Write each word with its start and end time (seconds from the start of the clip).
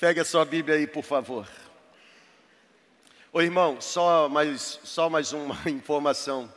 Pegue 0.00 0.18
a 0.18 0.24
sua 0.24 0.46
Bíblia 0.46 0.76
aí, 0.76 0.86
por 0.86 1.04
favor. 1.04 1.46
Ô 3.30 3.42
irmão, 3.42 3.82
só 3.82 4.30
mais, 4.30 4.80
só 4.82 5.10
mais 5.10 5.34
uma 5.34 5.58
informação. 5.68 6.50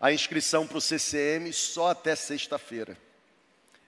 A 0.00 0.12
inscrição 0.12 0.66
para 0.66 0.78
o 0.78 0.80
CCM 0.80 1.52
só 1.52 1.90
até 1.90 2.16
sexta-feira. 2.16 2.98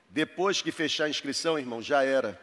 Depois 0.08 0.62
que 0.62 0.70
fechar 0.70 1.06
a 1.06 1.08
inscrição, 1.08 1.58
irmão, 1.58 1.82
já 1.82 2.04
era. 2.04 2.40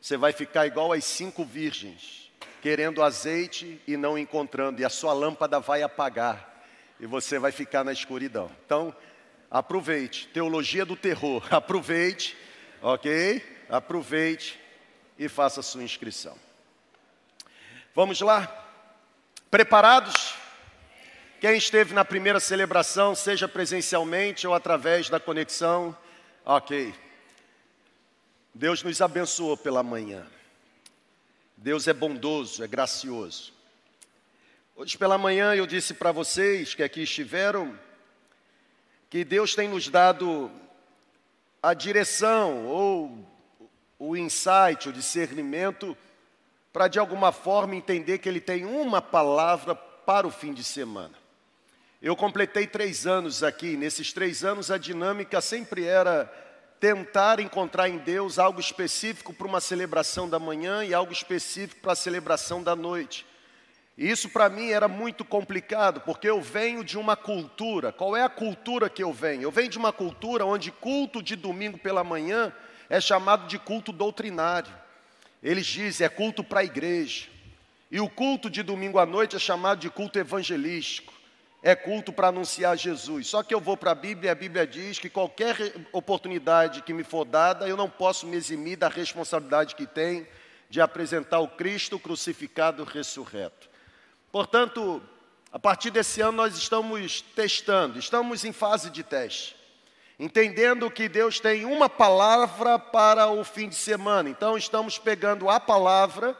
Você 0.00 0.16
vai 0.16 0.32
ficar 0.32 0.68
igual 0.68 0.92
as 0.92 1.04
cinco 1.04 1.44
virgens, 1.44 2.30
querendo 2.62 3.02
azeite 3.02 3.82
e 3.88 3.96
não 3.96 4.16
encontrando, 4.16 4.80
e 4.80 4.84
a 4.84 4.88
sua 4.88 5.12
lâmpada 5.12 5.58
vai 5.58 5.82
apagar, 5.82 6.64
e 7.00 7.06
você 7.06 7.40
vai 7.40 7.50
ficar 7.50 7.82
na 7.82 7.92
escuridão. 7.92 8.48
Então, 8.64 8.94
aproveite, 9.50 10.28
teologia 10.28 10.86
do 10.86 10.94
terror, 10.94 11.44
aproveite, 11.52 12.36
ok? 12.80 13.42
Aproveite 13.68 14.64
e 15.18 15.28
faça 15.28 15.62
sua 15.62 15.82
inscrição. 15.82 16.36
Vamos 17.94 18.20
lá? 18.20 18.46
Preparados? 19.50 20.34
Quem 21.40 21.56
esteve 21.56 21.94
na 21.94 22.04
primeira 22.04 22.40
celebração, 22.40 23.14
seja 23.14 23.46
presencialmente 23.46 24.46
ou 24.46 24.54
através 24.54 25.08
da 25.08 25.20
conexão, 25.20 25.96
ok. 26.44 26.94
Deus 28.54 28.82
nos 28.82 29.00
abençoou 29.00 29.56
pela 29.56 29.82
manhã. 29.82 30.26
Deus 31.56 31.86
é 31.88 31.92
bondoso, 31.92 32.62
é 32.64 32.66
gracioso. 32.66 33.52
Hoje 34.74 34.98
pela 34.98 35.16
manhã 35.16 35.54
eu 35.54 35.66
disse 35.66 35.94
para 35.94 36.12
vocês 36.12 36.74
que 36.74 36.82
aqui 36.82 37.02
estiveram 37.02 37.78
que 39.08 39.24
Deus 39.24 39.54
tem 39.54 39.68
nos 39.68 39.88
dado 39.88 40.50
a 41.62 41.72
direção 41.72 42.66
ou 42.66 43.26
o 43.98 44.16
insight, 44.16 44.88
o 44.88 44.92
discernimento 44.92 45.96
para 46.72 46.88
de 46.88 46.98
alguma 46.98 47.32
forma 47.32 47.74
entender 47.74 48.18
que 48.18 48.28
Ele 48.28 48.40
tem 48.40 48.64
uma 48.64 49.00
palavra 49.00 49.74
para 49.74 50.26
o 50.26 50.30
fim 50.30 50.52
de 50.52 50.62
semana. 50.62 51.14
Eu 52.02 52.14
completei 52.14 52.66
três 52.66 53.06
anos 53.06 53.42
aqui, 53.42 53.76
nesses 53.76 54.12
três 54.12 54.44
anos 54.44 54.70
a 54.70 54.76
dinâmica 54.76 55.40
sempre 55.40 55.84
era 55.84 56.30
tentar 56.78 57.40
encontrar 57.40 57.88
em 57.88 57.96
Deus 57.96 58.38
algo 58.38 58.60
específico 58.60 59.32
para 59.32 59.46
uma 59.46 59.60
celebração 59.60 60.28
da 60.28 60.38
manhã 60.38 60.84
e 60.84 60.92
algo 60.92 61.12
específico 61.12 61.80
para 61.80 61.92
a 61.92 61.96
celebração 61.96 62.62
da 62.62 62.76
noite. 62.76 63.26
E 63.96 64.10
isso 64.10 64.28
para 64.28 64.50
mim 64.50 64.68
era 64.68 64.86
muito 64.86 65.24
complicado, 65.24 66.02
porque 66.02 66.28
eu 66.28 66.42
venho 66.42 66.84
de 66.84 66.98
uma 66.98 67.16
cultura. 67.16 67.90
Qual 67.90 68.14
é 68.14 68.22
a 68.22 68.28
cultura 68.28 68.90
que 68.90 69.02
eu 69.02 69.10
venho? 69.10 69.42
Eu 69.42 69.50
venho 69.50 69.70
de 69.70 69.78
uma 69.78 69.92
cultura 69.92 70.44
onde 70.44 70.70
culto 70.70 71.22
de 71.22 71.34
domingo 71.34 71.78
pela 71.78 72.04
manhã 72.04 72.52
é 72.88 73.00
chamado 73.00 73.46
de 73.46 73.58
culto 73.58 73.92
doutrinário. 73.92 74.72
Eles 75.42 75.66
dizem 75.66 76.04
é 76.04 76.08
culto 76.08 76.42
para 76.42 76.60
a 76.60 76.64
igreja. 76.64 77.26
E 77.90 78.00
o 78.00 78.08
culto 78.08 78.50
de 78.50 78.62
domingo 78.62 78.98
à 78.98 79.06
noite 79.06 79.36
é 79.36 79.38
chamado 79.38 79.80
de 79.80 79.90
culto 79.90 80.18
evangelístico 80.18 81.16
é 81.66 81.74
culto 81.74 82.12
para 82.12 82.28
anunciar 82.28 82.76
Jesus. 82.76 83.26
Só 83.26 83.42
que 83.42 83.52
eu 83.52 83.60
vou 83.60 83.76
para 83.76 83.90
a 83.90 83.94
Bíblia 83.94 84.28
e 84.28 84.30
a 84.30 84.36
Bíblia 84.36 84.64
diz 84.64 85.00
que 85.00 85.10
qualquer 85.10 85.56
oportunidade 85.90 86.80
que 86.82 86.92
me 86.92 87.02
for 87.02 87.24
dada, 87.24 87.66
eu 87.66 87.76
não 87.76 87.90
posso 87.90 88.24
me 88.24 88.36
eximir 88.36 88.76
da 88.76 88.88
responsabilidade 88.88 89.74
que 89.74 89.84
tem 89.84 90.28
de 90.70 90.80
apresentar 90.80 91.40
o 91.40 91.48
Cristo 91.48 91.98
crucificado 91.98 92.84
ressurreto. 92.84 93.68
Portanto, 94.30 95.02
a 95.50 95.58
partir 95.58 95.90
desse 95.90 96.20
ano 96.20 96.36
nós 96.36 96.56
estamos 96.56 97.20
testando, 97.20 97.98
estamos 97.98 98.44
em 98.44 98.52
fase 98.52 98.88
de 98.88 99.02
teste. 99.02 99.55
Entendendo 100.18 100.90
que 100.90 101.08
Deus 101.08 101.38
tem 101.38 101.66
uma 101.66 101.90
palavra 101.90 102.78
para 102.78 103.28
o 103.28 103.44
fim 103.44 103.68
de 103.68 103.74
semana. 103.74 104.30
Então 104.30 104.56
estamos 104.56 104.98
pegando 104.98 105.50
a 105.50 105.60
palavra 105.60 106.34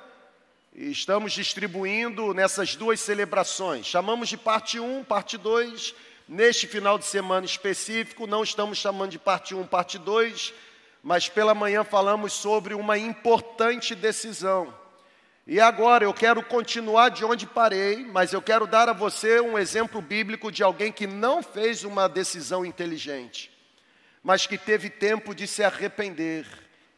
e 0.74 0.90
estamos 0.90 1.32
distribuindo 1.32 2.32
nessas 2.32 2.74
duas 2.74 3.00
celebrações. 3.00 3.86
Chamamos 3.86 4.28
de 4.28 4.36
parte 4.36 4.80
1, 4.80 5.04
parte 5.04 5.36
2. 5.36 5.94
Neste 6.28 6.66
final 6.66 6.98
de 6.98 7.04
semana 7.04 7.46
específico, 7.46 8.26
não 8.26 8.42
estamos 8.42 8.78
chamando 8.78 9.10
de 9.10 9.18
parte 9.18 9.54
1, 9.54 9.64
parte 9.66 9.96
2, 9.96 10.52
mas 11.02 11.28
pela 11.28 11.54
manhã 11.54 11.84
falamos 11.84 12.32
sobre 12.32 12.74
uma 12.74 12.98
importante 12.98 13.94
decisão. 13.94 14.74
E 15.46 15.60
agora 15.60 16.04
eu 16.04 16.12
quero 16.12 16.42
continuar 16.42 17.10
de 17.10 17.24
onde 17.24 17.46
parei, 17.46 18.04
mas 18.04 18.32
eu 18.32 18.42
quero 18.42 18.66
dar 18.66 18.88
a 18.88 18.92
você 18.92 19.40
um 19.40 19.56
exemplo 19.56 20.02
bíblico 20.02 20.50
de 20.50 20.64
alguém 20.64 20.90
que 20.90 21.06
não 21.06 21.42
fez 21.42 21.84
uma 21.84 22.08
decisão 22.08 22.66
inteligente, 22.66 23.55
mas 24.26 24.44
que 24.44 24.58
teve 24.58 24.90
tempo 24.90 25.32
de 25.32 25.46
se 25.46 25.62
arrepender, 25.62 26.44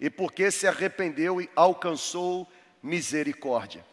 e 0.01 0.09
porque 0.09 0.51
se 0.51 0.67
arrependeu 0.67 1.43
e 1.43 1.51
alcançou 1.55 2.51
misericórdia. 2.83 3.85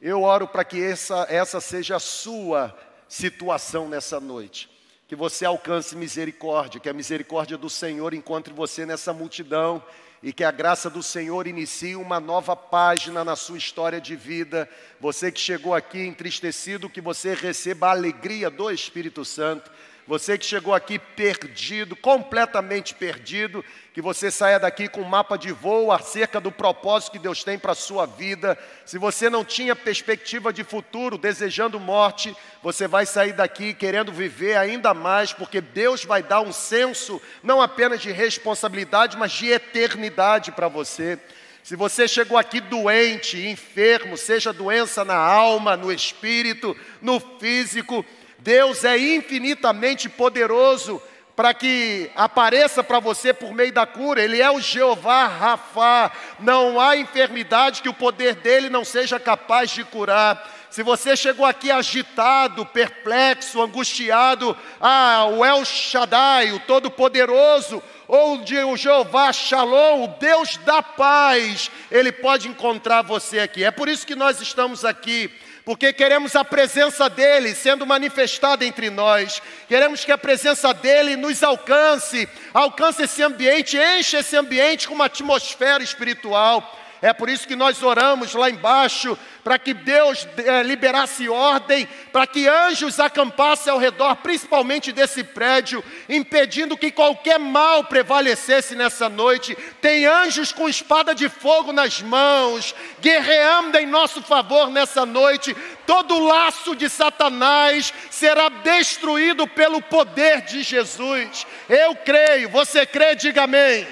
Eu 0.00 0.22
oro 0.22 0.46
para 0.46 0.62
que 0.62 0.80
essa, 0.80 1.26
essa 1.28 1.60
seja 1.60 1.96
a 1.96 1.98
sua 1.98 2.72
situação 3.08 3.88
nessa 3.88 4.20
noite. 4.20 4.70
Que 5.08 5.16
você 5.16 5.44
alcance 5.44 5.96
misericórdia, 5.96 6.78
que 6.78 6.88
a 6.88 6.92
misericórdia 6.92 7.58
do 7.58 7.68
Senhor 7.68 8.14
encontre 8.14 8.54
você 8.54 8.86
nessa 8.86 9.12
multidão 9.12 9.82
e 10.22 10.32
que 10.32 10.44
a 10.44 10.52
graça 10.52 10.88
do 10.88 11.02
Senhor 11.02 11.48
inicie 11.48 11.96
uma 11.96 12.20
nova 12.20 12.54
página 12.54 13.24
na 13.24 13.34
sua 13.34 13.58
história 13.58 14.00
de 14.00 14.14
vida. 14.14 14.70
Você 15.00 15.32
que 15.32 15.40
chegou 15.40 15.74
aqui 15.74 15.98
entristecido, 15.98 16.88
que 16.88 17.00
você 17.00 17.34
receba 17.34 17.88
a 17.88 17.90
alegria 17.90 18.48
do 18.48 18.70
Espírito 18.70 19.24
Santo 19.24 19.68
você 20.06 20.36
que 20.36 20.44
chegou 20.44 20.74
aqui 20.74 20.98
perdido, 20.98 21.96
completamente 21.96 22.94
perdido, 22.94 23.64
que 23.94 24.02
você 24.02 24.30
saia 24.30 24.60
daqui 24.60 24.86
com 24.86 25.00
um 25.00 25.08
mapa 25.08 25.38
de 25.38 25.50
voo 25.50 25.90
acerca 25.90 26.38
do 26.38 26.52
propósito 26.52 27.12
que 27.12 27.18
Deus 27.18 27.42
tem 27.42 27.58
para 27.58 27.72
a 27.72 27.76
sua 27.76 28.04
vida. 28.04 28.58
Se 28.84 28.98
você 28.98 29.30
não 29.30 29.42
tinha 29.42 29.74
perspectiva 29.74 30.52
de 30.52 30.62
futuro, 30.62 31.16
desejando 31.16 31.80
morte, 31.80 32.36
você 32.62 32.86
vai 32.86 33.06
sair 33.06 33.32
daqui 33.32 33.72
querendo 33.72 34.12
viver 34.12 34.56
ainda 34.56 34.92
mais, 34.92 35.32
porque 35.32 35.60
Deus 35.60 36.04
vai 36.04 36.22
dar 36.22 36.42
um 36.42 36.52
senso 36.52 37.20
não 37.42 37.62
apenas 37.62 38.02
de 38.02 38.12
responsabilidade, 38.12 39.16
mas 39.16 39.32
de 39.32 39.46
eternidade 39.46 40.52
para 40.52 40.68
você. 40.68 41.18
Se 41.62 41.76
você 41.76 42.06
chegou 42.06 42.36
aqui 42.36 42.60
doente, 42.60 43.46
enfermo, 43.46 44.18
seja 44.18 44.52
doença 44.52 45.02
na 45.02 45.16
alma, 45.16 45.78
no 45.78 45.90
espírito, 45.90 46.76
no 47.00 47.18
físico, 47.18 48.04
Deus 48.38 48.84
é 48.84 48.98
infinitamente 48.98 50.08
poderoso 50.08 51.00
para 51.36 51.52
que 51.52 52.10
apareça 52.14 52.82
para 52.82 53.00
você 53.00 53.32
por 53.32 53.52
meio 53.52 53.72
da 53.72 53.86
cura. 53.86 54.22
Ele 54.22 54.40
é 54.40 54.50
o 54.50 54.60
Jeová 54.60 55.26
Rafa. 55.26 56.12
Não 56.38 56.80
há 56.80 56.96
enfermidade 56.96 57.82
que 57.82 57.88
o 57.88 57.94
poder 57.94 58.36
dele 58.36 58.70
não 58.70 58.84
seja 58.84 59.18
capaz 59.18 59.70
de 59.70 59.84
curar. 59.84 60.50
Se 60.70 60.82
você 60.82 61.16
chegou 61.16 61.46
aqui 61.46 61.70
agitado, 61.70 62.66
perplexo, 62.66 63.62
angustiado, 63.62 64.56
ah, 64.80 65.24
o 65.30 65.44
El 65.44 65.64
Shaddai, 65.64 66.50
o 66.50 66.58
Todo-Poderoso, 66.58 67.80
ou 68.08 68.38
de 68.38 68.58
o 68.58 68.76
Jeová 68.76 69.32
Shalom, 69.32 70.04
o 70.04 70.08
Deus 70.18 70.56
da 70.58 70.82
paz, 70.82 71.70
ele 71.90 72.10
pode 72.10 72.48
encontrar 72.48 73.02
você 73.02 73.38
aqui. 73.38 73.62
É 73.62 73.70
por 73.70 73.88
isso 73.88 74.06
que 74.06 74.16
nós 74.16 74.40
estamos 74.40 74.84
aqui 74.84 75.30
porque 75.64 75.92
queremos 75.92 76.36
a 76.36 76.44
presença 76.44 77.08
dEle 77.08 77.54
sendo 77.54 77.86
manifestada 77.86 78.64
entre 78.64 78.90
nós, 78.90 79.40
queremos 79.66 80.04
que 80.04 80.12
a 80.12 80.18
presença 80.18 80.74
dEle 80.74 81.16
nos 81.16 81.42
alcance, 81.42 82.28
alcance 82.52 83.04
esse 83.04 83.22
ambiente, 83.22 83.78
enche 83.78 84.18
esse 84.18 84.36
ambiente 84.36 84.86
com 84.86 84.94
uma 84.94 85.06
atmosfera 85.06 85.82
espiritual. 85.82 86.80
É 87.04 87.12
por 87.12 87.28
isso 87.28 87.46
que 87.46 87.54
nós 87.54 87.82
oramos 87.82 88.32
lá 88.32 88.48
embaixo, 88.48 89.14
para 89.44 89.58
que 89.58 89.74
Deus 89.74 90.26
é, 90.38 90.62
liberasse 90.62 91.28
ordem, 91.28 91.86
para 92.10 92.26
que 92.26 92.48
anjos 92.48 92.98
acampassem 92.98 93.70
ao 93.70 93.78
redor, 93.78 94.16
principalmente 94.16 94.90
desse 94.90 95.22
prédio, 95.22 95.84
impedindo 96.08 96.78
que 96.78 96.90
qualquer 96.90 97.38
mal 97.38 97.84
prevalecesse 97.84 98.74
nessa 98.74 99.06
noite. 99.06 99.54
Tem 99.82 100.06
anjos 100.06 100.50
com 100.50 100.66
espada 100.66 101.14
de 101.14 101.28
fogo 101.28 101.72
nas 101.72 102.00
mãos, 102.00 102.74
guerreando 103.02 103.76
em 103.76 103.84
nosso 103.84 104.22
favor 104.22 104.70
nessa 104.70 105.04
noite. 105.04 105.54
Todo 105.86 106.24
laço 106.24 106.74
de 106.74 106.88
Satanás 106.88 107.92
será 108.10 108.48
destruído 108.48 109.46
pelo 109.46 109.82
poder 109.82 110.40
de 110.40 110.62
Jesus. 110.62 111.46
Eu 111.68 111.94
creio, 111.96 112.48
você 112.48 112.86
crê, 112.86 113.14
diga 113.14 113.42
amém. 113.42 113.86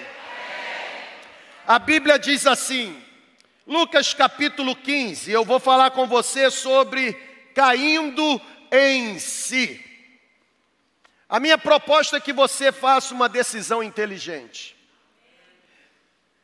A 1.66 1.78
Bíblia 1.78 2.18
diz 2.18 2.46
assim, 2.46 3.01
Lucas 3.66 4.12
capítulo 4.12 4.74
15, 4.74 5.30
eu 5.30 5.44
vou 5.44 5.60
falar 5.60 5.92
com 5.92 6.06
você 6.06 6.50
sobre 6.50 7.12
caindo 7.54 8.40
em 8.72 9.18
si. 9.18 9.80
A 11.28 11.38
minha 11.38 11.56
proposta 11.56 12.16
é 12.16 12.20
que 12.20 12.32
você 12.32 12.72
faça 12.72 13.14
uma 13.14 13.28
decisão 13.28 13.82
inteligente. 13.82 14.76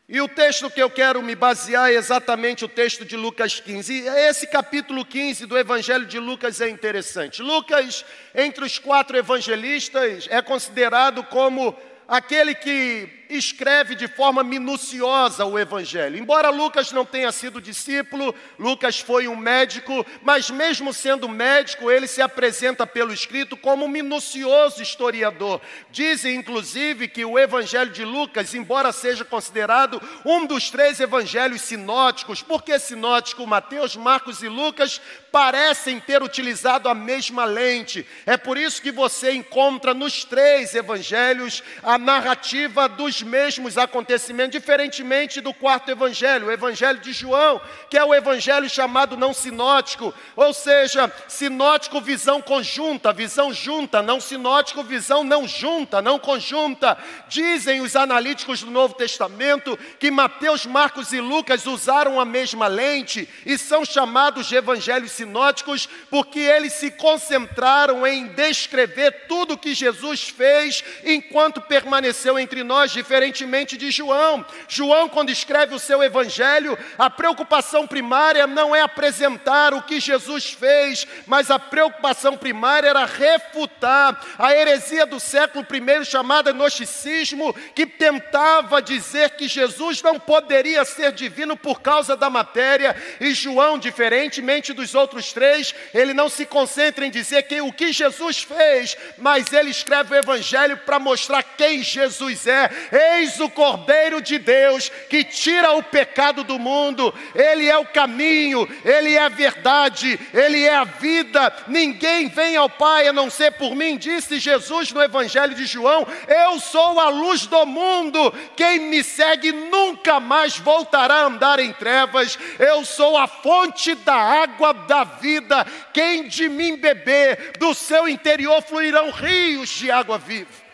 E 0.08 0.20
o 0.22 0.28
texto 0.28 0.70
que 0.70 0.80
eu 0.80 0.88
quero 0.88 1.20
me 1.20 1.34
basear 1.34 1.90
é 1.90 1.94
exatamente 1.94 2.64
o 2.64 2.68
texto 2.68 3.04
de 3.04 3.14
Lucas 3.16 3.60
15. 3.60 3.92
E 3.92 4.08
esse 4.08 4.46
capítulo 4.46 5.04
15 5.04 5.44
do 5.44 5.58
Evangelho 5.58 6.06
de 6.06 6.18
Lucas 6.18 6.60
é 6.62 6.68
interessante. 6.68 7.42
Lucas, 7.42 8.04
entre 8.34 8.64
os 8.64 8.78
quatro 8.78 9.18
evangelistas, 9.18 10.26
é 10.30 10.40
considerado 10.40 11.22
como 11.24 11.76
aquele 12.06 12.54
que 12.54 13.17
escreve 13.28 13.94
de 13.94 14.08
forma 14.08 14.42
minuciosa 14.42 15.44
o 15.44 15.58
Evangelho. 15.58 16.16
Embora 16.16 16.50
Lucas 16.50 16.92
não 16.92 17.04
tenha 17.04 17.30
sido 17.30 17.60
discípulo, 17.60 18.34
Lucas 18.58 18.98
foi 18.98 19.28
um 19.28 19.36
médico, 19.36 20.04
mas 20.22 20.50
mesmo 20.50 20.92
sendo 20.92 21.28
médico, 21.28 21.90
ele 21.90 22.06
se 22.06 22.22
apresenta 22.22 22.86
pelo 22.86 23.12
escrito 23.12 23.56
como 23.56 23.84
um 23.84 23.88
minucioso 23.88 24.82
historiador. 24.82 25.60
Dizem, 25.90 26.36
inclusive, 26.36 27.08
que 27.08 27.24
o 27.24 27.38
Evangelho 27.38 27.90
de 27.90 28.04
Lucas, 28.04 28.54
embora 28.54 28.92
seja 28.92 29.24
considerado 29.24 30.00
um 30.24 30.46
dos 30.46 30.70
três 30.70 31.00
evangelhos 31.00 31.62
sinóticos, 31.62 32.42
porque 32.42 32.78
sinótico 32.78 33.46
Mateus, 33.46 33.96
Marcos 33.96 34.42
e 34.42 34.48
Lucas 34.48 35.00
parecem 35.30 36.00
ter 36.00 36.22
utilizado 36.22 36.88
a 36.88 36.94
mesma 36.94 37.44
lente. 37.44 38.06
É 38.24 38.36
por 38.36 38.56
isso 38.56 38.80
que 38.80 38.90
você 38.90 39.32
encontra 39.32 39.92
nos 39.92 40.24
três 40.24 40.74
evangelhos 40.74 41.62
a 41.82 41.98
narrativa 41.98 42.88
dos 42.88 43.17
mesmos 43.22 43.78
acontecimentos, 43.78 44.52
diferentemente 44.52 45.40
do 45.40 45.52
quarto 45.54 45.90
evangelho, 45.90 46.46
o 46.46 46.52
evangelho 46.52 46.98
de 47.00 47.12
João, 47.12 47.60
que 47.90 47.96
é 47.96 48.04
o 48.04 48.14
evangelho 48.14 48.68
chamado 48.68 49.16
não 49.16 49.32
sinótico, 49.32 50.14
ou 50.36 50.52
seja, 50.52 51.12
sinótico 51.26 52.00
visão 52.00 52.40
conjunta, 52.40 53.12
visão 53.12 53.52
junta, 53.52 54.02
não 54.02 54.20
sinótico 54.20 54.82
visão 54.82 55.24
não 55.24 55.46
junta, 55.46 56.00
não 56.02 56.18
conjunta. 56.18 56.96
Dizem 57.28 57.80
os 57.80 57.96
analíticos 57.96 58.62
do 58.62 58.70
Novo 58.70 58.94
Testamento 58.94 59.78
que 59.98 60.10
Mateus, 60.10 60.66
Marcos 60.66 61.12
e 61.12 61.20
Lucas 61.20 61.66
usaram 61.66 62.20
a 62.20 62.24
mesma 62.24 62.66
lente 62.66 63.28
e 63.44 63.58
são 63.58 63.84
chamados 63.84 64.46
de 64.46 64.56
evangelhos 64.56 65.12
sinóticos 65.12 65.88
porque 66.10 66.38
eles 66.38 66.72
se 66.74 66.90
concentraram 66.90 68.06
em 68.06 68.28
descrever 68.28 69.26
tudo 69.28 69.54
o 69.54 69.58
que 69.58 69.74
Jesus 69.74 70.28
fez 70.28 70.82
enquanto 71.04 71.60
permaneceu 71.60 72.38
entre 72.38 72.62
nós, 72.62 72.92
diferentemente 73.08 73.78
de 73.78 73.90
João. 73.90 74.44
João, 74.68 75.08
quando 75.08 75.30
escreve 75.30 75.74
o 75.74 75.78
seu 75.78 76.02
evangelho, 76.02 76.78
a 76.98 77.08
preocupação 77.08 77.86
primária 77.86 78.46
não 78.46 78.76
é 78.76 78.82
apresentar 78.82 79.72
o 79.72 79.80
que 79.80 79.98
Jesus 79.98 80.52
fez, 80.52 81.06
mas 81.26 81.50
a 81.50 81.58
preocupação 81.58 82.36
primária 82.36 82.88
era 82.88 83.06
refutar 83.06 84.20
a 84.38 84.54
heresia 84.54 85.06
do 85.06 85.18
século 85.18 85.66
I 85.72 86.04
chamada 86.04 86.52
gnosticismo, 86.52 87.54
que 87.74 87.86
tentava 87.86 88.82
dizer 88.82 89.30
que 89.30 89.48
Jesus 89.48 90.02
não 90.02 90.20
poderia 90.20 90.84
ser 90.84 91.10
divino 91.12 91.56
por 91.56 91.80
causa 91.80 92.14
da 92.14 92.28
matéria, 92.28 92.94
e 93.18 93.32
João, 93.32 93.78
diferentemente 93.78 94.74
dos 94.74 94.94
outros 94.94 95.32
três, 95.32 95.74
ele 95.94 96.12
não 96.12 96.28
se 96.28 96.44
concentra 96.44 97.06
em 97.06 97.10
dizer 97.10 97.44
que 97.44 97.62
o 97.62 97.72
que 97.72 97.90
Jesus 97.90 98.42
fez, 98.42 98.98
mas 99.16 99.50
ele 99.50 99.70
escreve 99.70 100.14
o 100.14 100.18
evangelho 100.18 100.76
para 100.84 100.98
mostrar 100.98 101.42
quem 101.42 101.82
Jesus 101.82 102.46
é. 102.46 102.68
Eis 102.98 103.38
o 103.38 103.48
Cordeiro 103.48 104.20
de 104.20 104.38
Deus 104.38 104.90
que 105.08 105.22
tira 105.22 105.72
o 105.72 105.82
pecado 105.82 106.42
do 106.42 106.58
mundo. 106.58 107.14
Ele 107.32 107.68
é 107.68 107.78
o 107.78 107.86
caminho, 107.86 108.68
ele 108.84 109.14
é 109.14 109.22
a 109.22 109.28
verdade, 109.28 110.18
ele 110.34 110.64
é 110.64 110.74
a 110.74 110.84
vida. 110.84 111.54
Ninguém 111.68 112.28
vem 112.28 112.56
ao 112.56 112.68
Pai 112.68 113.06
a 113.06 113.12
não 113.12 113.30
ser 113.30 113.52
por 113.52 113.76
mim, 113.76 113.96
disse 113.96 114.40
Jesus 114.40 114.92
no 114.92 115.00
evangelho 115.02 115.54
de 115.54 115.64
João. 115.64 116.06
Eu 116.26 116.58
sou 116.58 116.98
a 116.98 117.08
luz 117.08 117.46
do 117.46 117.64
mundo. 117.64 118.34
Quem 118.56 118.80
me 118.80 119.04
segue 119.04 119.52
nunca 119.52 120.18
mais 120.18 120.58
voltará 120.58 121.14
a 121.14 121.26
andar 121.26 121.60
em 121.60 121.72
trevas. 121.72 122.36
Eu 122.58 122.84
sou 122.84 123.16
a 123.16 123.28
fonte 123.28 123.94
da 123.94 124.16
água 124.16 124.72
da 124.72 125.04
vida. 125.04 125.64
Quem 125.92 126.26
de 126.26 126.48
mim 126.48 126.76
beber, 126.76 127.52
do 127.58 127.74
seu 127.74 128.08
interior 128.08 128.60
fluirão 128.62 129.10
rios 129.10 129.68
de 129.68 129.90
água 129.90 130.18
viva. 130.18 130.67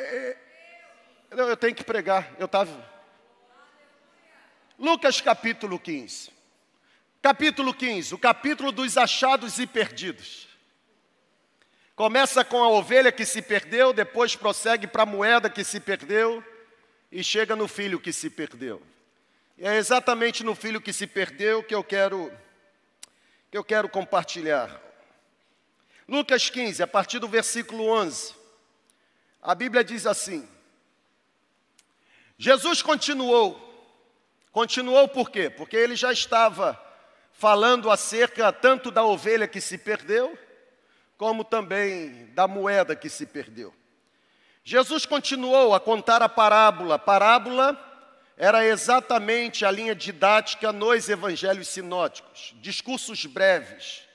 É, 0.00 0.36
eu 1.32 1.56
tenho 1.56 1.74
que 1.74 1.82
pregar, 1.82 2.32
eu 2.38 2.46
estava. 2.46 2.88
Lucas 4.78 5.20
capítulo 5.20 5.76
15. 5.76 6.30
Capítulo 7.20 7.74
15, 7.74 8.14
o 8.14 8.18
capítulo 8.18 8.70
dos 8.70 8.96
achados 8.96 9.58
e 9.58 9.66
perdidos. 9.66 10.46
Começa 11.96 12.44
com 12.44 12.62
a 12.62 12.68
ovelha 12.68 13.10
que 13.10 13.26
se 13.26 13.42
perdeu, 13.42 13.92
depois 13.92 14.36
prossegue 14.36 14.86
para 14.86 15.02
a 15.02 15.06
moeda 15.06 15.50
que 15.50 15.64
se 15.64 15.80
perdeu 15.80 16.44
e 17.10 17.24
chega 17.24 17.56
no 17.56 17.66
filho 17.66 17.98
que 17.98 18.12
se 18.12 18.30
perdeu. 18.30 18.80
E 19.58 19.66
é 19.66 19.76
exatamente 19.76 20.44
no 20.44 20.54
filho 20.54 20.80
que 20.80 20.92
se 20.92 21.08
perdeu 21.08 21.60
que 21.60 21.74
eu 21.74 21.82
quero 21.82 22.32
que 23.50 23.58
eu 23.58 23.64
quero 23.64 23.88
compartilhar. 23.88 24.80
Lucas 26.06 26.48
15, 26.48 26.84
a 26.84 26.86
partir 26.86 27.18
do 27.18 27.26
versículo 27.26 27.88
11. 27.88 28.37
A 29.48 29.54
Bíblia 29.54 29.82
diz 29.82 30.06
assim: 30.06 30.46
Jesus 32.36 32.82
continuou. 32.82 33.58
Continuou 34.52 35.08
por 35.08 35.30
quê? 35.30 35.48
Porque 35.48 35.74
ele 35.74 35.96
já 35.96 36.12
estava 36.12 36.78
falando 37.32 37.90
acerca 37.90 38.52
tanto 38.52 38.90
da 38.90 39.02
ovelha 39.02 39.48
que 39.48 39.58
se 39.58 39.78
perdeu, 39.78 40.38
como 41.16 41.42
também 41.44 42.26
da 42.34 42.46
moeda 42.46 42.94
que 42.94 43.08
se 43.08 43.24
perdeu. 43.24 43.74
Jesus 44.62 45.06
continuou 45.06 45.74
a 45.74 45.80
contar 45.80 46.20
a 46.20 46.28
parábola. 46.28 46.98
Parábola 46.98 47.74
era 48.36 48.66
exatamente 48.66 49.64
a 49.64 49.70
linha 49.70 49.94
didática 49.94 50.74
nos 50.74 51.08
evangelhos 51.08 51.68
sinóticos, 51.68 52.54
discursos 52.60 53.24
breves, 53.24 54.06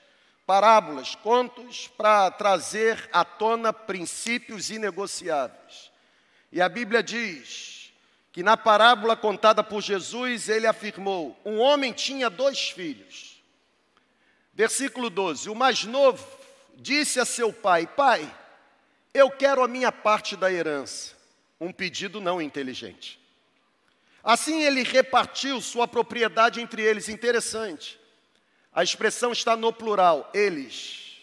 parábolas, 0.46 1.14
contos 1.14 1.88
para 1.88 2.30
trazer 2.30 3.08
à 3.12 3.24
tona 3.24 3.72
princípios 3.72 4.70
inegociáveis. 4.70 5.90
E 6.52 6.60
a 6.60 6.68
Bíblia 6.68 7.02
diz 7.02 7.92
que 8.32 8.42
na 8.42 8.56
parábola 8.56 9.16
contada 9.16 9.62
por 9.62 9.80
Jesus, 9.80 10.48
ele 10.48 10.66
afirmou: 10.66 11.38
um 11.44 11.58
homem 11.58 11.92
tinha 11.92 12.28
dois 12.28 12.70
filhos. 12.70 13.42
Versículo 14.52 15.10
12: 15.10 15.50
o 15.50 15.54
mais 15.54 15.84
novo 15.84 16.26
disse 16.76 17.18
a 17.18 17.24
seu 17.24 17.52
pai: 17.52 17.86
Pai, 17.86 18.32
eu 19.12 19.30
quero 19.30 19.62
a 19.62 19.68
minha 19.68 19.90
parte 19.90 20.36
da 20.36 20.52
herança. 20.52 21.14
Um 21.60 21.72
pedido 21.72 22.20
não 22.20 22.42
inteligente. 22.42 23.20
Assim 24.22 24.62
ele 24.62 24.82
repartiu 24.82 25.60
sua 25.60 25.86
propriedade 25.86 26.60
entre 26.60 26.82
eles. 26.82 27.08
Interessante. 27.08 27.98
A 28.74 28.82
expressão 28.82 29.32
está 29.32 29.56
no 29.56 29.72
plural, 29.72 30.28
eles. 30.34 31.22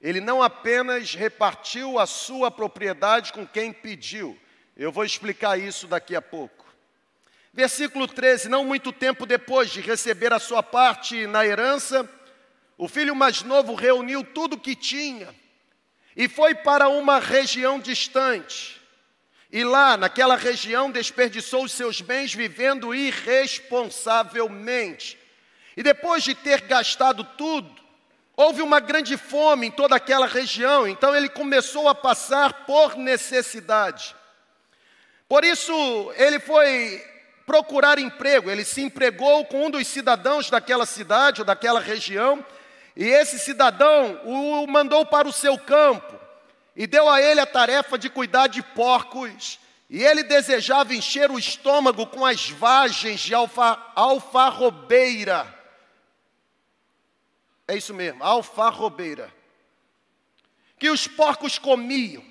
Ele 0.00 0.20
não 0.20 0.42
apenas 0.42 1.14
repartiu 1.14 1.98
a 1.98 2.06
sua 2.06 2.50
propriedade 2.50 3.34
com 3.34 3.46
quem 3.46 3.70
pediu. 3.72 4.38
Eu 4.74 4.90
vou 4.90 5.04
explicar 5.04 5.60
isso 5.60 5.86
daqui 5.86 6.16
a 6.16 6.22
pouco. 6.22 6.64
Versículo 7.52 8.08
13: 8.08 8.48
Não 8.48 8.64
muito 8.64 8.92
tempo 8.92 9.26
depois 9.26 9.68
de 9.70 9.82
receber 9.82 10.32
a 10.32 10.38
sua 10.38 10.62
parte 10.62 11.26
na 11.26 11.44
herança, 11.44 12.08
o 12.78 12.88
filho 12.88 13.14
mais 13.14 13.42
novo 13.42 13.74
reuniu 13.74 14.24
tudo 14.24 14.54
o 14.54 14.60
que 14.60 14.74
tinha 14.74 15.28
e 16.16 16.26
foi 16.28 16.54
para 16.54 16.88
uma 16.88 17.18
região 17.18 17.78
distante. 17.78 18.80
E 19.52 19.62
lá, 19.64 19.98
naquela 19.98 20.36
região, 20.36 20.90
desperdiçou 20.90 21.64
os 21.64 21.72
seus 21.72 22.00
bens 22.00 22.32
vivendo 22.32 22.94
irresponsavelmente. 22.94 25.19
E 25.80 25.82
depois 25.82 26.22
de 26.22 26.34
ter 26.34 26.60
gastado 26.60 27.24
tudo, 27.24 27.74
houve 28.36 28.60
uma 28.60 28.80
grande 28.80 29.16
fome 29.16 29.68
em 29.68 29.70
toda 29.70 29.96
aquela 29.96 30.26
região, 30.26 30.86
então 30.86 31.16
ele 31.16 31.30
começou 31.30 31.88
a 31.88 31.94
passar 31.94 32.66
por 32.66 32.98
necessidade. 32.98 34.14
Por 35.26 35.42
isso, 35.42 35.72
ele 36.16 36.38
foi 36.38 37.02
procurar 37.46 37.98
emprego, 37.98 38.50
ele 38.50 38.62
se 38.62 38.82
empregou 38.82 39.46
com 39.46 39.68
um 39.68 39.70
dos 39.70 39.86
cidadãos 39.86 40.50
daquela 40.50 40.84
cidade 40.84 41.40
ou 41.40 41.46
daquela 41.46 41.80
região 41.80 42.44
e 42.94 43.06
esse 43.06 43.38
cidadão 43.38 44.20
o 44.26 44.66
mandou 44.66 45.06
para 45.06 45.26
o 45.26 45.32
seu 45.32 45.56
campo 45.56 46.14
e 46.76 46.86
deu 46.86 47.08
a 47.08 47.22
ele 47.22 47.40
a 47.40 47.46
tarefa 47.46 47.96
de 47.96 48.10
cuidar 48.10 48.48
de 48.48 48.62
porcos. 48.62 49.58
E 49.88 50.04
ele 50.04 50.24
desejava 50.24 50.94
encher 50.94 51.30
o 51.30 51.38
estômago 51.38 52.06
com 52.06 52.26
as 52.26 52.50
vagens 52.50 53.20
de 53.20 53.34
alfa, 53.34 53.78
alfarrobeira. 53.96 55.58
É 57.70 57.76
isso 57.76 57.94
mesmo, 57.94 58.24
alfarrobeira. 58.24 59.32
Que 60.76 60.90
os 60.90 61.06
porcos 61.06 61.56
comiam. 61.56 62.24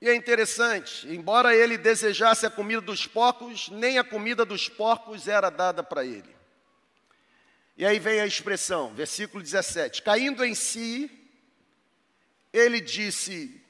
E 0.00 0.08
é 0.08 0.14
interessante, 0.14 1.06
embora 1.08 1.54
ele 1.54 1.76
desejasse 1.76 2.46
a 2.46 2.50
comida 2.50 2.80
dos 2.80 3.06
porcos, 3.06 3.68
nem 3.68 3.98
a 3.98 4.04
comida 4.04 4.46
dos 4.46 4.66
porcos 4.66 5.28
era 5.28 5.50
dada 5.50 5.82
para 5.82 6.06
ele. 6.06 6.34
E 7.76 7.84
aí 7.84 7.98
vem 7.98 8.18
a 8.18 8.26
expressão, 8.26 8.94
versículo 8.94 9.42
17: 9.42 10.00
caindo 10.00 10.42
em 10.42 10.54
si, 10.54 11.10
ele 12.54 12.80
disse: 12.80 13.62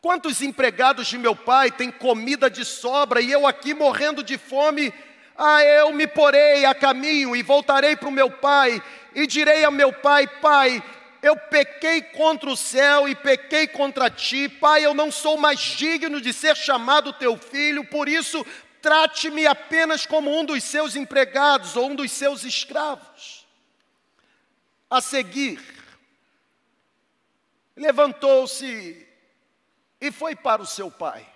Quantos 0.00 0.40
empregados 0.40 1.08
de 1.08 1.18
meu 1.18 1.34
pai 1.34 1.72
têm 1.72 1.90
comida 1.90 2.48
de 2.48 2.64
sobra 2.64 3.20
e 3.20 3.32
eu 3.32 3.44
aqui 3.44 3.74
morrendo 3.74 4.22
de 4.22 4.38
fome? 4.38 4.94
Ah, 5.36 5.62
eu 5.64 5.92
me 5.92 6.06
porei 6.06 6.64
a 6.64 6.74
caminho 6.74 7.34
e 7.34 7.42
voltarei 7.42 7.96
para 7.96 8.08
o 8.08 8.12
meu 8.12 8.30
pai 8.30 8.80
e 9.18 9.26
direi 9.26 9.64
a 9.64 9.70
meu 9.70 9.92
pai: 9.92 10.28
Pai, 10.28 10.82
eu 11.20 11.36
pequei 11.36 12.00
contra 12.00 12.48
o 12.48 12.56
céu 12.56 13.08
e 13.08 13.16
pequei 13.16 13.66
contra 13.66 14.08
ti, 14.08 14.48
Pai, 14.48 14.84
eu 14.84 14.94
não 14.94 15.10
sou 15.10 15.36
mais 15.36 15.58
digno 15.58 16.20
de 16.20 16.32
ser 16.32 16.56
chamado 16.56 17.12
teu 17.12 17.36
filho, 17.36 17.84
por 17.84 18.08
isso 18.08 18.46
trate-me 18.80 19.44
apenas 19.44 20.06
como 20.06 20.30
um 20.30 20.44
dos 20.44 20.62
seus 20.62 20.94
empregados 20.94 21.74
ou 21.74 21.90
um 21.90 21.96
dos 21.96 22.12
seus 22.12 22.44
escravos. 22.44 23.44
A 24.88 25.00
seguir, 25.00 25.60
levantou-se 27.74 29.04
e 30.00 30.12
foi 30.12 30.36
para 30.36 30.62
o 30.62 30.66
seu 30.66 30.92
pai. 30.92 31.26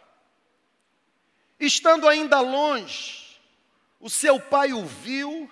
Estando 1.58 2.08
ainda 2.08 2.40
longe, 2.40 3.40
o 3.98 4.08
seu 4.08 4.38
pai 4.38 4.72
o 4.72 4.84
viu 4.84 5.50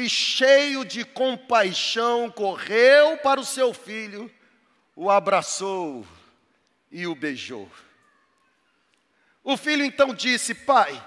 e, 0.00 0.08
cheio 0.08 0.84
de 0.84 1.04
compaixão, 1.04 2.30
correu 2.30 3.16
para 3.18 3.40
o 3.40 3.44
seu 3.44 3.74
filho, 3.74 4.30
o 4.96 5.10
abraçou 5.10 6.06
e 6.90 7.06
o 7.06 7.14
beijou. 7.14 7.70
O 9.44 9.56
filho 9.56 9.84
então 9.84 10.14
disse: 10.14 10.54
Pai, 10.54 11.00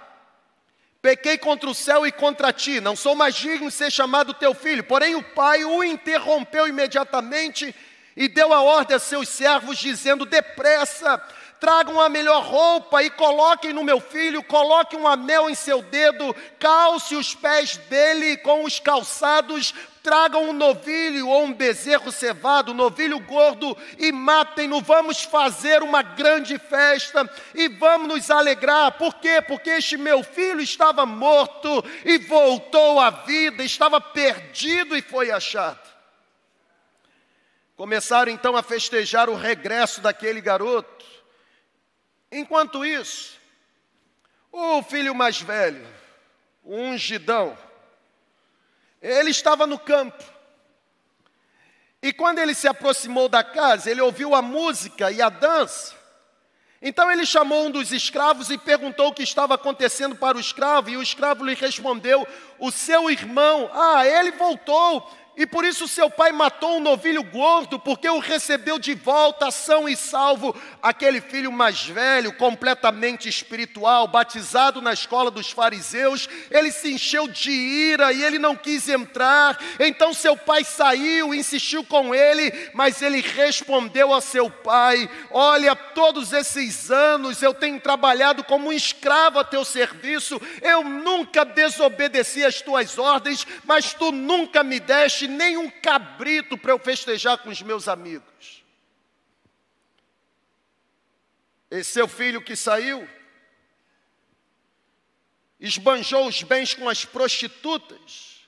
pequei 1.02 1.38
contra 1.38 1.70
o 1.70 1.76
céu 1.76 2.06
e 2.06 2.12
contra 2.12 2.54
ti, 2.54 2.80
não 2.80 2.96
sou 2.96 3.16
mais 3.16 3.36
digno 3.36 3.70
de 3.70 3.74
ser 3.74 3.92
chamado 3.92 4.34
teu 4.34 4.54
filho. 4.54 4.84
Porém, 4.84 5.16
o 5.16 5.24
pai 5.24 5.64
o 5.66 5.84
interrompeu 5.84 6.68
imediatamente 6.68 7.76
e 8.16 8.28
deu 8.28 8.54
a 8.54 8.62
ordem 8.62 8.96
a 8.96 9.00
seus 9.00 9.30
servos, 9.30 9.78
dizendo: 9.78 10.26
Depressa, 10.26 11.22
tragam 11.64 11.98
a 12.02 12.10
melhor 12.10 12.44
roupa 12.44 13.02
e 13.04 13.10
coloquem 13.10 13.72
no 13.72 13.86
meu 13.86 14.02
filho, 14.02 14.44
coloquem 14.44 15.00
um 15.00 15.08
anel 15.08 15.50
em 15.50 15.56
seu 15.56 15.82
dedo, 15.82 16.36
calce 16.60 17.16
os 17.16 17.34
pés 17.34 17.78
dele 17.78 18.36
com 18.36 18.66
os 18.66 18.82
calçados, 18.82 19.74
tragam 20.04 20.50
um 20.50 20.52
novilho 20.52 21.30
ou 21.30 21.46
um 21.46 21.54
bezerro 21.54 22.12
cevado, 22.12 22.74
um 22.74 22.76
novilho 22.76 23.18
gordo 23.22 23.78
e 23.98 24.12
matem-no. 24.12 24.82
Vamos 24.82 25.24
fazer 25.24 25.82
uma 25.82 26.02
grande 26.02 26.60
festa 26.60 27.34
e 27.56 27.70
vamos 27.70 28.10
nos 28.10 28.30
alegrar. 28.30 28.98
Por 28.98 29.16
quê? 29.16 29.42
Porque 29.42 29.70
este 29.70 29.96
meu 29.96 30.22
filho 30.22 30.60
estava 30.60 31.06
morto 31.06 31.82
e 32.04 32.18
voltou 32.18 33.00
à 33.00 33.10
vida, 33.10 33.64
estava 33.64 34.02
perdido 34.02 34.98
e 34.98 35.02
foi 35.02 35.32
achado. 35.32 35.80
Começaram 37.78 38.34
então 38.34 38.58
a 38.58 38.62
festejar 38.62 39.30
o 39.30 39.36
regresso 39.36 40.02
daquele 40.02 40.42
garoto. 40.42 41.13
Enquanto 42.34 42.84
isso, 42.84 43.40
o 44.52 44.82
filho 44.82 45.14
mais 45.14 45.40
velho, 45.40 45.86
o 46.64 46.76
ungidão, 46.76 47.56
ele 49.00 49.30
estava 49.30 49.68
no 49.68 49.78
campo. 49.78 50.24
E 52.02 52.12
quando 52.12 52.40
ele 52.40 52.56
se 52.56 52.68
aproximou 52.68 53.30
da 53.30 53.44
casa, 53.44 53.92
ele 53.92 54.02
ouviu 54.02 54.34
a 54.34 54.42
música 54.42 55.12
e 55.12 55.22
a 55.22 55.30
dança. 55.30 55.96
Então 56.82 57.10
ele 57.12 57.26
chamou 57.26 57.68
um 57.68 57.72
dos 57.72 57.92
escravos 57.92 58.50
e 58.50 58.58
perguntou 58.58 59.10
o 59.10 59.14
que 59.14 59.24
estava 59.24 59.54
acontecendo 59.54 60.16
para 60.16 60.36
o 60.36 60.42
escravo, 60.42 60.90
e 60.90 60.98
o 60.98 61.04
escravo 61.04 61.46
lhe 61.46 61.54
respondeu: 61.54 62.28
O 62.58 62.72
seu 62.72 63.12
irmão, 63.12 63.70
ah, 63.72 64.06
ele 64.08 64.32
voltou 64.32 65.08
e 65.36 65.48
por 65.48 65.66
isso 65.66 65.88
seu 65.88 66.12
pai 66.12 66.32
matou 66.32 66.78
um 66.78 66.80
novilho 66.80 67.24
gordo, 67.24 67.80
porque 67.80 68.08
o 68.08 68.20
recebeu 68.20 68.78
de 68.78 68.94
volta 68.94 69.50
são 69.50 69.90
e 69.90 69.98
salvo, 69.98 70.56
aquele 70.82 71.20
filho 71.20 71.52
mais 71.52 71.84
velho, 71.84 72.34
completamente 72.34 73.28
espiritual, 73.28 74.08
batizado 74.08 74.80
na 74.80 74.94
escola 74.94 75.32
dos 75.32 75.50
fariseus, 75.50 76.30
ele 76.52 76.72
se 76.72 76.94
encheu 76.94 77.28
de 77.28 77.52
ira 77.52 78.14
e 78.14 78.24
ele 78.24 78.38
não 78.38 78.56
quis 78.56 78.88
entrar. 78.88 79.58
Então 79.80 80.14
seu 80.14 80.38
pai 80.38 80.64
saiu, 80.64 81.34
insistiu 81.34 81.84
com 81.84 82.14
ele, 82.14 82.70
mas 82.74 83.02
ele 83.02 83.22
respondeu 83.22 84.14
a 84.14 84.22
seu 84.22 84.52
pai: 84.52 85.10
Olha, 85.32 85.76
todos 85.76 86.32
esses 86.32 86.92
anos 86.92 87.42
eu 87.42 87.56
tenho 87.56 87.80
trabalhado 87.80 88.44
como 88.44 88.70
um 88.70 88.74
escravo 88.74 89.40
a 89.40 89.44
teu 89.44 89.66
serviço, 89.66 90.40
eu 90.62 90.84
nunca 90.84 91.44
desobedeci 91.44 92.46
às 92.46 92.62
tuas 92.62 93.00
ordens, 93.00 93.48
mas 93.66 93.94
tu 93.94 94.12
nunca 94.12 94.64
me 94.64 94.80
deste 94.80 95.23
nem 95.28 95.58
um 95.58 95.70
cabrito 95.70 96.58
para 96.58 96.72
eu 96.72 96.80
festejar 96.80 97.38
com 97.38 97.50
os 97.50 97.62
meus 97.62 97.88
amigos. 97.88 98.64
Esse 101.70 101.92
seu 101.92 102.08
filho 102.08 102.42
que 102.42 102.56
saiu, 102.56 103.08
esbanjou 105.60 106.28
os 106.28 106.44
bens 106.44 106.74
com 106.74 106.88
as 106.88 107.06
prostitutas, 107.06 108.48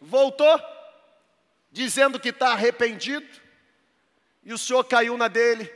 voltou, 0.00 0.60
dizendo 1.70 2.18
que 2.18 2.30
está 2.30 2.52
arrependido, 2.52 3.28
e 4.42 4.52
o 4.52 4.58
senhor 4.58 4.82
caiu 4.84 5.16
na 5.16 5.28
dele, 5.28 5.72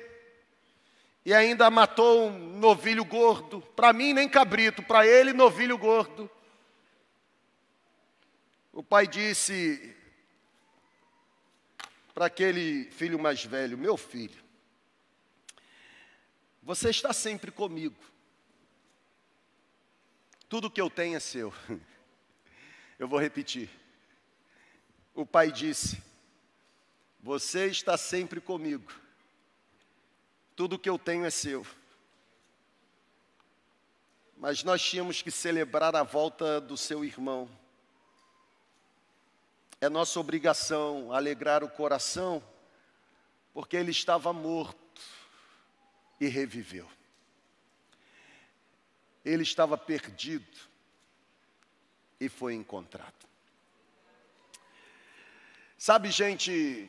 e 1.25 1.33
ainda 1.33 1.71
matou 1.71 2.28
um 2.28 2.59
novilho 2.59 3.04
gordo, 3.04 3.61
para 3.76 3.93
mim 3.93 4.12
nem 4.12 4.28
cabrito, 4.28 4.83
para 4.83 5.07
ele 5.07 5.33
novilho 5.33 5.78
gordo. 5.78 6.31
O 8.73 8.83
pai 8.83 9.07
disse: 9.07 9.97
para 12.14 12.26
aquele 12.26 12.85
filho 12.92 13.18
mais 13.18 13.44
velho: 13.44 13.76
Meu 13.76 13.97
filho, 13.97 14.42
você 16.62 16.88
está 16.88 17.12
sempre 17.12 17.50
comigo. 17.50 17.97
Tudo 20.49 20.71
que 20.71 20.80
eu 20.80 20.88
tenho 20.88 21.16
é 21.16 21.21
seu. 21.21 21.52
Eu 22.97 23.09
vou 23.09 23.18
repetir. 23.18 23.68
O 25.12 25.26
pai 25.26 25.50
disse: 25.50 26.00
Você 27.21 27.66
está 27.66 27.97
sempre 27.99 28.40
comigo. 28.40 28.90
Tudo 30.54 30.78
que 30.78 30.88
eu 30.88 30.97
tenho 30.97 31.25
é 31.25 31.30
seu. 31.30 31.66
Mas 34.37 34.62
nós 34.62 34.80
tínhamos 34.80 35.21
que 35.21 35.30
celebrar 35.33 35.97
a 35.97 36.04
volta 36.04 36.61
do 36.61 36.76
seu 36.76 37.04
irmão. 37.04 37.50
É 39.81 39.88
nossa 39.88 40.19
obrigação 40.19 41.12
alegrar 41.12 41.62
o 41.62 41.69
coração, 41.69 42.43
porque 43.52 43.76
ele 43.76 43.90
estava 43.90 44.33
morto 44.33 45.02
e 46.21 46.26
reviveu. 46.26 46.88
Ele 49.25 49.43
estava 49.43 49.76
perdido 49.76 50.59
e 52.21 52.28
foi 52.28 52.54
encontrado. 52.54 53.12
Sabe, 55.76 56.11
gente, 56.11 56.88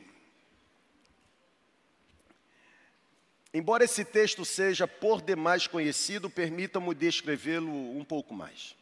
embora 3.52 3.84
esse 3.84 4.04
texto 4.04 4.44
seja 4.44 4.88
por 4.88 5.20
demais 5.20 5.66
conhecido, 5.66 6.30
permita-me 6.30 6.94
descrevê-lo 6.94 7.70
um 7.70 8.04
pouco 8.04 8.32
mais. 8.32 8.74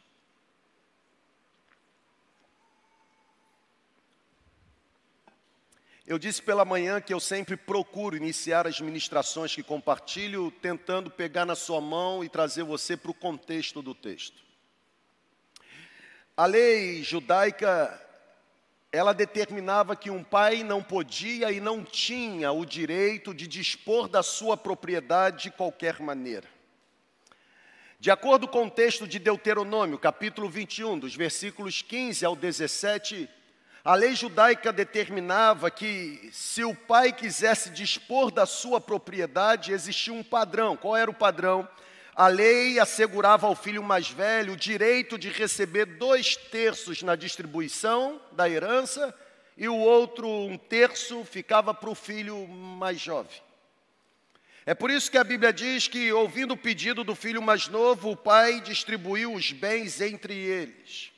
Eu 6.07 6.19
disse 6.19 6.39
pela 6.39 6.63
manhã 6.63 7.01
que 7.01 7.11
eu 7.11 7.19
sempre 7.19 7.57
procuro 7.57 8.15
iniciar 8.15 8.67
as 8.67 8.79
ministrações 8.79 9.55
que 9.55 9.63
compartilho, 9.63 10.51
tentando 10.51 11.09
pegar 11.09 11.45
na 11.45 11.55
sua 11.55 11.81
mão 11.81 12.23
e 12.23 12.29
trazer 12.29 12.61
você 12.61 12.95
para 12.95 13.09
o 13.09 13.13
contexto 13.13 13.81
do 13.81 13.95
texto. 13.95 14.39
A 16.37 16.45
lei 16.45 17.01
judaica, 17.01 17.99
ela 18.91 19.13
determinava 19.13 19.95
que 19.95 20.11
um 20.11 20.23
pai 20.23 20.63
não 20.63 20.83
podia 20.83 21.51
e 21.51 21.59
não 21.59 21.83
tinha 21.83 22.51
o 22.51 22.63
direito 22.67 23.33
de 23.33 23.47
dispor 23.47 24.07
da 24.07 24.21
sua 24.21 24.55
propriedade 24.55 25.43
de 25.43 25.51
qualquer 25.51 25.99
maneira. 25.99 26.47
De 27.99 28.11
acordo 28.11 28.47
com 28.47 28.67
o 28.67 28.69
texto 28.69 29.07
de 29.07 29.17
Deuteronômio, 29.17 29.97
capítulo 29.97 30.47
21, 30.47 30.99
dos 30.99 31.15
versículos 31.15 31.81
15 31.81 32.23
ao 32.23 32.35
17, 32.35 33.27
a 33.85 33.93
lei 33.93 34.15
judaica 34.15 34.73
determinava 34.73 35.69
que, 35.69 36.27
se 36.33 36.63
o 36.63 36.73
pai 36.73 37.13
quisesse 37.13 37.69
dispor 37.69 38.31
da 38.31 38.47
sua 38.47 38.81
propriedade, 38.81 39.71
existia 39.71 40.11
um 40.11 40.23
padrão. 40.23 40.75
Qual 40.75 40.97
era 40.97 41.11
o 41.11 41.13
padrão? 41.13 41.69
A 42.15 42.27
lei 42.27 42.79
assegurava 42.79 43.45
ao 43.45 43.55
filho 43.55 43.83
mais 43.83 44.09
velho 44.09 44.53
o 44.53 44.57
direito 44.57 45.19
de 45.19 45.29
receber 45.29 45.85
dois 45.85 46.35
terços 46.35 47.03
na 47.03 47.15
distribuição 47.15 48.19
da 48.31 48.49
herança 48.49 49.13
e 49.55 49.69
o 49.69 49.77
outro, 49.77 50.27
um 50.27 50.57
terço, 50.57 51.23
ficava 51.23 51.71
para 51.71 51.89
o 51.89 51.93
filho 51.93 52.47
mais 52.47 52.99
jovem. 52.99 53.39
É 54.65 54.73
por 54.73 54.89
isso 54.89 55.11
que 55.11 55.17
a 55.19 55.23
Bíblia 55.23 55.53
diz 55.53 55.87
que, 55.87 56.11
ouvindo 56.11 56.55
o 56.55 56.57
pedido 56.57 57.03
do 57.03 57.13
filho 57.13 57.41
mais 57.41 57.67
novo, 57.67 58.09
o 58.09 58.17
pai 58.17 58.61
distribuiu 58.61 59.31
os 59.31 59.51
bens 59.51 60.01
entre 60.01 60.33
eles. 60.33 61.11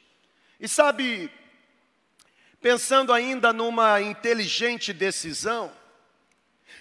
E 0.59 0.67
sabe, 0.67 1.31
Pensando 2.61 3.13
ainda 3.13 3.53
numa 3.53 4.01
inteligente 4.01 4.91
decisão, 4.91 5.71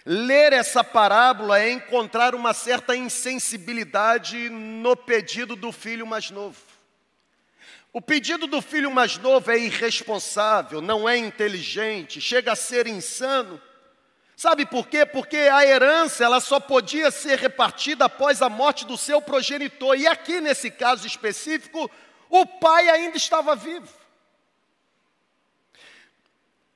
ler 0.05 0.53
essa 0.53 0.83
parábola 0.83 1.61
é 1.61 1.71
encontrar 1.71 2.35
uma 2.35 2.55
certa 2.55 2.97
insensibilidade 2.97 4.49
no 4.49 4.97
pedido 4.97 5.55
do 5.55 5.71
filho 5.71 6.07
mais 6.07 6.31
novo. 6.31 6.57
O 7.93 8.01
pedido 8.01 8.47
do 8.47 8.61
filho 8.61 8.91
mais 8.91 9.19
novo 9.19 9.51
é 9.51 9.59
irresponsável, 9.59 10.81
não 10.81 11.09
é 11.09 11.17
inteligente, 11.17 12.21
chega 12.21 12.53
a 12.53 12.57
ser 12.57 12.87
insano. 12.87 13.61
Sabe 14.37 14.67
por 14.67 14.87
quê? 14.87 15.07
Porque 15.07 15.37
a 15.37 15.65
herança 15.65 16.23
ela 16.23 16.41
só 16.41 16.61
podia 16.61 17.11
ser 17.11 17.39
repartida 17.39 18.05
após 18.05 18.43
a 18.43 18.51
morte 18.51 18.85
do 18.85 18.99
seu 18.99 19.23
progenitor. 19.23 19.97
E 19.97 20.07
aqui 20.07 20.43
nesse 20.43 20.71
caso 20.71 21.07
específico, 21.07 21.91
o 22.29 22.45
pai 22.45 22.87
ainda 22.91 23.17
estava 23.17 23.57
vivo. 23.57 23.89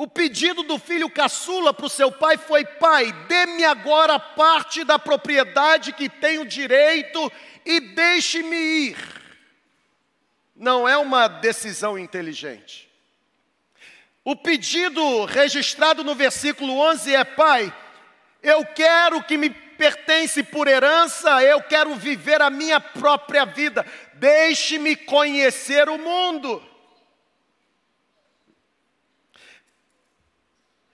O 0.01 0.09
pedido 0.09 0.63
do 0.63 0.79
filho 0.79 1.11
caçula 1.11 1.75
para 1.75 1.85
o 1.85 1.91
seu 1.91 2.11
pai 2.11 2.39
foi: 2.39 2.65
Pai, 2.65 3.13
dê-me 3.29 3.67
agora 3.67 4.19
parte 4.19 4.83
da 4.83 4.99
propriedade 4.99 5.93
que 5.93 6.09
tenho 6.09 6.47
direito 6.47 7.31
e 7.67 7.81
deixe-me 7.81 8.57
ir. 8.57 8.97
Não 10.57 10.89
é 10.89 10.97
uma 10.97 11.29
decisão 11.29 11.99
inteligente. 11.99 12.89
O 14.25 14.35
pedido 14.35 15.27
registrado 15.27 16.03
no 16.03 16.15
versículo 16.15 16.79
11 16.79 17.15
é: 17.15 17.23
Pai, 17.23 17.71
eu 18.43 18.65
quero 18.65 19.23
que 19.23 19.37
me 19.37 19.51
pertence 19.51 20.43
por 20.43 20.67
herança, 20.67 21.43
eu 21.43 21.63
quero 21.63 21.95
viver 21.95 22.41
a 22.41 22.49
minha 22.49 22.81
própria 22.81 23.45
vida, 23.45 23.85
deixe-me 24.15 24.97
conhecer 24.97 25.91
o 25.91 25.99
mundo. 25.99 26.70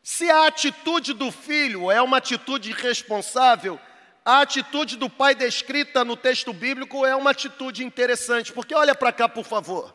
Se 0.09 0.31
a 0.31 0.47
atitude 0.47 1.15
do 1.15 1.33
filho 1.33 1.91
é 1.91 2.01
uma 2.01 2.19
atitude 2.19 2.71
irresponsável, 2.71 3.77
a 4.25 4.41
atitude 4.41 4.97
do 4.97 5.11
pai 5.11 5.35
descrita 5.35 6.05
no 6.05 6.17
texto 6.17 6.53
bíblico 6.53 7.05
é 7.05 7.17
uma 7.17 7.33
atitude 7.33 7.85
interessante, 7.85 8.53
porque 8.53 8.73
olha 8.73 8.95
para 8.95 9.13
cá, 9.13 9.29
por 9.29 9.45
favor. 9.45 9.93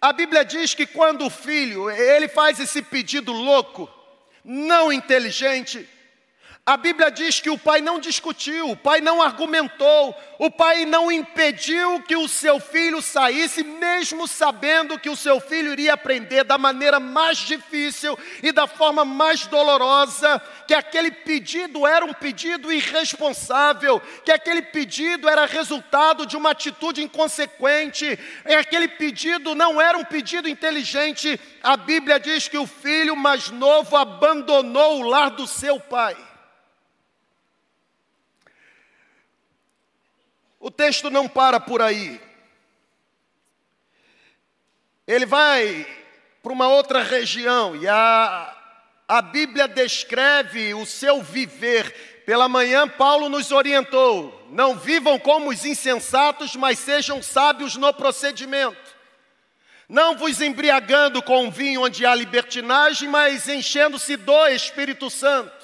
A 0.00 0.12
Bíblia 0.12 0.44
diz 0.44 0.74
que 0.74 0.86
quando 0.86 1.26
o 1.26 1.28
filho, 1.28 1.90
ele 1.90 2.28
faz 2.28 2.60
esse 2.60 2.82
pedido 2.82 3.32
louco, 3.32 3.90
não 4.44 4.92
inteligente, 4.92 5.88
a 6.70 6.76
Bíblia 6.76 7.10
diz 7.10 7.40
que 7.40 7.50
o 7.50 7.58
pai 7.58 7.80
não 7.80 7.98
discutiu, 7.98 8.70
o 8.70 8.76
pai 8.76 9.00
não 9.00 9.20
argumentou, 9.20 10.14
o 10.38 10.48
pai 10.48 10.84
não 10.84 11.10
impediu 11.10 12.00
que 12.02 12.14
o 12.14 12.28
seu 12.28 12.60
filho 12.60 13.02
saísse, 13.02 13.64
mesmo 13.64 14.28
sabendo 14.28 14.96
que 14.96 15.10
o 15.10 15.16
seu 15.16 15.40
filho 15.40 15.72
iria 15.72 15.94
aprender 15.94 16.44
da 16.44 16.56
maneira 16.56 17.00
mais 17.00 17.38
difícil 17.38 18.16
e 18.40 18.52
da 18.52 18.68
forma 18.68 19.04
mais 19.04 19.48
dolorosa, 19.48 20.40
que 20.68 20.72
aquele 20.72 21.10
pedido 21.10 21.84
era 21.88 22.04
um 22.04 22.12
pedido 22.12 22.72
irresponsável, 22.72 24.00
que 24.24 24.30
aquele 24.30 24.62
pedido 24.62 25.28
era 25.28 25.46
resultado 25.46 26.24
de 26.24 26.36
uma 26.36 26.52
atitude 26.52 27.02
inconsequente, 27.02 28.16
e 28.46 28.54
aquele 28.54 28.86
pedido 28.86 29.56
não 29.56 29.80
era 29.80 29.98
um 29.98 30.04
pedido 30.04 30.48
inteligente. 30.48 31.40
A 31.64 31.76
Bíblia 31.76 32.20
diz 32.20 32.46
que 32.46 32.58
o 32.58 32.64
filho 32.64 33.16
mais 33.16 33.50
novo 33.50 33.96
abandonou 33.96 35.00
o 35.00 35.08
lar 35.08 35.30
do 35.30 35.48
seu 35.48 35.80
pai. 35.80 36.29
O 40.70 40.72
texto 40.72 41.10
não 41.10 41.26
para 41.26 41.58
por 41.58 41.82
aí. 41.82 42.20
Ele 45.04 45.26
vai 45.26 45.84
para 46.40 46.52
uma 46.52 46.68
outra 46.68 47.02
região 47.02 47.74
e 47.74 47.88
a, 47.88 48.56
a 49.08 49.20
Bíblia 49.20 49.66
descreve 49.66 50.72
o 50.74 50.86
seu 50.86 51.24
viver. 51.24 52.22
Pela 52.24 52.48
manhã, 52.48 52.86
Paulo 52.86 53.28
nos 53.28 53.50
orientou: 53.50 54.46
não 54.52 54.76
vivam 54.76 55.18
como 55.18 55.50
os 55.50 55.64
insensatos, 55.64 56.54
mas 56.54 56.78
sejam 56.78 57.20
sábios 57.20 57.74
no 57.74 57.92
procedimento. 57.92 58.96
Não 59.88 60.16
vos 60.16 60.40
embriagando 60.40 61.20
com 61.20 61.50
vinho 61.50 61.82
onde 61.82 62.06
há 62.06 62.14
libertinagem, 62.14 63.08
mas 63.08 63.48
enchendo-se 63.48 64.16
do 64.16 64.46
Espírito 64.46 65.10
Santo 65.10 65.59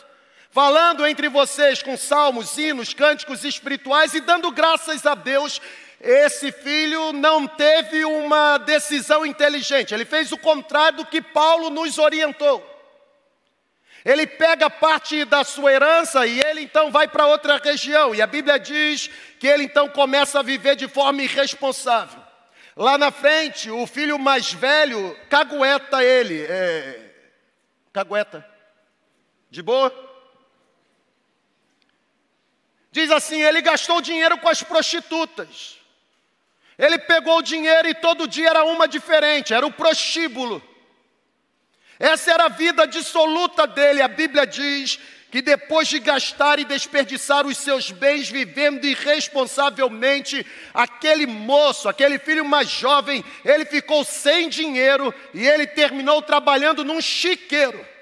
falando 0.56 1.06
entre 1.06 1.28
vocês 1.28 1.82
com 1.82 1.98
salmos, 1.98 2.56
hinos, 2.56 2.94
cânticos 2.94 3.44
espirituais 3.44 4.14
e 4.14 4.22
dando 4.22 4.50
graças 4.50 5.04
a 5.04 5.14
Deus. 5.14 5.60
Esse 6.00 6.50
filho 6.50 7.12
não 7.12 7.46
teve 7.46 8.06
uma 8.06 8.56
decisão 8.56 9.26
inteligente, 9.26 9.92
ele 9.92 10.06
fez 10.06 10.32
o 10.32 10.38
contrário 10.38 10.96
do 10.96 11.04
que 11.04 11.20
Paulo 11.20 11.68
nos 11.68 11.98
orientou. 11.98 12.64
Ele 14.02 14.26
pega 14.26 14.70
parte 14.70 15.26
da 15.26 15.44
sua 15.44 15.74
herança 15.74 16.26
e 16.26 16.40
ele 16.40 16.62
então 16.62 16.90
vai 16.90 17.07
para 17.07 17.26
outra 17.26 17.59
região, 17.62 18.14
e 18.14 18.22
a 18.22 18.26
Bíblia 18.26 18.59
diz 18.59 19.11
que 19.38 19.46
ele 19.46 19.64
então 19.64 19.90
começa 19.90 20.38
a 20.38 20.42
viver 20.42 20.74
de 20.74 20.88
forma 20.88 21.20
irresponsável. 21.20 22.22
Lá 22.74 22.96
na 22.96 23.11
frente, 23.11 23.70
o 23.70 23.87
filho 23.87 24.18
mais 24.18 24.54
velho 24.54 25.14
cagueta 25.28 26.02
ele. 26.02 26.46
É... 26.48 27.11
Cagueta. 27.92 28.46
De 29.50 29.61
boa? 29.61 30.06
Diz 32.96 33.11
assim: 33.11 33.42
ele 33.42 33.61
gastou 33.61 34.00
dinheiro 34.00 34.38
com 34.38 34.48
as 34.48 34.62
prostitutas. 34.62 35.76
Ele 36.78 36.98
pegou 36.98 37.37
o 37.38 37.42
dinheiro 37.42 37.87
e 37.88 37.94
todo 37.94 38.26
dia 38.26 38.48
era 38.48 38.64
uma 38.64 38.88
diferente, 38.88 39.52
era 39.52 39.66
o 39.66 39.70
prostíbulo. 39.70 40.62
Essa 41.98 42.32
era 42.32 42.44
a 42.46 42.48
vida 42.48 42.87
dissoluta 42.87 43.66
dele. 43.66 44.00
A 44.00 44.09
Bíblia 44.09 44.46
diz 44.46 44.98
que 45.30 45.42
depois 45.42 45.88
de 45.88 45.98
gastar 45.98 46.59
e 46.59 46.64
desperdiçar 46.64 47.46
os 47.46 47.59
seus 47.59 47.90
bens 47.90 48.30
vivendo 48.30 48.87
irresponsavelmente, 48.87 50.46
aquele 50.72 51.26
moço, 51.26 51.90
aquele 51.90 52.18
filho 52.18 52.46
mais 52.46 52.70
jovem, 52.70 53.22
ele 53.44 53.66
ficou 53.66 54.04
sem 54.04 54.48
dinheiro 54.48 55.14
e 55.35 55.46
ele 55.46 55.66
terminou 55.66 56.22
trabalhando 56.22 56.82
num 56.82 57.02
chiqueiro 57.02 57.95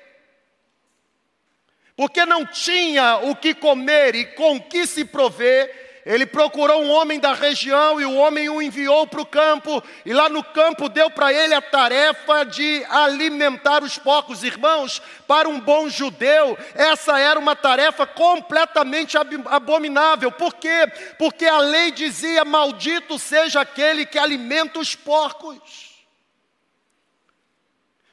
porque 1.96 2.26
não 2.26 2.44
tinha 2.44 3.18
o 3.18 3.36
que 3.36 3.54
comer 3.54 4.14
e 4.14 4.24
com 4.24 4.60
que 4.60 4.86
se 4.86 5.04
prover, 5.04 6.02
ele 6.04 6.26
procurou 6.26 6.82
um 6.82 6.90
homem 6.90 7.18
da 7.18 7.32
região 7.32 7.98
e 7.98 8.04
o 8.04 8.14
homem 8.14 8.48
o 8.50 8.60
enviou 8.60 9.06
para 9.06 9.22
o 9.22 9.26
campo, 9.26 9.82
e 10.04 10.12
lá 10.12 10.28
no 10.28 10.44
campo 10.44 10.88
deu 10.88 11.10
para 11.10 11.32
ele 11.32 11.54
a 11.54 11.62
tarefa 11.62 12.44
de 12.44 12.84
alimentar 12.90 13.82
os 13.82 13.96
porcos. 13.96 14.44
Irmãos, 14.44 15.00
para 15.26 15.48
um 15.48 15.58
bom 15.58 15.88
judeu, 15.88 16.58
essa 16.74 17.18
era 17.18 17.38
uma 17.38 17.56
tarefa 17.56 18.06
completamente 18.06 19.16
abominável. 19.46 20.30
Por 20.30 20.54
quê? 20.54 20.86
Porque 21.18 21.46
a 21.46 21.58
lei 21.58 21.90
dizia: 21.90 22.44
Maldito 22.44 23.18
seja 23.18 23.62
aquele 23.62 24.04
que 24.04 24.18
alimenta 24.18 24.78
os 24.78 24.94
porcos. 24.94 25.94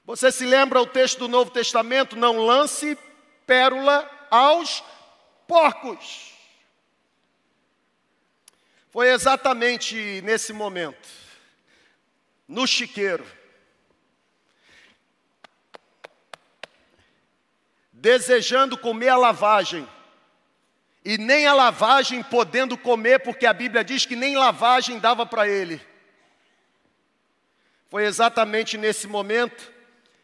Você 0.06 0.32
se 0.32 0.46
lembra 0.46 0.82
o 0.82 0.86
texto 0.86 1.20
do 1.20 1.28
Novo 1.28 1.52
Testamento? 1.52 2.16
Não 2.16 2.38
lance 2.38 2.98
pérola 3.46 4.10
aos 4.30 4.84
porcos. 5.48 6.32
Foi 8.90 9.10
exatamente 9.10 10.22
nesse 10.22 10.52
momento, 10.52 11.08
no 12.48 12.68
chiqueiro, 12.68 13.26
desejando 17.92 18.78
comer 18.78 19.10
a 19.10 19.18
lavagem, 19.18 19.88
e 21.04 21.18
nem 21.18 21.48
a 21.48 21.54
lavagem 21.54 22.22
podendo 22.22 22.78
comer, 22.78 23.20
porque 23.20 23.46
a 23.46 23.54
Bíblia 23.54 23.84
diz 23.84 24.06
que 24.06 24.16
nem 24.16 24.36
lavagem 24.36 25.00
dava 25.00 25.26
para 25.26 25.48
ele. 25.48 25.82
Foi 27.90 28.06
exatamente 28.06 28.78
nesse 28.78 29.08
momento 29.08 29.72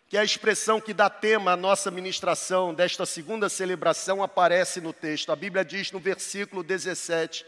que 0.07 0.15
é 0.15 0.21
a 0.21 0.23
expressão 0.23 0.79
que 0.79 0.93
dá 0.93 1.09
tema 1.09 1.51
à 1.51 1.57
nossa 1.57 1.91
ministração 1.91 2.73
desta 2.73 3.05
segunda 3.05 3.49
celebração 3.49 4.23
aparece 4.23 4.79
no 4.79 4.93
texto. 4.93 5.31
A 5.31 5.35
Bíblia 5.35 5.65
diz 5.65 5.91
no 5.91 5.99
versículo 5.99 6.63
17: 6.63 7.45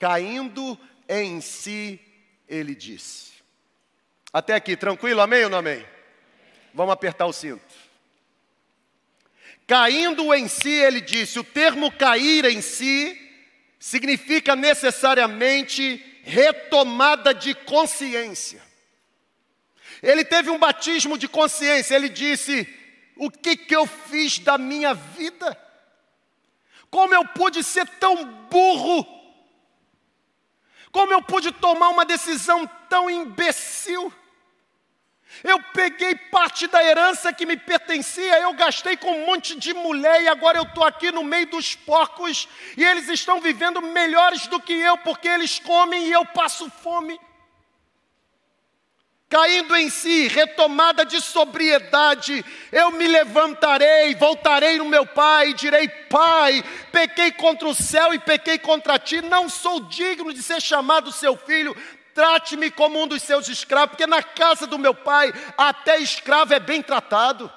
Caindo 0.00 0.78
em 1.08 1.40
si, 1.40 2.00
ele 2.48 2.74
disse. 2.74 3.32
Até 4.32 4.54
aqui, 4.54 4.76
tranquilo? 4.76 5.20
Amém 5.20 5.44
ou 5.44 5.50
não 5.50 5.58
amém? 5.58 5.86
Vamos 6.74 6.92
apertar 6.92 7.26
o 7.26 7.32
cinto. 7.32 7.62
Caindo 9.66 10.34
em 10.34 10.48
si, 10.48 10.70
ele 10.70 11.00
disse. 11.00 11.38
O 11.38 11.44
termo 11.44 11.92
cair 11.92 12.46
em 12.46 12.60
si 12.60 13.16
significa 13.78 14.56
necessariamente 14.56 16.04
retomada 16.24 17.32
de 17.32 17.54
consciência. 17.54 18.71
Ele 20.02 20.24
teve 20.24 20.50
um 20.50 20.58
batismo 20.58 21.16
de 21.16 21.28
consciência. 21.28 21.94
Ele 21.94 22.08
disse: 22.08 22.68
O 23.16 23.30
que, 23.30 23.56
que 23.56 23.74
eu 23.74 23.86
fiz 23.86 24.38
da 24.38 24.58
minha 24.58 24.94
vida? 24.94 25.56
Como 26.90 27.14
eu 27.14 27.24
pude 27.28 27.62
ser 27.62 27.86
tão 27.88 28.24
burro? 28.50 29.06
Como 30.90 31.12
eu 31.12 31.22
pude 31.22 31.52
tomar 31.52 31.88
uma 31.88 32.04
decisão 32.04 32.68
tão 32.88 33.08
imbecil? 33.08 34.12
Eu 35.42 35.58
peguei 35.72 36.14
parte 36.14 36.66
da 36.66 36.84
herança 36.84 37.32
que 37.32 37.46
me 37.46 37.56
pertencia, 37.56 38.38
eu 38.40 38.52
gastei 38.52 38.98
com 38.98 39.10
um 39.10 39.26
monte 39.26 39.58
de 39.58 39.72
mulher 39.72 40.22
e 40.22 40.28
agora 40.28 40.58
eu 40.58 40.64
estou 40.64 40.84
aqui 40.84 41.10
no 41.10 41.24
meio 41.24 41.46
dos 41.46 41.74
porcos 41.74 42.46
e 42.76 42.84
eles 42.84 43.08
estão 43.08 43.40
vivendo 43.40 43.80
melhores 43.80 44.46
do 44.46 44.60
que 44.60 44.74
eu 44.74 44.98
porque 44.98 45.26
eles 45.26 45.58
comem 45.58 46.08
e 46.08 46.12
eu 46.12 46.26
passo 46.26 46.70
fome. 46.70 47.18
Caindo 49.32 49.74
em 49.74 49.88
si, 49.88 50.28
retomada 50.28 51.06
de 51.06 51.18
sobriedade, 51.18 52.44
eu 52.70 52.90
me 52.90 53.08
levantarei, 53.08 54.14
voltarei 54.14 54.76
no 54.76 54.84
meu 54.84 55.06
pai 55.06 55.48
e 55.48 55.54
direi: 55.54 55.88
Pai, 55.88 56.62
pequei 56.92 57.32
contra 57.32 57.66
o 57.66 57.74
céu 57.74 58.12
e 58.12 58.18
pequei 58.18 58.58
contra 58.58 58.98
ti, 58.98 59.22
não 59.22 59.48
sou 59.48 59.80
digno 59.88 60.34
de 60.34 60.42
ser 60.42 60.60
chamado 60.60 61.10
seu 61.10 61.34
filho, 61.34 61.74
trate-me 62.12 62.70
como 62.70 63.02
um 63.02 63.08
dos 63.08 63.22
seus 63.22 63.48
escravos, 63.48 63.92
porque 63.92 64.06
na 64.06 64.22
casa 64.22 64.66
do 64.66 64.78
meu 64.78 64.94
pai 64.94 65.32
até 65.56 65.96
escravo 65.96 66.52
é 66.52 66.60
bem 66.60 66.82
tratado. 66.82 67.50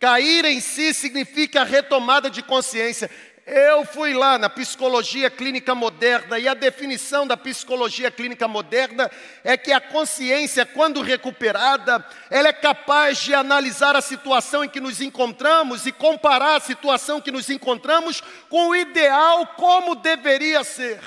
Cair 0.00 0.46
em 0.46 0.60
si 0.60 0.94
significa 0.94 1.62
retomada 1.62 2.30
de 2.30 2.42
consciência. 2.42 3.10
Eu 3.52 3.84
fui 3.84 4.14
lá 4.14 4.38
na 4.38 4.48
psicologia 4.48 5.28
clínica 5.28 5.74
moderna 5.74 6.38
e 6.38 6.46
a 6.46 6.54
definição 6.54 7.26
da 7.26 7.36
psicologia 7.36 8.08
clínica 8.08 8.46
moderna 8.46 9.10
é 9.42 9.56
que 9.56 9.72
a 9.72 9.80
consciência, 9.80 10.64
quando 10.64 11.02
recuperada, 11.02 12.06
ela 12.30 12.46
é 12.46 12.52
capaz 12.52 13.18
de 13.18 13.34
analisar 13.34 13.96
a 13.96 14.00
situação 14.00 14.62
em 14.62 14.68
que 14.68 14.78
nos 14.78 15.00
encontramos 15.00 15.84
e 15.84 15.90
comparar 15.90 16.58
a 16.58 16.60
situação 16.60 17.20
que 17.20 17.32
nos 17.32 17.50
encontramos 17.50 18.22
com 18.48 18.68
o 18.68 18.76
ideal 18.76 19.44
como 19.56 19.96
deveria 19.96 20.62
ser. 20.62 21.00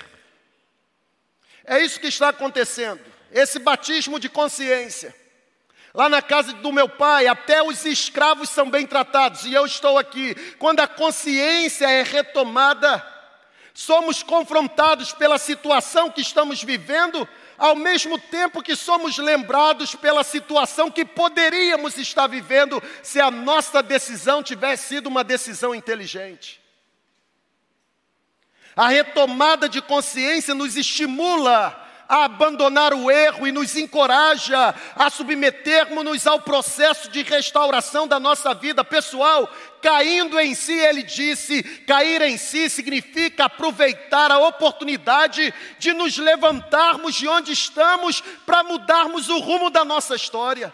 É 1.64 1.80
isso 1.80 1.98
que 1.98 2.08
está 2.08 2.28
acontecendo. 2.28 3.00
Esse 3.32 3.58
batismo 3.58 4.20
de 4.20 4.28
consciência. 4.28 5.16
Lá 5.94 6.10
na 6.10 6.24
casa 6.24 6.54
do 6.54 6.72
meu 6.72 6.90
pai, 6.90 7.28
até 7.28 7.62
os 7.62 7.86
escravos 7.86 8.50
são 8.50 8.68
bem 8.68 8.88
tratados, 8.88 9.46
e 9.46 9.54
eu 9.54 9.64
estou 9.64 10.00
aqui. 10.00 10.34
Quando 10.58 10.80
a 10.80 10.88
consciência 10.88 11.88
é 11.88 12.02
retomada, 12.02 13.06
somos 13.76 14.24
confrontados 14.24 15.14
pela 15.14 15.38
situação 15.38 16.10
que 16.10 16.22
estamos 16.22 16.64
vivendo, 16.64 17.28
ao 17.60 17.76
mesmo 17.76 18.18
tempo 18.18 18.64
que 18.64 18.76
somos 18.76 19.20
lembrados 19.20 19.94
pela 19.94 20.24
situação 20.24 20.90
que 20.90 21.06
poderíamos 21.06 21.96
estar 21.98 22.26
vivendo 22.26 22.82
se 23.04 23.22
a 23.22 23.30
nossa 23.30 23.84
decisão 23.84 24.42
tivesse 24.42 24.88
sido 24.88 25.06
uma 25.06 25.24
decisão 25.24 25.76
inteligente. 25.76 26.60
A 28.76 28.88
retomada 28.88 29.70
de 29.70 29.80
consciência 29.80 30.56
nos 30.56 30.76
estimula 30.76 31.83
a 32.14 32.26
abandonar 32.26 32.94
o 32.94 33.10
erro 33.10 33.48
e 33.48 33.52
nos 33.52 33.76
encoraja 33.76 34.76
a 34.96 35.10
submetermos-nos 35.10 36.28
ao 36.28 36.40
processo 36.40 37.10
de 37.10 37.24
restauração 37.24 38.08
da 38.08 38.20
nossa 38.20 38.54
vida 38.54 38.84
pessoal. 38.84 39.52
Caindo 39.82 40.40
em 40.40 40.54
si, 40.54 40.74
ele 40.74 41.02
disse: 41.02 41.64
cair 41.88 42.22
em 42.22 42.38
si 42.38 42.70
significa 42.70 43.46
aproveitar 43.46 44.30
a 44.30 44.38
oportunidade 44.38 45.52
de 45.80 45.92
nos 45.92 46.16
levantarmos 46.16 47.16
de 47.16 47.28
onde 47.28 47.52
estamos 47.52 48.22
para 48.46 48.64
mudarmos 48.64 49.30
o 49.30 49.40
rumo 49.40 49.72
da 49.72 49.84
nossa 49.84 50.16
história. 50.16 50.72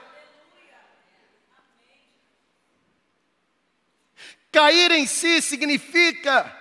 Cair 4.52 4.92
em 4.92 5.06
si 5.08 5.42
significa 5.42 6.59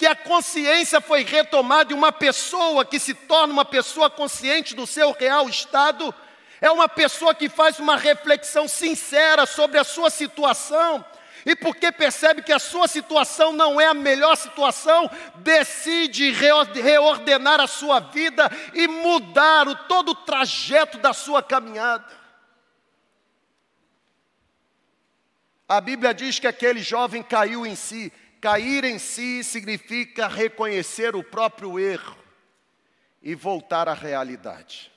que 0.00 0.06
a 0.06 0.16
consciência 0.16 0.98
foi 0.98 1.24
retomada 1.24 1.92
e 1.92 1.94
uma 1.94 2.10
pessoa 2.10 2.86
que 2.86 2.98
se 2.98 3.12
torna 3.12 3.52
uma 3.52 3.66
pessoa 3.66 4.08
consciente 4.08 4.74
do 4.74 4.86
seu 4.86 5.12
real 5.12 5.46
estado 5.46 6.14
é 6.58 6.70
uma 6.70 6.88
pessoa 6.88 7.34
que 7.34 7.50
faz 7.50 7.78
uma 7.78 7.98
reflexão 7.98 8.66
sincera 8.66 9.44
sobre 9.44 9.78
a 9.78 9.84
sua 9.84 10.08
situação 10.08 11.04
e 11.44 11.54
porque 11.54 11.92
percebe 11.92 12.40
que 12.40 12.50
a 12.50 12.58
sua 12.58 12.88
situação 12.88 13.52
não 13.52 13.78
é 13.78 13.88
a 13.88 13.92
melhor 13.92 14.38
situação, 14.38 15.10
decide 15.34 16.30
reordenar 16.30 17.60
a 17.60 17.66
sua 17.66 18.00
vida 18.00 18.50
e 18.72 18.88
mudar 18.88 19.68
o, 19.68 19.74
todo 19.74 20.12
o 20.12 20.14
trajeto 20.14 20.96
da 20.96 21.12
sua 21.12 21.42
caminhada. 21.42 22.06
A 25.68 25.78
Bíblia 25.78 26.14
diz 26.14 26.38
que 26.38 26.46
aquele 26.46 26.80
jovem 26.80 27.22
caiu 27.22 27.66
em 27.66 27.76
si, 27.76 28.10
Cair 28.40 28.84
em 28.84 28.98
si 28.98 29.44
significa 29.44 30.26
reconhecer 30.26 31.14
o 31.14 31.22
próprio 31.22 31.78
erro 31.78 32.16
e 33.22 33.34
voltar 33.34 33.88
à 33.88 33.92
realidade. 33.92 34.90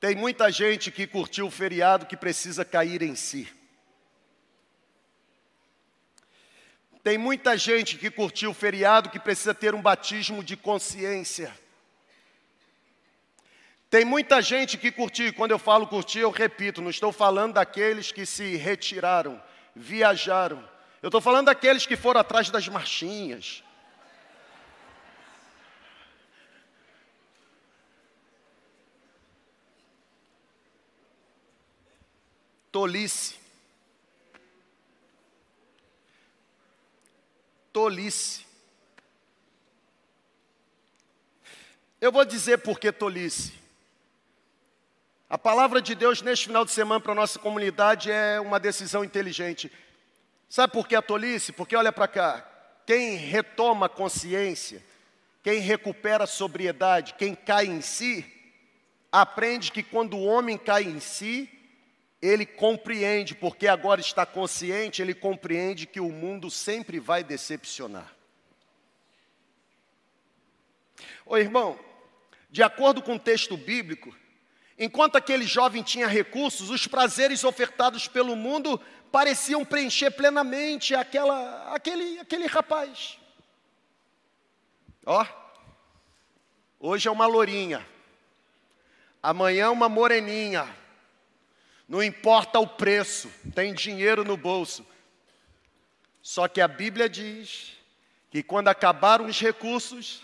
Tem 0.00 0.14
muita 0.14 0.50
gente 0.50 0.90
que 0.90 1.06
curtiu 1.06 1.46
o 1.46 1.50
feriado 1.50 2.06
que 2.06 2.16
precisa 2.16 2.64
cair 2.64 3.02
em 3.02 3.14
si. 3.14 3.48
Tem 7.02 7.18
muita 7.18 7.58
gente 7.58 7.98
que 7.98 8.10
curtiu 8.10 8.50
o 8.50 8.54
feriado 8.54 9.10
que 9.10 9.18
precisa 9.18 9.54
ter 9.54 9.74
um 9.74 9.82
batismo 9.82 10.42
de 10.42 10.56
consciência. 10.56 11.52
Tem 13.94 14.04
muita 14.04 14.42
gente 14.42 14.76
que 14.76 14.90
curtiu, 14.90 15.32
quando 15.34 15.52
eu 15.52 15.58
falo 15.58 15.86
curtir, 15.86 16.18
eu 16.18 16.30
repito, 16.32 16.82
não 16.82 16.90
estou 16.90 17.12
falando 17.12 17.52
daqueles 17.52 18.10
que 18.10 18.26
se 18.26 18.56
retiraram, 18.56 19.40
viajaram. 19.72 20.68
Eu 21.00 21.06
estou 21.06 21.20
falando 21.20 21.46
daqueles 21.46 21.86
que 21.86 21.94
foram 21.94 22.20
atrás 22.20 22.50
das 22.50 22.66
marchinhas. 22.66 23.62
Tolice. 32.72 33.36
Tolice. 37.72 38.44
Eu 42.00 42.10
vou 42.10 42.24
dizer 42.24 42.58
por 42.58 42.80
que 42.80 42.90
tolice. 42.90 43.62
A 45.34 45.38
palavra 45.38 45.82
de 45.82 45.96
Deus 45.96 46.22
neste 46.22 46.46
final 46.46 46.64
de 46.64 46.70
semana 46.70 47.00
para 47.00 47.10
a 47.10 47.16
nossa 47.16 47.40
comunidade 47.40 48.08
é 48.08 48.38
uma 48.38 48.60
decisão 48.60 49.02
inteligente. 49.02 49.68
Sabe 50.48 50.72
por 50.72 50.86
que 50.86 50.94
a 50.94 51.02
tolice? 51.02 51.50
Porque 51.50 51.74
olha 51.74 51.90
para 51.90 52.06
cá, 52.06 52.48
quem 52.86 53.16
retoma 53.16 53.88
consciência, 53.88 54.80
quem 55.42 55.58
recupera 55.58 56.22
a 56.22 56.28
sobriedade, 56.28 57.14
quem 57.14 57.34
cai 57.34 57.66
em 57.66 57.80
si, 57.80 58.24
aprende 59.10 59.72
que 59.72 59.82
quando 59.82 60.16
o 60.16 60.24
homem 60.24 60.56
cai 60.56 60.84
em 60.84 61.00
si, 61.00 61.50
ele 62.22 62.46
compreende, 62.46 63.34
porque 63.34 63.66
agora 63.66 64.00
está 64.00 64.24
consciente, 64.24 65.02
ele 65.02 65.14
compreende 65.14 65.84
que 65.84 65.98
o 65.98 66.12
mundo 66.12 66.48
sempre 66.48 67.00
vai 67.00 67.24
decepcionar. 67.24 68.14
Ô 71.26 71.36
irmão, 71.36 71.76
de 72.48 72.62
acordo 72.62 73.02
com 73.02 73.16
o 73.16 73.18
texto 73.18 73.56
bíblico, 73.56 74.14
Enquanto 74.78 75.16
aquele 75.16 75.46
jovem 75.46 75.82
tinha 75.82 76.06
recursos, 76.06 76.70
os 76.70 76.86
prazeres 76.86 77.44
ofertados 77.44 78.08
pelo 78.08 78.34
mundo 78.34 78.80
pareciam 79.12 79.64
preencher 79.64 80.10
plenamente 80.10 80.94
aquela, 80.94 81.72
aquele, 81.72 82.18
aquele 82.18 82.46
rapaz. 82.46 83.18
Ó, 85.06 85.24
hoje 86.80 87.06
é 87.06 87.10
uma 87.10 87.26
lourinha, 87.26 87.86
amanhã 89.22 89.70
uma 89.70 89.88
moreninha, 89.88 90.68
não 91.88 92.02
importa 92.02 92.58
o 92.58 92.66
preço, 92.66 93.30
tem 93.54 93.72
dinheiro 93.72 94.24
no 94.24 94.36
bolso. 94.36 94.84
Só 96.20 96.48
que 96.48 96.60
a 96.60 96.66
Bíblia 96.66 97.08
diz 97.08 97.76
que 98.30 98.42
quando 98.42 98.68
acabaram 98.68 99.26
os 99.26 99.38
recursos, 99.38 100.22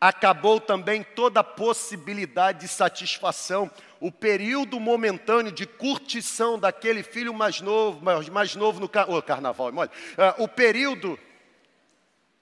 acabou 0.00 0.60
também 0.60 1.02
toda 1.02 1.40
a 1.40 1.44
possibilidade 1.44 2.60
de 2.60 2.68
satisfação, 2.68 3.70
o 3.98 4.12
período 4.12 4.78
momentâneo 4.78 5.50
de 5.50 5.66
curtição 5.66 6.58
daquele 6.58 7.02
filho 7.02 7.32
mais 7.32 7.60
novo, 7.60 8.04
mais, 8.04 8.28
mais 8.28 8.54
novo 8.54 8.78
no 8.78 8.88
car 8.88 9.08
oh, 9.08 9.22
carnaval, 9.22 9.72
olha, 9.74 9.90
uh, 9.90 10.42
o 10.42 10.48
período 10.48 11.18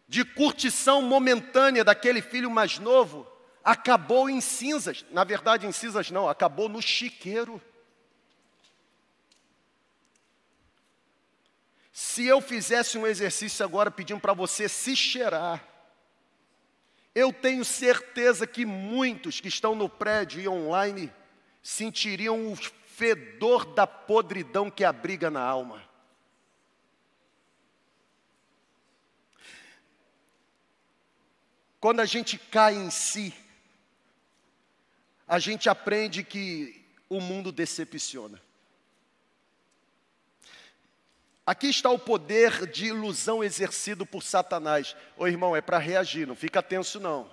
de 0.08 0.24
curtição 0.24 1.00
momentânea 1.00 1.84
daquele 1.84 2.20
filho 2.20 2.50
mais 2.50 2.78
novo 2.78 3.26
acabou 3.62 4.28
em 4.28 4.40
cinzas, 4.40 5.04
na 5.10 5.24
verdade 5.24 5.66
em 5.66 5.72
cinzas 5.72 6.10
não, 6.10 6.28
acabou 6.28 6.68
no 6.68 6.82
chiqueiro. 6.82 7.62
Se 11.92 12.26
eu 12.26 12.40
fizesse 12.40 12.98
um 12.98 13.06
exercício 13.06 13.64
agora 13.64 13.88
pedindo 13.88 14.20
para 14.20 14.34
você 14.34 14.68
se 14.68 14.96
cheirar, 14.96 15.73
eu 17.14 17.32
tenho 17.32 17.64
certeza 17.64 18.46
que 18.46 18.66
muitos 18.66 19.40
que 19.40 19.48
estão 19.48 19.74
no 19.74 19.88
prédio 19.88 20.40
e 20.40 20.48
online 20.48 21.12
sentiriam 21.62 22.52
o 22.52 22.56
fedor 22.56 23.64
da 23.66 23.86
podridão 23.86 24.70
que 24.70 24.84
abriga 24.84 25.30
na 25.30 25.40
alma. 25.40 25.82
Quando 31.80 32.00
a 32.00 32.06
gente 32.06 32.38
cai 32.38 32.74
em 32.74 32.90
si, 32.90 33.32
a 35.28 35.38
gente 35.38 35.68
aprende 35.68 36.24
que 36.24 36.84
o 37.08 37.20
mundo 37.20 37.52
decepciona. 37.52 38.40
Aqui 41.46 41.68
está 41.68 41.90
o 41.90 41.98
poder 41.98 42.66
de 42.66 42.86
ilusão 42.86 43.44
exercido 43.44 44.06
por 44.06 44.22
Satanás. 44.22 44.96
Ô 45.16 45.26
irmão, 45.26 45.54
é 45.54 45.60
para 45.60 45.76
reagir, 45.76 46.26
não 46.26 46.34
fica 46.34 46.62
tenso 46.62 46.98
não. 46.98 47.30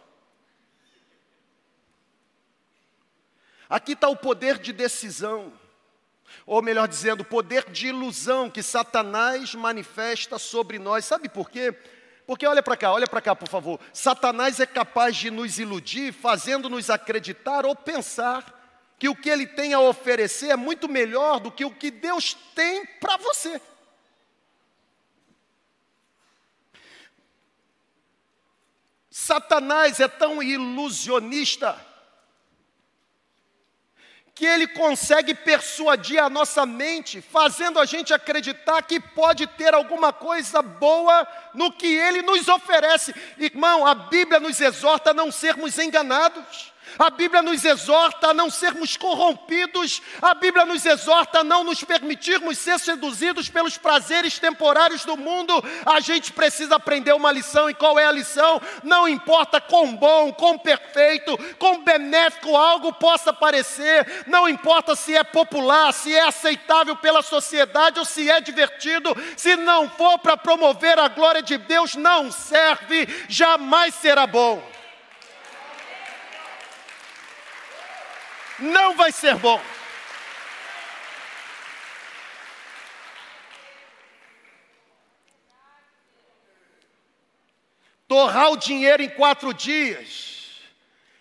Aqui 3.69 3.93
está 3.93 4.09
o 4.09 4.17
poder 4.17 4.57
de 4.57 4.73
decisão, 4.73 5.53
ou 6.45 6.61
melhor 6.61 6.89
dizendo, 6.89 7.21
o 7.21 7.25
poder 7.25 7.69
de 7.69 7.87
ilusão 7.87 8.49
que 8.49 8.61
Satanás 8.61 9.55
manifesta 9.55 10.37
sobre 10.37 10.77
nós. 10.77 11.05
Sabe 11.05 11.29
por 11.29 11.49
quê? 11.49 11.73
Porque 12.27 12.45
olha 12.45 12.61
para 12.61 12.75
cá, 12.75 12.91
olha 12.91 13.07
para 13.07 13.21
cá, 13.21 13.33
por 13.33 13.47
favor. 13.47 13.79
Satanás 13.93 14.59
é 14.59 14.65
capaz 14.65 15.15
de 15.15 15.31
nos 15.31 15.57
iludir, 15.57 16.11
fazendo-nos 16.11 16.89
acreditar 16.89 17.65
ou 17.65 17.73
pensar 17.73 18.59
que 18.99 19.07
o 19.07 19.15
que 19.15 19.29
ele 19.29 19.47
tem 19.47 19.73
a 19.73 19.79
oferecer 19.79 20.49
é 20.49 20.55
muito 20.57 20.89
melhor 20.89 21.39
do 21.39 21.49
que 21.49 21.63
o 21.63 21.71
que 21.71 21.89
Deus 21.89 22.33
tem 22.53 22.85
para 22.99 23.15
você. 23.15 23.61
Satanás 29.11 29.99
é 29.99 30.07
tão 30.07 30.41
ilusionista 30.41 31.77
que 34.33 34.45
ele 34.45 34.67
consegue 34.69 35.35
persuadir 35.35 36.17
a 36.17 36.29
nossa 36.29 36.65
mente, 36.65 37.21
fazendo 37.21 37.77
a 37.77 37.85
gente 37.85 38.13
acreditar 38.13 38.81
que 38.81 39.01
pode 39.01 39.45
ter 39.45 39.73
alguma 39.73 40.13
coisa 40.13 40.61
boa 40.61 41.27
no 41.53 41.73
que 41.73 41.85
ele 41.85 42.21
nos 42.21 42.47
oferece. 42.47 43.13
Irmão, 43.37 43.85
a 43.85 43.93
Bíblia 43.93 44.39
nos 44.39 44.61
exorta 44.61 45.11
a 45.11 45.13
não 45.13 45.29
sermos 45.29 45.77
enganados. 45.77 46.71
A 46.99 47.09
Bíblia 47.09 47.41
nos 47.41 47.63
exorta 47.63 48.29
a 48.29 48.33
não 48.33 48.49
sermos 48.49 48.97
corrompidos, 48.97 50.01
a 50.21 50.33
Bíblia 50.33 50.65
nos 50.65 50.85
exorta 50.85 51.39
a 51.39 51.43
não 51.43 51.63
nos 51.63 51.83
permitirmos 51.83 52.57
ser 52.57 52.79
seduzidos 52.79 53.49
pelos 53.49 53.77
prazeres 53.77 54.39
temporários 54.39 55.05
do 55.05 55.17
mundo. 55.17 55.53
A 55.85 55.99
gente 55.99 56.31
precisa 56.31 56.75
aprender 56.75 57.13
uma 57.13 57.31
lição, 57.31 57.69
e 57.69 57.73
qual 57.73 57.97
é 57.97 58.05
a 58.05 58.11
lição? 58.11 58.61
Não 58.83 59.07
importa 59.07 59.59
quão 59.59 59.95
bom, 59.95 60.33
quão 60.33 60.57
perfeito, 60.57 61.37
quão 61.57 61.83
benéfico 61.83 62.55
algo 62.55 62.93
possa 62.93 63.33
parecer, 63.33 64.25
não 64.27 64.47
importa 64.47 64.95
se 64.95 65.15
é 65.15 65.23
popular, 65.23 65.93
se 65.93 66.13
é 66.13 66.21
aceitável 66.21 66.95
pela 66.95 67.21
sociedade 67.21 67.99
ou 67.99 68.05
se 68.05 68.29
é 68.29 68.39
divertido, 68.41 69.15
se 69.35 69.55
não 69.55 69.89
for 69.89 70.19
para 70.19 70.37
promover 70.37 70.99
a 70.99 71.07
glória 71.07 71.41
de 71.41 71.57
Deus, 71.57 71.95
não 71.95 72.31
serve, 72.31 73.07
jamais 73.27 73.95
será 73.95 74.27
bom. 74.27 74.61
Não 78.61 78.95
vai 78.95 79.11
ser 79.11 79.35
bom. 79.35 79.61
Torrar 88.07 88.51
o 88.51 88.57
dinheiro 88.57 89.01
em 89.01 89.09
quatro 89.09 89.53
dias 89.53 90.61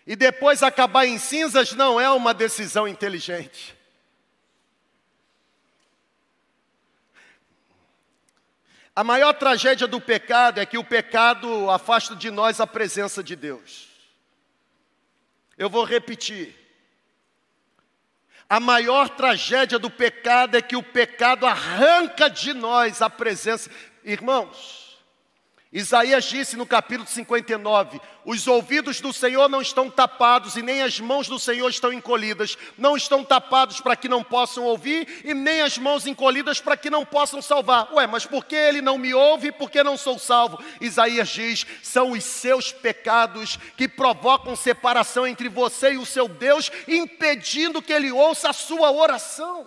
e 0.05 0.15
depois 0.15 0.61
acabar 0.61 1.05
em 1.05 1.17
cinzas 1.17 1.71
não 1.71 1.99
é 1.99 2.09
uma 2.09 2.33
decisão 2.33 2.87
inteligente. 2.87 3.77
A 8.93 9.05
maior 9.05 9.33
tragédia 9.33 9.87
do 9.87 10.01
pecado 10.01 10.59
é 10.59 10.65
que 10.65 10.77
o 10.77 10.83
pecado 10.83 11.69
afasta 11.69 12.13
de 12.13 12.29
nós 12.29 12.59
a 12.59 12.67
presença 12.67 13.23
de 13.23 13.37
Deus. 13.37 13.87
Eu 15.57 15.69
vou 15.69 15.85
repetir. 15.85 16.60
A 18.51 18.59
maior 18.59 19.07
tragédia 19.07 19.79
do 19.79 19.89
pecado 19.89 20.57
é 20.57 20.61
que 20.61 20.75
o 20.75 20.83
pecado 20.83 21.45
arranca 21.45 22.29
de 22.29 22.53
nós 22.53 23.01
a 23.01 23.09
presença. 23.09 23.71
Irmãos, 24.03 24.80
Isaías 25.73 26.25
disse 26.25 26.57
no 26.57 26.65
capítulo 26.65 27.07
59: 27.07 28.01
Os 28.25 28.45
ouvidos 28.45 28.99
do 28.99 29.13
Senhor 29.13 29.47
não 29.47 29.61
estão 29.61 29.89
tapados 29.89 30.57
e 30.57 30.61
nem 30.61 30.81
as 30.81 30.99
mãos 30.99 31.29
do 31.29 31.39
Senhor 31.39 31.69
estão 31.69 31.93
encolhidas. 31.93 32.57
Não 32.77 32.97
estão 32.97 33.23
tapados 33.23 33.79
para 33.79 33.95
que 33.95 34.09
não 34.09 34.21
possam 34.21 34.65
ouvir 34.65 35.21
e 35.23 35.33
nem 35.33 35.61
as 35.61 35.77
mãos 35.77 36.05
encolhidas 36.05 36.59
para 36.59 36.75
que 36.75 36.89
não 36.89 37.05
possam 37.05 37.41
salvar. 37.41 37.89
Ué, 37.93 38.05
mas 38.05 38.25
por 38.25 38.43
que 38.43 38.55
ele 38.55 38.81
não 38.81 38.97
me 38.97 39.13
ouve 39.13 39.47
e 39.47 39.51
por 39.53 39.71
que 39.71 39.81
não 39.81 39.95
sou 39.95 40.19
salvo? 40.19 40.61
Isaías 40.81 41.29
diz: 41.29 41.65
São 41.81 42.11
os 42.11 42.23
seus 42.25 42.73
pecados 42.73 43.57
que 43.77 43.87
provocam 43.87 44.57
separação 44.57 45.25
entre 45.25 45.47
você 45.47 45.93
e 45.93 45.97
o 45.97 46.05
seu 46.05 46.27
Deus, 46.27 46.69
impedindo 46.85 47.81
que 47.81 47.93
ele 47.93 48.11
ouça 48.11 48.49
a 48.49 48.53
sua 48.53 48.91
oração. 48.91 49.65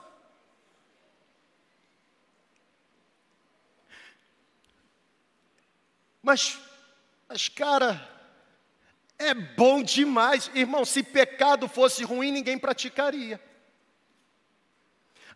Mas, 6.24 6.58
mas 7.28 7.50
cara, 7.50 8.10
é 9.18 9.34
bom 9.34 9.82
demais. 9.82 10.50
Irmão, 10.54 10.82
se 10.82 11.02
pecado 11.02 11.68
fosse 11.68 12.02
ruim, 12.02 12.32
ninguém 12.32 12.58
praticaria. 12.58 13.38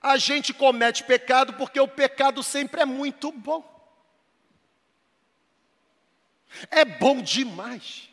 A 0.00 0.16
gente 0.16 0.54
comete 0.54 1.04
pecado 1.04 1.52
porque 1.52 1.78
o 1.78 1.86
pecado 1.86 2.42
sempre 2.42 2.80
é 2.80 2.86
muito 2.86 3.30
bom. 3.30 3.62
É 6.70 6.86
bom 6.86 7.20
demais. 7.20 8.08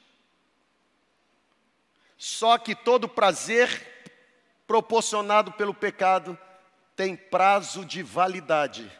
Só 2.17 2.57
que 2.57 2.75
todo 2.75 3.07
prazer 3.07 4.13
proporcionado 4.67 5.53
pelo 5.53 5.73
pecado 5.73 6.37
tem 6.93 7.15
prazo 7.15 7.85
de 7.85 8.03
validade 8.03 8.91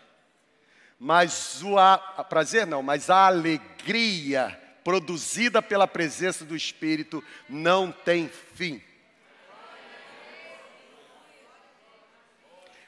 mas 1.05 1.61
o 1.61 1.77
a, 1.77 1.99
prazer 2.27 2.65
não, 2.65 2.81
mas 2.81 3.11
a 3.11 3.27
alegria 3.27 4.59
produzida 4.83 5.61
pela 5.61 5.87
presença 5.87 6.43
do 6.43 6.55
Espírito 6.55 7.23
não 7.47 7.91
tem 7.91 8.27
fim. 8.27 8.81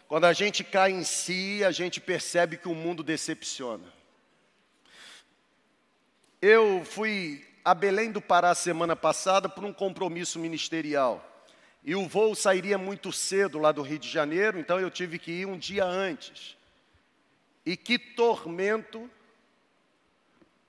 Quando 0.08 0.26
a 0.26 0.34
gente 0.34 0.64
cai 0.64 0.90
em 0.94 1.04
si, 1.04 1.64
a 1.64 1.70
gente 1.70 2.02
percebe 2.02 2.58
que 2.58 2.68
o 2.68 2.74
mundo 2.74 3.04
decepciona. 3.04 3.94
Eu 6.42 6.84
fui 6.84 7.46
a 7.64 7.76
Belém 7.76 8.12
do 8.12 8.20
Pará 8.20 8.56
semana 8.56 8.96
passada 8.96 9.48
por 9.48 9.64
um 9.64 9.72
compromisso 9.72 10.40
ministerial. 10.40 11.24
E 11.84 11.94
o 11.94 12.08
voo 12.08 12.34
sairia 12.34 12.80
muito 12.80 13.12
cedo 13.12 13.60
lá 13.60 13.72
do 13.72 13.84
Rio 13.84 14.00
de 14.00 14.10
Janeiro, 14.10 14.58
então 14.58 14.80
eu 14.80 14.90
tive 14.90 15.20
que 15.20 15.32
ir 15.32 15.46
um 15.46 15.56
dia 15.56 15.86
antes. 15.86 16.57
E 17.68 17.76
que 17.76 18.00
tormento 18.00 19.12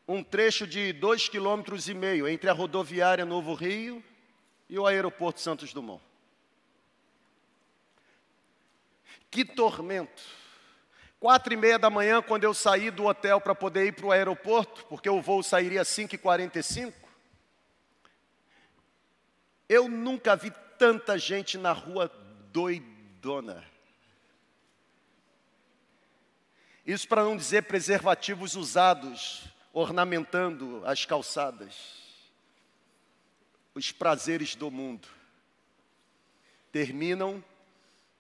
um 0.09 0.21
trecho 0.21 0.67
de 0.67 0.93
dois 0.93 1.29
quilômetros 1.29 1.89
e 1.89 1.95
meio 1.95 2.27
entre 2.27 2.51
a 2.51 2.53
rodoviária 2.53 3.25
Novo 3.25 3.55
Rio 3.55 4.03
e 4.69 4.77
o 4.77 4.85
aeroporto 4.85 5.41
Santos 5.41 5.73
Dumont. 5.73 6.03
Que 9.31 9.45
tormento! 9.45 10.21
Quatro 11.21 11.55
e 11.55 11.57
meia 11.57 11.79
da 11.79 11.89
manhã, 11.89 12.21
quando 12.21 12.43
eu 12.43 12.53
saí 12.53 12.91
do 12.91 13.05
hotel 13.05 13.41
para 13.41 13.55
poder 13.55 13.87
ir 13.87 13.93
para 13.93 14.07
o 14.07 14.11
aeroporto, 14.11 14.85
porque 14.87 15.09
o 15.09 15.23
voo 15.23 15.41
sairia 15.41 15.83
às 15.83 15.89
5h45, 15.91 16.93
eu 19.69 19.89
nunca 19.89 20.35
vi 20.35 20.51
tanta 20.77 21.17
gente 21.17 21.57
na 21.57 21.71
rua 21.71 22.11
doidona. 22.51 23.78
Isso 26.89 27.07
para 27.07 27.23
não 27.23 27.37
dizer 27.37 27.65
preservativos 27.65 28.57
usados, 28.57 29.45
ornamentando 29.75 30.83
as 30.87 31.05
calçadas. 31.05 31.75
Os 33.75 33.93
prazeres 33.93 34.55
do 34.55 34.71
mundo 34.71 35.07
terminam 36.73 37.45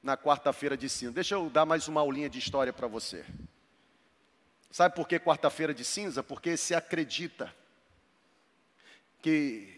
na 0.03 0.19
quarta-feira 0.19 0.77
de 0.77 0.87
cinza. 0.87 1.13
Deixa 1.13 1.35
eu 1.35 1.49
dar 1.49 1.65
mais 1.65 1.89
uma 1.89 2.03
aulinha 2.03 2.29
de 2.29 2.39
história 2.39 2.71
para 2.71 2.87
você. 2.87 3.25
Sabe 4.71 4.95
por 4.95 5.09
que 5.09 5.19
quarta-feira 5.19 5.73
de 5.73 5.83
cinza? 5.83 6.23
Porque 6.23 6.55
se 6.55 6.75
acredita 6.75 7.57
que 9.23 9.78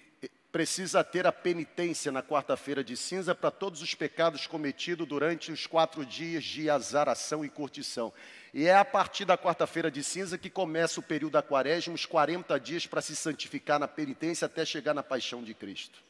precisa 0.51 1.05
ter 1.05 1.27
a 1.27 1.33
penitência 1.33 2.11
na 2.11 2.23
quarta-feira 2.23 2.83
de 2.83 2.97
cinza 2.97 3.35
para 3.35 3.51
todos 3.51 3.83
os 3.83 3.95
pecados 3.95 4.47
cometidos 4.47 5.07
durante 5.07 5.53
os 5.53 5.67
quatro 5.67 6.05
dias 6.05 6.43
de 6.43 6.69
azaração 6.69 7.45
e 7.45 7.49
curtição. 7.49 8.13
E 8.53 8.67
é 8.67 8.75
a 8.75 8.85
partir 8.85 9.25
da 9.25 9.39
quarta-feira 9.39 9.91
de 9.91 10.03
cinza 10.03 10.37
que 10.37 10.51
começa 10.51 10.99
o 10.99 11.03
período 11.03 11.33
da 11.33 11.43
quaresma, 11.43 11.95
os 11.95 12.05
40 12.05 12.59
dias 12.59 12.87
para 12.87 13.01
se 13.01 13.15
santificar 13.15 13.79
na 13.79 13.87
penitência 13.87 14.47
até 14.47 14.65
chegar 14.65 14.93
na 14.93 15.03
paixão 15.03 15.43
de 15.43 15.55
Cristo. 15.55 16.03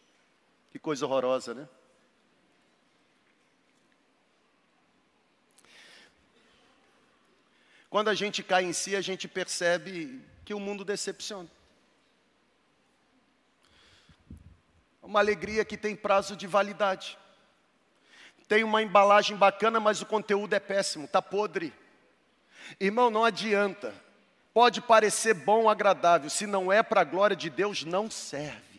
Que 0.72 0.78
coisa 0.78 1.04
horrorosa, 1.04 1.52
né? 1.52 1.68
Quando 7.90 8.08
a 8.08 8.14
gente 8.14 8.42
cai 8.42 8.64
em 8.64 8.72
si, 8.72 8.94
a 8.94 9.00
gente 9.00 9.26
percebe 9.26 10.22
que 10.44 10.54
o 10.54 10.60
mundo 10.60 10.84
decepciona. 10.84 11.48
Uma 15.10 15.18
alegria 15.18 15.64
que 15.64 15.76
tem 15.76 15.96
prazo 15.96 16.36
de 16.36 16.46
validade. 16.46 17.18
Tem 18.46 18.62
uma 18.62 18.80
embalagem 18.80 19.36
bacana, 19.36 19.80
mas 19.80 20.00
o 20.00 20.06
conteúdo 20.06 20.54
é 20.54 20.60
péssimo, 20.60 21.06
está 21.06 21.20
podre. 21.20 21.74
Irmão, 22.78 23.10
não 23.10 23.24
adianta. 23.24 23.92
Pode 24.54 24.80
parecer 24.80 25.34
bom, 25.34 25.68
agradável, 25.68 26.30
se 26.30 26.46
não 26.46 26.72
é 26.72 26.80
para 26.80 27.00
a 27.00 27.04
glória 27.04 27.34
de 27.34 27.50
Deus, 27.50 27.82
não 27.82 28.08
serve. 28.08 28.69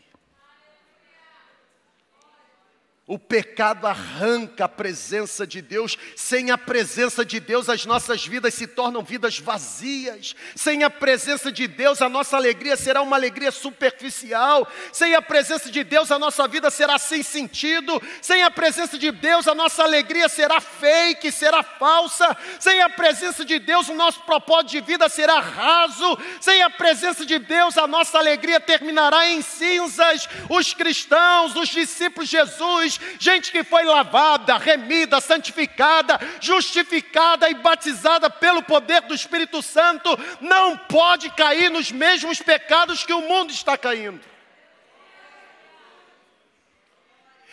O 3.12 3.20
pecado 3.20 3.88
arranca 3.88 4.64
a 4.64 4.70
presença 4.70 5.46
de 5.46 5.62
Deus. 5.62 5.98
Sem 6.16 6.50
a 6.50 6.58
presença 6.58 7.26
de 7.26 7.42
Deus, 7.42 7.68
as 7.68 7.86
nossas 7.86 8.26
vidas 8.26 8.54
se 8.54 8.66
tornam 8.66 9.04
vidas 9.04 9.38
vazias. 9.38 10.34
Sem 10.56 10.86
a 10.86 10.90
presença 10.90 11.52
de 11.52 11.68
Deus, 11.68 12.02
a 12.02 12.08
nossa 12.08 12.38
alegria 12.38 12.78
será 12.78 13.02
uma 13.02 13.18
alegria 13.18 13.52
superficial. 13.52 14.66
Sem 14.94 15.14
a 15.14 15.22
presença 15.22 15.70
de 15.70 15.84
Deus, 15.84 16.10
a 16.10 16.18
nossa 16.18 16.48
vida 16.48 16.70
será 16.70 16.98
sem 16.98 17.22
sentido. 17.22 18.02
Sem 18.22 18.44
a 18.44 18.50
presença 18.50 18.98
de 18.98 19.12
Deus, 19.12 19.46
a 19.46 19.54
nossa 19.54 19.84
alegria 19.84 20.30
será 20.30 20.62
fake, 20.62 21.34
será 21.34 21.64
falsa. 21.64 22.38
Sem 22.62 22.80
a 22.80 22.90
presença 22.90 23.44
de 23.44 23.60
Deus, 23.60 23.90
o 23.90 23.94
nosso 23.94 24.22
propósito 24.22 24.72
de 24.72 24.80
vida 24.80 25.10
será 25.10 25.38
raso. 25.42 26.18
Sem 26.40 26.62
a 26.62 26.70
presença 26.70 27.26
de 27.26 27.40
Deus, 27.40 27.78
a 27.78 27.86
nossa 27.86 28.18
alegria 28.18 28.62
terminará 28.62 29.28
em 29.28 29.42
cinzas. 29.42 30.30
Os 30.48 30.74
cristãos, 30.74 31.58
os 31.58 31.68
discípulos 31.68 32.30
de 32.30 32.38
Jesus, 32.38 33.01
gente 33.20 33.52
que 33.52 33.64
foi 33.64 33.84
lavada, 33.84 34.58
remida, 34.58 35.20
santificada, 35.20 36.20
justificada 36.40 37.50
e 37.50 37.54
batizada 37.54 38.30
pelo 38.30 38.64
poder 38.64 39.02
do 39.02 39.14
Espírito 39.14 39.62
Santo, 39.62 40.10
não 40.40 40.78
pode 40.78 41.30
cair 41.32 41.70
nos 41.70 41.92
mesmos 41.92 42.42
pecados 42.42 43.04
que 43.04 43.14
o 43.14 43.22
mundo 43.22 43.52
está 43.52 43.78
caindo. 43.78 44.32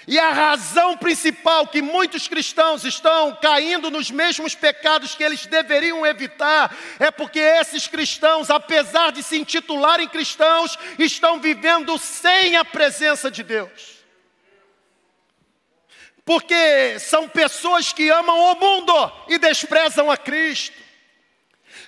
E 0.08 0.18
a 0.18 0.32
razão 0.32 0.96
principal 0.96 1.66
que 1.66 1.82
muitos 1.82 2.26
cristãos 2.26 2.82
estão 2.82 3.36
caindo 3.42 3.90
nos 3.90 4.10
mesmos 4.10 4.54
pecados 4.54 5.14
que 5.14 5.22
eles 5.22 5.44
deveriam 5.44 6.06
evitar 6.06 6.74
é 6.98 7.10
porque 7.10 7.38
esses 7.38 7.86
cristãos, 7.86 8.48
apesar 8.48 9.12
de 9.12 9.22
se 9.22 9.36
intitularem 9.36 10.08
cristãos, 10.08 10.78
estão 10.98 11.38
vivendo 11.38 11.98
sem 11.98 12.56
a 12.56 12.64
presença 12.64 13.30
de 13.30 13.42
Deus 13.42 13.97
porque 16.28 16.98
são 16.98 17.26
pessoas 17.26 17.90
que 17.90 18.10
amam 18.10 18.38
o 18.38 18.54
mundo 18.56 18.92
e 19.28 19.38
desprezam 19.38 20.10
a 20.10 20.16
Cristo. 20.18 20.76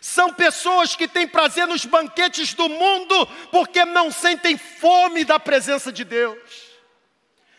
São 0.00 0.32
pessoas 0.32 0.96
que 0.96 1.06
têm 1.06 1.28
prazer 1.28 1.66
nos 1.66 1.84
banquetes 1.84 2.54
do 2.54 2.66
mundo 2.66 3.26
porque 3.52 3.84
não 3.84 4.10
sentem 4.10 4.56
fome 4.56 5.24
da 5.24 5.38
presença 5.38 5.92
de 5.92 6.06
Deus. 6.06 6.38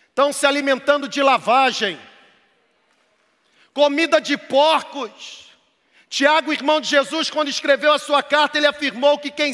Estão 0.10 0.34
se 0.34 0.44
alimentando 0.44 1.08
de 1.08 1.22
lavagem, 1.22 2.02
comida 3.76 4.20
de 4.20 4.36
porcos, 4.36 5.51
Tiago, 6.12 6.52
irmão 6.52 6.82
de 6.82 6.90
Jesus, 6.90 7.30
quando 7.30 7.48
escreveu 7.48 7.94
a 7.94 7.98
sua 7.98 8.22
carta, 8.22 8.58
ele 8.58 8.68
afirmou 8.68 9.18
que 9.18 9.32
quem, 9.32 9.54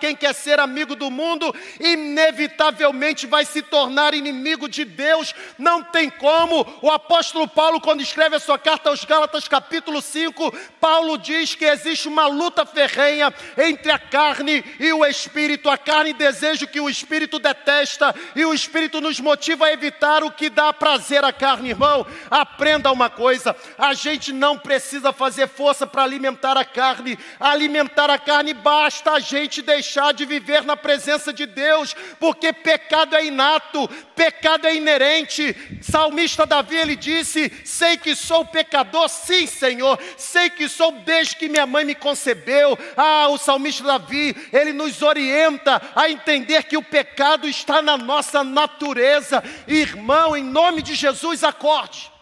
quem 0.00 0.16
quer 0.16 0.34
ser 0.34 0.58
amigo 0.58 0.96
do 0.96 1.10
mundo, 1.10 1.54
inevitavelmente 1.78 3.26
vai 3.26 3.44
se 3.44 3.60
tornar 3.60 4.14
inimigo 4.14 4.70
de 4.70 4.86
Deus. 4.86 5.34
Não 5.58 5.84
tem 5.84 6.08
como. 6.08 6.66
O 6.80 6.90
apóstolo 6.90 7.46
Paulo, 7.46 7.78
quando 7.78 8.00
escreve 8.00 8.36
a 8.36 8.40
sua 8.40 8.58
carta 8.58 8.88
aos 8.88 9.04
Gálatas, 9.04 9.46
capítulo 9.48 10.00
5, 10.00 10.50
Paulo 10.80 11.18
diz 11.18 11.54
que 11.54 11.66
existe 11.66 12.08
uma 12.08 12.26
luta 12.26 12.64
ferrenha 12.64 13.30
entre 13.58 13.90
a 13.90 13.98
carne 13.98 14.64
e 14.80 14.90
o 14.90 15.04
espírito. 15.04 15.68
A 15.68 15.76
carne 15.76 16.14
deseja 16.14 16.64
o 16.64 16.68
que 16.68 16.80
o 16.80 16.88
espírito 16.88 17.38
detesta, 17.38 18.14
e 18.34 18.46
o 18.46 18.54
espírito 18.54 18.98
nos 18.98 19.20
motiva 19.20 19.66
a 19.66 19.72
evitar 19.74 20.24
o 20.24 20.30
que 20.30 20.48
dá 20.48 20.72
prazer 20.72 21.22
à 21.22 21.34
carne, 21.34 21.68
irmão. 21.68 22.06
Aprenda 22.30 22.90
uma 22.90 23.10
coisa: 23.10 23.54
a 23.76 23.92
gente 23.92 24.32
não 24.32 24.58
precisa 24.58 25.12
fazer 25.12 25.46
força 25.48 25.86
para 25.86 25.97
para 25.98 26.04
alimentar 26.04 26.56
a 26.56 26.64
carne. 26.64 27.18
Alimentar 27.40 28.08
a 28.08 28.18
carne 28.18 28.54
basta 28.54 29.14
a 29.14 29.18
gente 29.18 29.60
deixar 29.60 30.14
de 30.14 30.24
viver 30.24 30.62
na 30.62 30.76
presença 30.76 31.32
de 31.32 31.44
Deus, 31.44 31.92
porque 32.20 32.52
pecado 32.52 33.16
é 33.16 33.26
inato, 33.26 33.88
pecado 34.14 34.68
é 34.68 34.76
inerente. 34.76 35.56
Salmista 35.82 36.46
Davi 36.46 36.76
ele 36.76 36.94
disse: 36.94 37.50
"Sei 37.64 37.96
que 37.96 38.14
sou 38.14 38.44
pecador, 38.44 39.08
sim, 39.08 39.44
Senhor. 39.44 39.98
Sei 40.16 40.48
que 40.50 40.68
sou 40.68 40.92
desde 40.92 41.34
que 41.34 41.48
minha 41.48 41.66
mãe 41.66 41.84
me 41.84 41.96
concebeu". 41.96 42.78
Ah, 42.96 43.26
o 43.28 43.36
salmista 43.36 43.82
Davi, 43.82 44.36
ele 44.52 44.72
nos 44.72 45.02
orienta 45.02 45.82
a 45.96 46.08
entender 46.08 46.62
que 46.62 46.76
o 46.76 46.82
pecado 46.82 47.48
está 47.48 47.82
na 47.82 47.96
nossa 47.96 48.44
natureza. 48.44 49.42
Irmão, 49.66 50.36
em 50.36 50.44
nome 50.44 50.80
de 50.80 50.94
Jesus, 50.94 51.42
acorde. 51.42 52.17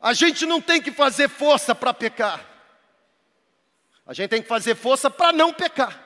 A 0.00 0.12
gente 0.12 0.46
não 0.46 0.60
tem 0.60 0.80
que 0.80 0.92
fazer 0.92 1.28
força 1.28 1.74
para 1.74 1.92
pecar. 1.92 2.44
A 4.06 4.14
gente 4.14 4.30
tem 4.30 4.42
que 4.42 4.48
fazer 4.48 4.74
força 4.74 5.10
para 5.10 5.32
não 5.32 5.52
pecar. 5.52 6.04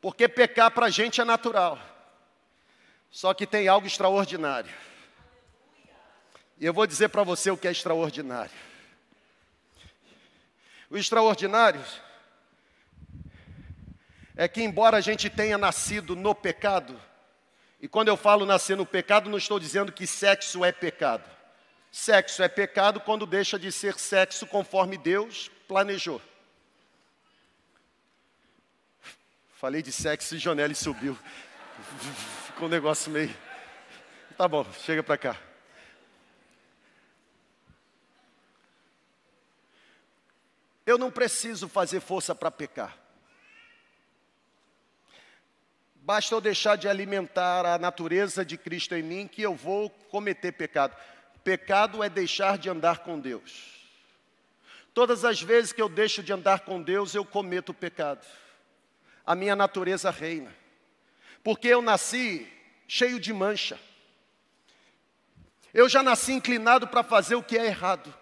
Porque 0.00 0.26
pecar 0.26 0.70
para 0.70 0.86
a 0.86 0.90
gente 0.90 1.20
é 1.20 1.24
natural. 1.24 1.78
Só 3.10 3.34
que 3.34 3.46
tem 3.46 3.68
algo 3.68 3.86
extraordinário. 3.86 4.72
E 6.58 6.64
eu 6.64 6.72
vou 6.72 6.86
dizer 6.86 7.08
para 7.08 7.22
você 7.22 7.50
o 7.50 7.56
que 7.56 7.68
é 7.68 7.70
extraordinário. 7.70 8.50
O 10.88 10.96
extraordinário 10.96 11.82
é 14.34 14.48
que, 14.48 14.62
embora 14.62 14.96
a 14.96 15.00
gente 15.00 15.28
tenha 15.28 15.58
nascido 15.58 16.16
no 16.16 16.34
pecado, 16.34 17.00
e 17.80 17.86
quando 17.86 18.08
eu 18.08 18.16
falo 18.16 18.46
nascer 18.46 18.76
no 18.76 18.86
pecado, 18.86 19.28
não 19.28 19.38
estou 19.38 19.60
dizendo 19.60 19.92
que 19.92 20.06
sexo 20.06 20.64
é 20.64 20.72
pecado. 20.72 21.28
Sexo 21.92 22.42
é 22.42 22.48
pecado 22.48 23.00
quando 23.00 23.26
deixa 23.26 23.58
de 23.58 23.70
ser 23.70 23.98
sexo 23.98 24.46
conforme 24.46 24.96
Deus 24.96 25.50
planejou. 25.68 26.22
Falei 29.56 29.82
de 29.82 29.92
sexo 29.92 30.34
e 30.34 30.38
Jonelle 30.38 30.74
subiu. 30.74 31.16
Ficou 32.46 32.66
um 32.66 32.70
negócio 32.70 33.12
meio. 33.12 33.36
Tá 34.38 34.48
bom, 34.48 34.66
chega 34.72 35.02
para 35.02 35.18
cá. 35.18 35.36
Eu 40.86 40.96
não 40.96 41.10
preciso 41.10 41.68
fazer 41.68 42.00
força 42.00 42.34
para 42.34 42.50
pecar. 42.50 42.96
Basta 45.96 46.34
eu 46.34 46.40
deixar 46.40 46.76
de 46.76 46.88
alimentar 46.88 47.66
a 47.66 47.78
natureza 47.78 48.44
de 48.44 48.56
Cristo 48.56 48.94
em 48.94 49.02
mim 49.02 49.28
que 49.28 49.42
eu 49.42 49.54
vou 49.54 49.90
cometer 49.90 50.52
pecado. 50.52 50.96
Pecado 51.44 52.02
é 52.02 52.08
deixar 52.08 52.56
de 52.56 52.70
andar 52.70 52.98
com 52.98 53.18
Deus. 53.18 53.72
Todas 54.94 55.24
as 55.24 55.40
vezes 55.40 55.72
que 55.72 55.80
eu 55.80 55.88
deixo 55.88 56.22
de 56.22 56.32
andar 56.32 56.60
com 56.60 56.82
Deus, 56.82 57.14
eu 57.14 57.24
cometo 57.24 57.72
pecado. 57.72 58.26
A 59.24 59.34
minha 59.34 59.56
natureza 59.56 60.10
reina. 60.10 60.54
Porque 61.42 61.68
eu 61.68 61.80
nasci 61.80 62.46
cheio 62.86 63.18
de 63.18 63.32
mancha. 63.32 63.80
Eu 65.72 65.88
já 65.88 66.02
nasci 66.02 66.32
inclinado 66.32 66.86
para 66.86 67.02
fazer 67.02 67.34
o 67.34 67.42
que 67.42 67.56
é 67.56 67.66
errado. 67.66 68.14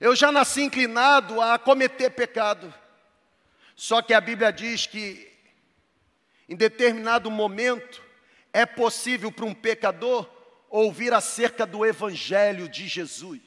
Eu 0.00 0.14
já 0.14 0.30
nasci 0.30 0.62
inclinado 0.62 1.40
a 1.42 1.58
cometer 1.58 2.10
pecado. 2.10 2.72
Só 3.74 4.00
que 4.00 4.14
a 4.14 4.20
Bíblia 4.20 4.52
diz 4.52 4.86
que, 4.86 5.32
em 6.48 6.54
determinado 6.54 7.30
momento, 7.30 8.02
é 8.52 8.64
possível 8.64 9.32
para 9.32 9.44
um 9.44 9.54
pecador 9.54 10.37
ouvir 10.70 11.12
acerca 11.12 11.66
do 11.66 11.84
Evangelho 11.84 12.68
de 12.68 12.86
Jesus. 12.86 13.40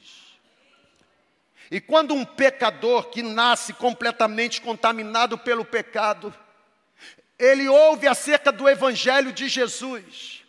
E 1.70 1.80
quando 1.80 2.14
um 2.14 2.24
pecador 2.24 3.08
que 3.08 3.22
nasce 3.22 3.72
completamente 3.72 4.60
contaminado 4.60 5.38
pelo 5.38 5.64
pecado, 5.64 6.34
ele 7.38 7.68
ouve 7.68 8.06
acerca 8.06 8.52
do 8.52 8.68
Evangelho 8.68 9.32
de 9.32 9.48
Jesus 9.48 10.42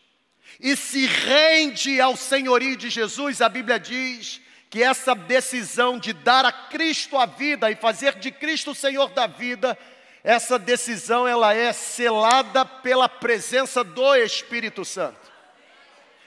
e 0.60 0.76
se 0.76 1.06
rende 1.06 2.00
ao 2.00 2.16
senhorio 2.16 2.76
de 2.76 2.90
Jesus, 2.90 3.42
a 3.42 3.50
Bíblia 3.50 3.80
diz 3.80 4.42
que 4.70 4.82
essa 4.82 5.14
decisão 5.14 6.00
de 6.00 6.14
dar 6.14 6.46
a 6.46 6.52
Cristo 6.52 7.18
a 7.18 7.26
vida 7.26 7.70
e 7.70 7.76
fazer 7.76 8.16
de 8.16 8.32
Cristo 8.32 8.72
o 8.72 8.76
Senhor 8.76 9.10
da 9.12 9.28
vida, 9.28 9.78
essa 10.24 10.58
decisão 10.58 11.28
ela 11.28 11.54
é 11.54 11.72
selada 11.72 12.66
pela 12.66 13.08
presença 13.08 13.84
do 13.84 14.16
Espírito 14.16 14.84
Santo. 14.84 15.23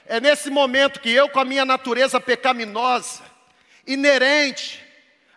É 0.09 0.21
nesse 0.21 0.49
momento 0.49 1.01
que 1.01 1.11
eu, 1.11 1.27
com 1.27 1.39
a 1.39 1.45
minha 1.45 1.65
natureza 1.65 2.19
pecaminosa, 2.19 3.21
inerente, 3.85 4.81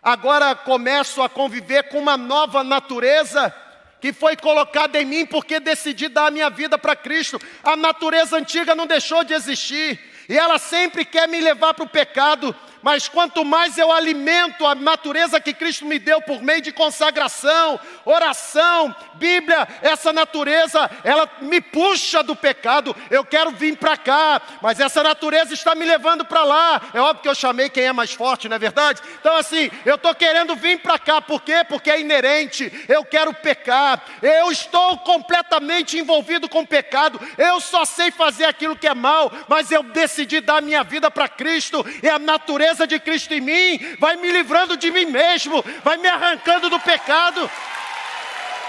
agora 0.01 0.55
começo 0.55 1.21
a 1.21 1.27
conviver 1.27 1.89
com 1.89 1.99
uma 1.99 2.15
nova 2.15 2.63
natureza 2.63 3.53
que 3.99 4.13
foi 4.13 4.35
colocada 4.37 4.99
em 4.99 5.05
mim 5.05 5.25
porque 5.25 5.59
decidi 5.59 6.07
dar 6.07 6.27
a 6.27 6.31
minha 6.31 6.49
vida 6.49 6.77
para 6.77 6.95
Cristo. 6.95 7.39
A 7.63 7.75
natureza 7.75 8.37
antiga 8.37 8.73
não 8.73 8.87
deixou 8.87 9.25
de 9.25 9.33
existir 9.33 9.99
e 10.29 10.37
ela 10.37 10.57
sempre 10.57 11.03
quer 11.03 11.27
me 11.27 11.41
levar 11.41 11.73
para 11.73 11.83
o 11.83 11.89
pecado, 11.89 12.55
mas 12.81 13.07
quanto 13.07 13.45
mais 13.45 13.77
eu 13.77 13.91
alimento 13.91 14.65
a 14.65 14.75
natureza 14.75 15.39
que 15.39 15.53
Cristo 15.53 15.85
me 15.85 15.99
deu 15.99 16.21
por 16.21 16.41
meio 16.41 16.61
de 16.61 16.71
consagração, 16.71 17.79
oração, 18.05 18.95
Bíblia, 19.15 19.67
essa 19.81 20.11
natureza, 20.11 20.89
ela 21.03 21.29
me 21.41 21.61
puxa 21.61 22.23
do 22.23 22.35
pecado. 22.35 22.95
Eu 23.09 23.23
quero 23.23 23.51
vir 23.51 23.77
para 23.77 23.97
cá, 23.97 24.41
mas 24.61 24.79
essa 24.79 25.03
natureza 25.03 25.53
está 25.53 25.75
me 25.75 25.85
levando 25.85 26.25
para 26.25 26.43
lá. 26.43 26.81
É 26.93 26.99
óbvio 26.99 27.21
que 27.21 27.29
eu 27.29 27.35
chamei 27.35 27.69
quem 27.69 27.83
é 27.83 27.93
mais 27.93 28.13
forte, 28.13 28.49
não 28.49 28.55
é 28.55 28.59
verdade? 28.59 29.01
Então, 29.19 29.35
assim, 29.35 29.69
eu 29.85 29.95
estou 29.95 30.15
querendo 30.15 30.55
vir 30.55 30.79
para 30.79 30.97
cá, 30.97 31.21
por 31.21 31.41
quê? 31.41 31.63
Porque 31.67 31.91
é 31.91 31.99
inerente, 31.99 32.85
eu 32.87 33.05
quero 33.05 33.33
pecar, 33.33 34.03
eu 34.21 34.51
estou 34.51 34.97
completamente 34.99 35.97
envolvido 35.97 36.49
com 36.49 36.65
pecado, 36.65 37.19
eu 37.37 37.59
só 37.59 37.85
sei 37.85 38.11
fazer 38.11 38.45
aquilo 38.45 38.75
que 38.75 38.87
é 38.87 38.93
mal, 38.93 39.31
mas 39.47 39.71
eu 39.71 39.83
decidi 39.83 40.41
dar 40.41 40.61
minha 40.61 40.83
vida 40.83 41.11
para 41.11 41.27
Cristo, 41.27 41.85
e 42.01 42.09
a 42.09 42.17
natureza 42.17 42.70
de 42.87 42.99
Cristo 42.99 43.33
em 43.33 43.41
mim 43.41 43.95
vai 43.99 44.15
me 44.15 44.31
livrando 44.31 44.75
de 44.77 44.89
mim 44.91 45.05
mesmo, 45.05 45.63
vai 45.83 45.97
me 45.97 46.07
arrancando 46.07 46.69
do 46.69 46.79
pecado. 46.79 47.49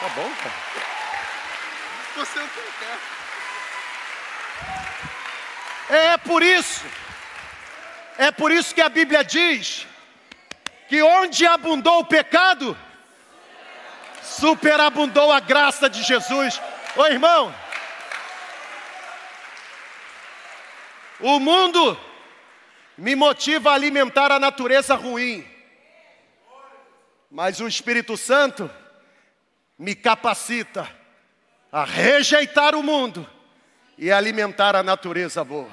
Tá 0.00 0.08
bom, 0.16 0.30
cara? 0.42 0.54
Você 2.16 2.38
não 2.38 2.48
quer. 2.48 2.62
É 5.94 6.16
por 6.16 6.42
isso, 6.42 6.84
é 8.16 8.30
por 8.30 8.50
isso 8.50 8.74
que 8.74 8.80
a 8.80 8.88
Bíblia 8.88 9.22
diz 9.22 9.86
que 10.88 11.02
onde 11.02 11.46
abundou 11.46 12.00
o 12.00 12.04
pecado, 12.04 12.76
superabundou 14.22 15.32
a 15.32 15.40
graça 15.40 15.88
de 15.88 16.02
Jesus. 16.02 16.60
Ô 16.96 17.06
irmão, 17.06 17.54
o 21.20 21.38
mundo 21.38 21.98
me 22.96 23.14
motiva 23.16 23.70
a 23.70 23.74
alimentar 23.74 24.30
a 24.30 24.38
natureza 24.38 24.94
ruim, 24.94 25.46
mas 27.30 27.60
o 27.60 27.66
Espírito 27.66 28.16
Santo 28.16 28.70
me 29.78 29.94
capacita 29.94 30.88
a 31.70 31.84
rejeitar 31.84 32.74
o 32.74 32.82
mundo 32.82 33.28
e 33.96 34.12
alimentar 34.12 34.76
a 34.76 34.82
natureza 34.82 35.42
boa. 35.42 35.70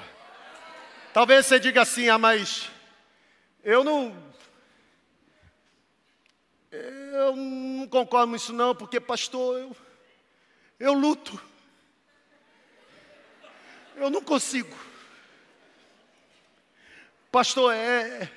Talvez 1.12 1.46
você 1.46 1.60
diga 1.60 1.82
assim, 1.82 2.08
ah, 2.08 2.18
mas 2.18 2.70
eu 3.62 3.84
não. 3.84 4.30
Eu 6.72 7.34
não 7.34 7.88
concordo 7.88 8.30
com 8.30 8.36
isso, 8.36 8.52
não, 8.52 8.74
porque, 8.74 9.00
pastor, 9.00 9.58
eu, 9.58 9.76
eu 10.78 10.92
luto. 10.92 11.40
Eu 13.96 14.08
não 14.08 14.22
consigo. 14.22 14.89
Pastor, 17.30 17.72
é, 17.74 18.28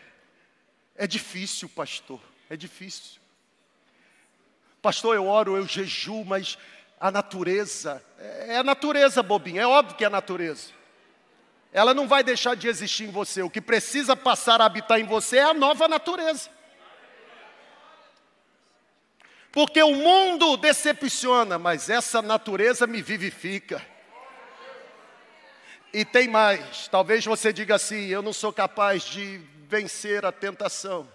é 0.95 1.07
difícil, 1.07 1.67
pastor, 1.69 2.19
é 2.49 2.55
difícil. 2.55 3.19
Pastor, 4.81 5.15
eu 5.15 5.27
oro, 5.27 5.57
eu 5.57 5.65
jejuo, 5.65 6.23
mas 6.23 6.57
a 6.99 7.09
natureza, 7.09 8.03
é 8.19 8.57
a 8.57 8.63
natureza, 8.63 9.23
bobinha, 9.23 9.61
é 9.63 9.67
óbvio 9.67 9.95
que 9.95 10.03
é 10.03 10.07
a 10.07 10.11
natureza. 10.11 10.71
Ela 11.71 11.93
não 11.93 12.07
vai 12.07 12.23
deixar 12.23 12.55
de 12.55 12.67
existir 12.67 13.05
em 13.05 13.11
você. 13.11 13.41
O 13.41 13.49
que 13.49 13.59
precisa 13.59 14.15
passar 14.15 14.61
a 14.61 14.65
habitar 14.65 14.99
em 14.99 15.05
você 15.05 15.37
é 15.37 15.43
a 15.43 15.55
nova 15.55 15.87
natureza. 15.87 16.51
Porque 19.51 19.81
o 19.81 19.95
mundo 19.95 20.55
decepciona, 20.57 21.57
mas 21.57 21.89
essa 21.89 22.21
natureza 22.21 22.85
me 22.85 23.01
vivifica. 23.01 23.83
E 25.93 26.03
tem 26.03 26.27
mais, 26.27 26.87
talvez 26.87 27.23
você 27.23 27.53
diga 27.53 27.75
assim: 27.75 28.07
eu 28.07 28.23
não 28.23 28.33
sou 28.33 28.51
capaz 28.51 29.03
de 29.03 29.39
vencer 29.67 30.25
a 30.25 30.31
tentação. 30.31 31.07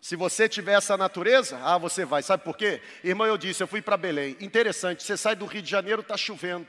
Se 0.00 0.16
você 0.16 0.48
tiver 0.48 0.74
essa 0.74 0.96
natureza, 0.96 1.58
ah, 1.62 1.76
você 1.76 2.04
vai. 2.04 2.22
Sabe 2.22 2.44
por 2.44 2.56
quê? 2.56 2.80
Irmão, 3.04 3.26
eu 3.26 3.36
disse, 3.36 3.62
eu 3.62 3.66
fui 3.66 3.82
para 3.82 3.96
Belém. 3.96 4.36
Interessante, 4.40 5.02
você 5.02 5.16
sai 5.16 5.36
do 5.36 5.44
Rio 5.44 5.60
de 5.60 5.70
Janeiro, 5.70 6.00
está 6.00 6.16
chovendo. 6.16 6.68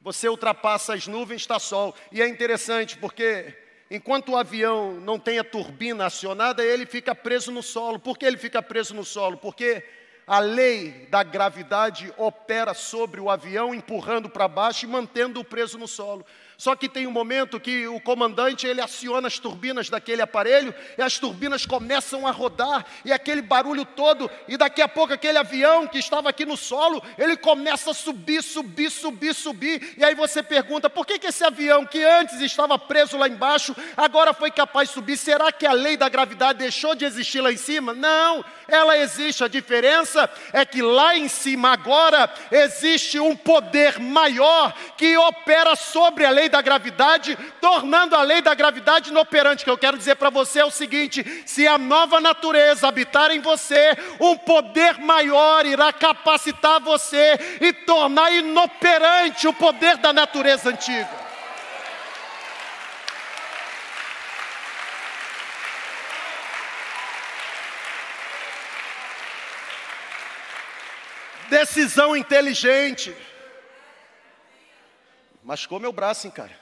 Você 0.00 0.28
ultrapassa 0.28 0.94
as 0.94 1.06
nuvens, 1.06 1.40
está 1.40 1.58
sol. 1.58 1.94
E 2.12 2.20
é 2.22 2.28
interessante 2.28 2.96
porque 2.98 3.56
enquanto 3.90 4.32
o 4.32 4.36
avião 4.36 4.94
não 5.00 5.18
tem 5.18 5.38
a 5.38 5.44
turbina 5.44 6.06
acionada, 6.06 6.64
ele 6.64 6.86
fica 6.86 7.14
preso 7.14 7.50
no 7.50 7.62
solo. 7.62 7.98
Por 7.98 8.16
que 8.16 8.26
ele 8.26 8.36
fica 8.36 8.62
preso 8.62 8.94
no 8.94 9.04
solo? 9.04 9.36
Porque 9.36 9.82
a 10.26 10.38
lei 10.38 11.06
da 11.10 11.22
gravidade 11.22 12.12
opera 12.16 12.74
sobre 12.74 13.20
o 13.20 13.28
avião, 13.28 13.74
empurrando 13.74 14.28
para 14.28 14.48
baixo 14.48 14.84
e 14.84 14.88
mantendo-o 14.88 15.44
preso 15.44 15.78
no 15.78 15.88
solo. 15.88 16.24
Só 16.62 16.76
que 16.76 16.88
tem 16.88 17.08
um 17.08 17.10
momento 17.10 17.58
que 17.58 17.88
o 17.88 18.00
comandante 18.00 18.68
ele 18.68 18.80
aciona 18.80 19.26
as 19.26 19.36
turbinas 19.36 19.90
daquele 19.90 20.22
aparelho 20.22 20.72
e 20.96 21.02
as 21.02 21.18
turbinas 21.18 21.66
começam 21.66 22.24
a 22.24 22.30
rodar 22.30 22.86
e 23.04 23.12
aquele 23.12 23.42
barulho 23.42 23.84
todo 23.84 24.30
e 24.46 24.56
daqui 24.56 24.80
a 24.80 24.86
pouco 24.86 25.12
aquele 25.12 25.38
avião 25.38 25.88
que 25.88 25.98
estava 25.98 26.28
aqui 26.28 26.44
no 26.44 26.56
solo 26.56 27.02
ele 27.18 27.36
começa 27.36 27.90
a 27.90 27.94
subir, 27.94 28.44
subir, 28.44 28.92
subir, 28.92 29.34
subir 29.34 29.94
e 29.98 30.04
aí 30.04 30.14
você 30.14 30.40
pergunta 30.40 30.88
por 30.88 31.04
que, 31.04 31.18
que 31.18 31.26
esse 31.26 31.42
avião 31.42 31.84
que 31.84 32.04
antes 32.04 32.40
estava 32.40 32.78
preso 32.78 33.18
lá 33.18 33.26
embaixo 33.26 33.74
agora 33.96 34.32
foi 34.32 34.52
capaz 34.52 34.88
de 34.88 34.94
subir? 34.94 35.16
Será 35.16 35.50
que 35.50 35.66
a 35.66 35.72
lei 35.72 35.96
da 35.96 36.08
gravidade 36.08 36.60
deixou 36.60 36.94
de 36.94 37.04
existir 37.04 37.40
lá 37.40 37.50
em 37.50 37.56
cima? 37.56 37.92
Não, 37.92 38.44
ela 38.72 38.96
existe. 38.96 39.44
A 39.44 39.48
diferença 39.48 40.28
é 40.52 40.64
que 40.64 40.80
lá 40.80 41.16
em 41.16 41.28
cima 41.28 41.72
agora 41.72 42.28
existe 42.50 43.20
um 43.20 43.36
poder 43.36 44.00
maior 44.00 44.74
que 44.96 45.16
opera 45.16 45.76
sobre 45.76 46.24
a 46.24 46.30
lei 46.30 46.48
da 46.48 46.62
gravidade, 46.62 47.36
tornando 47.60 48.16
a 48.16 48.22
lei 48.22 48.40
da 48.40 48.54
gravidade 48.54 49.10
inoperante. 49.10 49.62
O 49.62 49.64
que 49.64 49.70
eu 49.70 49.78
quero 49.78 49.98
dizer 49.98 50.16
para 50.16 50.30
você 50.30 50.60
é 50.60 50.64
o 50.64 50.70
seguinte: 50.70 51.22
se 51.44 51.68
a 51.68 51.76
nova 51.76 52.20
natureza 52.20 52.88
habitar 52.88 53.30
em 53.30 53.40
você, 53.40 53.96
um 54.18 54.36
poder 54.36 54.98
maior 54.98 55.66
irá 55.66 55.92
capacitar 55.92 56.80
você 56.80 57.38
e 57.60 57.72
tornar 57.72 58.32
inoperante 58.32 59.46
o 59.46 59.52
poder 59.52 59.98
da 59.98 60.12
natureza 60.12 60.70
antiga. 60.70 61.21
Decisão 71.52 72.16
inteligente. 72.16 73.14
Machucou 75.42 75.78
meu 75.78 75.92
braço, 75.92 76.26
hein, 76.26 76.32
cara? 76.32 76.58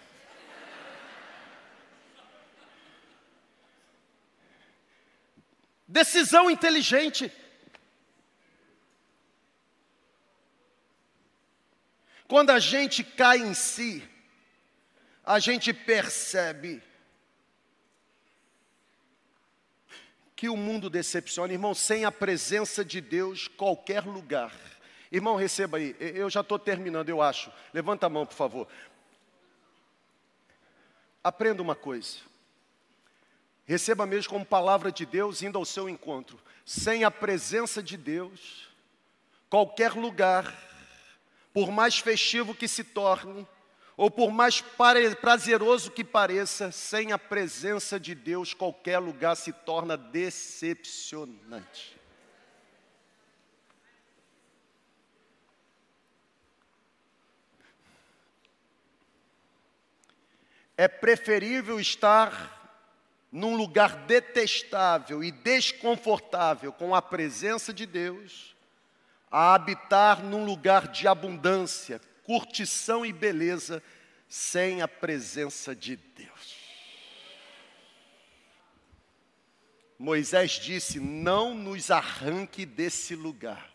Decisão 5.87 6.51
inteligente. 6.51 7.33
Quando 12.27 12.51
a 12.51 12.59
gente 12.59 13.05
cai 13.05 13.39
em 13.39 13.55
si, 13.55 14.03
a 15.25 15.39
gente 15.39 15.73
percebe 15.73 16.83
que 20.35 20.49
o 20.49 20.57
mundo 20.57 20.91
decepciona, 20.91 21.53
irmão, 21.53 21.75
sem 21.75 22.05
a 22.05 22.11
presença 22.11 22.85
de 22.85 23.01
Deus, 23.01 23.47
qualquer 23.47 24.05
lugar 24.05 24.53
Irmão, 25.11 25.37
receba 25.37 25.79
aí. 25.79 25.97
Eu 25.99 26.31
já 26.31 26.41
estou 26.41 26.59
terminando, 26.59 27.09
eu 27.09 27.21
acho. 27.21 27.53
Levanta 27.75 28.07
a 28.07 28.09
mão, 28.09 28.25
por 28.25 28.35
favor. 28.35 28.69
Aprenda 31.23 31.61
uma 31.61 31.75
coisa. 31.75 32.19
Receba 33.65 34.07
mesmo 34.07 34.31
como 34.31 34.45
palavra 34.45 34.91
de 34.91 35.05
Deus 35.05 35.43
indo 35.43 35.59
ao 35.59 35.65
seu 35.65 35.89
encontro. 35.89 36.41
Sem 36.65 37.05
a 37.05 37.11
presença 37.11 37.83
de 37.83 37.97
Deus, 37.97 38.69
qualquer 39.49 39.93
lugar, 39.93 40.57
por 41.53 41.71
mais 41.71 41.99
festivo 41.99 42.55
que 42.55 42.69
se 42.69 42.85
torne, 42.85 43.47
ou 43.97 44.11
por 44.11 44.31
mais 44.31 44.65
prazeroso 45.21 45.91
que 45.91 46.03
pareça, 46.03 46.73
sem 46.73 47.13
a 47.13 47.19
presença 47.19 48.01
de 48.01 48.15
Deus, 48.15 48.55
qualquer 48.55 48.99
lugar 48.99 49.37
se 49.37 49.53
torna 49.53 49.97
decepcionante. 49.97 52.00
É 60.81 60.89
preferível 60.89 61.79
estar 61.79 62.59
num 63.31 63.55
lugar 63.55 64.07
detestável 64.07 65.23
e 65.23 65.31
desconfortável 65.31 66.73
com 66.73 66.95
a 66.95 67.03
presença 67.03 67.71
de 67.71 67.85
Deus, 67.85 68.57
a 69.31 69.53
habitar 69.53 70.25
num 70.25 70.43
lugar 70.43 70.89
de 70.89 71.07
abundância, 71.07 72.01
curtição 72.25 73.05
e 73.05 73.13
beleza, 73.13 73.83
sem 74.27 74.81
a 74.81 74.89
presença 74.89 75.77
de 75.77 75.97
Deus. 75.97 76.57
Moisés 79.99 80.53
disse: 80.53 80.99
Não 80.99 81.53
nos 81.55 81.91
arranque 81.91 82.65
desse 82.65 83.15
lugar. 83.15 83.71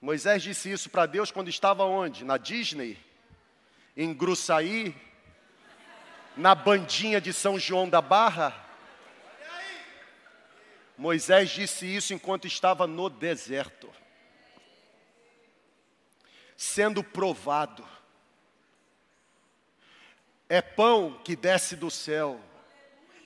Moisés 0.00 0.44
disse 0.44 0.70
isso 0.70 0.88
para 0.88 1.06
Deus 1.06 1.32
quando 1.32 1.48
estava 1.48 1.82
onde? 1.82 2.24
Na 2.24 2.36
Disney? 2.36 2.96
Em 3.96 4.14
Gruçaí, 4.14 4.94
na 6.36 6.54
bandinha 6.54 7.20
de 7.20 7.32
São 7.32 7.58
João 7.58 7.88
da 7.88 8.00
Barra? 8.00 8.54
Moisés 10.96 11.50
disse 11.50 11.86
isso 11.86 12.14
enquanto 12.14 12.46
estava 12.46 12.86
no 12.86 13.10
deserto, 13.10 13.90
sendo 16.56 17.02
provado. 17.02 17.86
É 20.48 20.62
pão 20.62 21.20
que 21.24 21.34
desce 21.34 21.74
do 21.74 21.90
céu, 21.90 22.40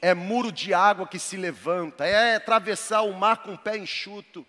é 0.01 0.15
muro 0.15 0.51
de 0.51 0.73
água 0.73 1.07
que 1.07 1.19
se 1.19 1.37
levanta, 1.37 2.07
é 2.07 2.37
atravessar 2.37 3.03
o 3.03 3.13
mar 3.13 3.43
com 3.43 3.53
o 3.53 3.59
pé 3.59 3.77
enxuto. 3.77 4.47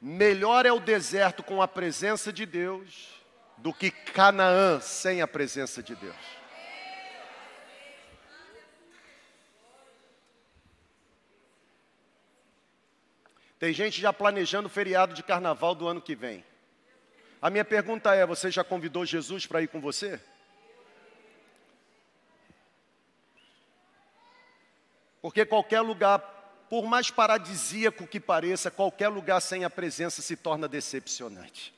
Melhor 0.00 0.66
é 0.66 0.70
o 0.70 0.78
deserto 0.78 1.42
com 1.42 1.60
a 1.60 1.66
presença 1.66 2.32
de 2.32 2.46
Deus 2.46 3.15
do 3.58 3.72
que 3.72 3.90
Canaã 3.90 4.80
sem 4.80 5.22
a 5.22 5.26
presença 5.26 5.82
de 5.82 5.94
Deus. 5.94 6.16
Tem 13.58 13.72
gente 13.72 14.00
já 14.00 14.12
planejando 14.12 14.66
o 14.66 14.70
feriado 14.70 15.14
de 15.14 15.22
carnaval 15.22 15.74
do 15.74 15.88
ano 15.88 16.00
que 16.00 16.14
vem. 16.14 16.44
A 17.40 17.48
minha 17.48 17.64
pergunta 17.64 18.14
é: 18.14 18.26
você 18.26 18.50
já 18.50 18.62
convidou 18.62 19.06
Jesus 19.06 19.46
para 19.46 19.62
ir 19.62 19.68
com 19.68 19.80
você? 19.80 20.20
Porque 25.22 25.44
qualquer 25.44 25.80
lugar, 25.80 26.18
por 26.68 26.84
mais 26.84 27.10
paradisíaco 27.10 28.06
que 28.06 28.20
pareça, 28.20 28.70
qualquer 28.70 29.08
lugar 29.08 29.40
sem 29.40 29.64
a 29.64 29.70
presença 29.70 30.22
se 30.22 30.36
torna 30.36 30.68
decepcionante. 30.68 31.74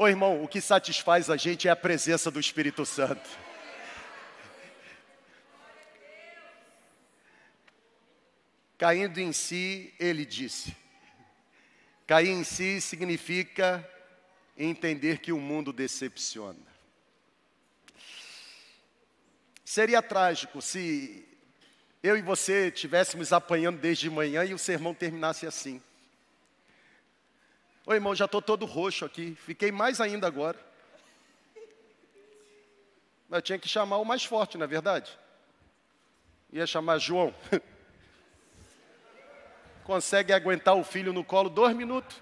Ô 0.00 0.06
irmão, 0.06 0.44
o 0.44 0.46
que 0.46 0.60
satisfaz 0.60 1.28
a 1.28 1.36
gente 1.36 1.66
é 1.66 1.72
a 1.72 1.74
presença 1.74 2.30
do 2.30 2.38
Espírito 2.38 2.86
Santo. 2.86 3.28
Caindo 8.78 9.18
em 9.18 9.32
si, 9.32 9.92
ele 9.98 10.24
disse. 10.24 10.72
Cair 12.06 12.28
em 12.28 12.44
si 12.44 12.80
significa 12.80 13.84
entender 14.56 15.18
que 15.18 15.32
o 15.32 15.40
mundo 15.40 15.72
decepciona. 15.72 16.64
Seria 19.64 20.00
trágico 20.00 20.62
se 20.62 21.26
eu 22.04 22.16
e 22.16 22.22
você 22.22 22.68
estivéssemos 22.68 23.32
apanhando 23.32 23.80
desde 23.80 24.08
manhã 24.08 24.44
e 24.44 24.54
o 24.54 24.58
sermão 24.60 24.94
terminasse 24.94 25.44
assim. 25.44 25.82
Ô 27.88 27.94
irmão, 27.94 28.14
já 28.14 28.26
estou 28.26 28.42
todo 28.42 28.66
roxo 28.66 29.06
aqui, 29.06 29.34
fiquei 29.34 29.72
mais 29.72 29.98
ainda 29.98 30.26
agora. 30.26 30.58
Mas 33.26 33.38
eu 33.38 33.42
tinha 33.42 33.58
que 33.58 33.66
chamar 33.66 33.96
o 33.96 34.04
mais 34.04 34.22
forte, 34.22 34.58
não 34.58 34.64
é 34.64 34.66
verdade? 34.66 35.18
Ia 36.52 36.66
chamar 36.66 36.98
João. 36.98 37.34
consegue 39.84 40.34
aguentar 40.34 40.76
o 40.76 40.84
filho 40.84 41.14
no 41.14 41.24
colo 41.24 41.48
dois 41.48 41.74
minutos. 41.74 42.20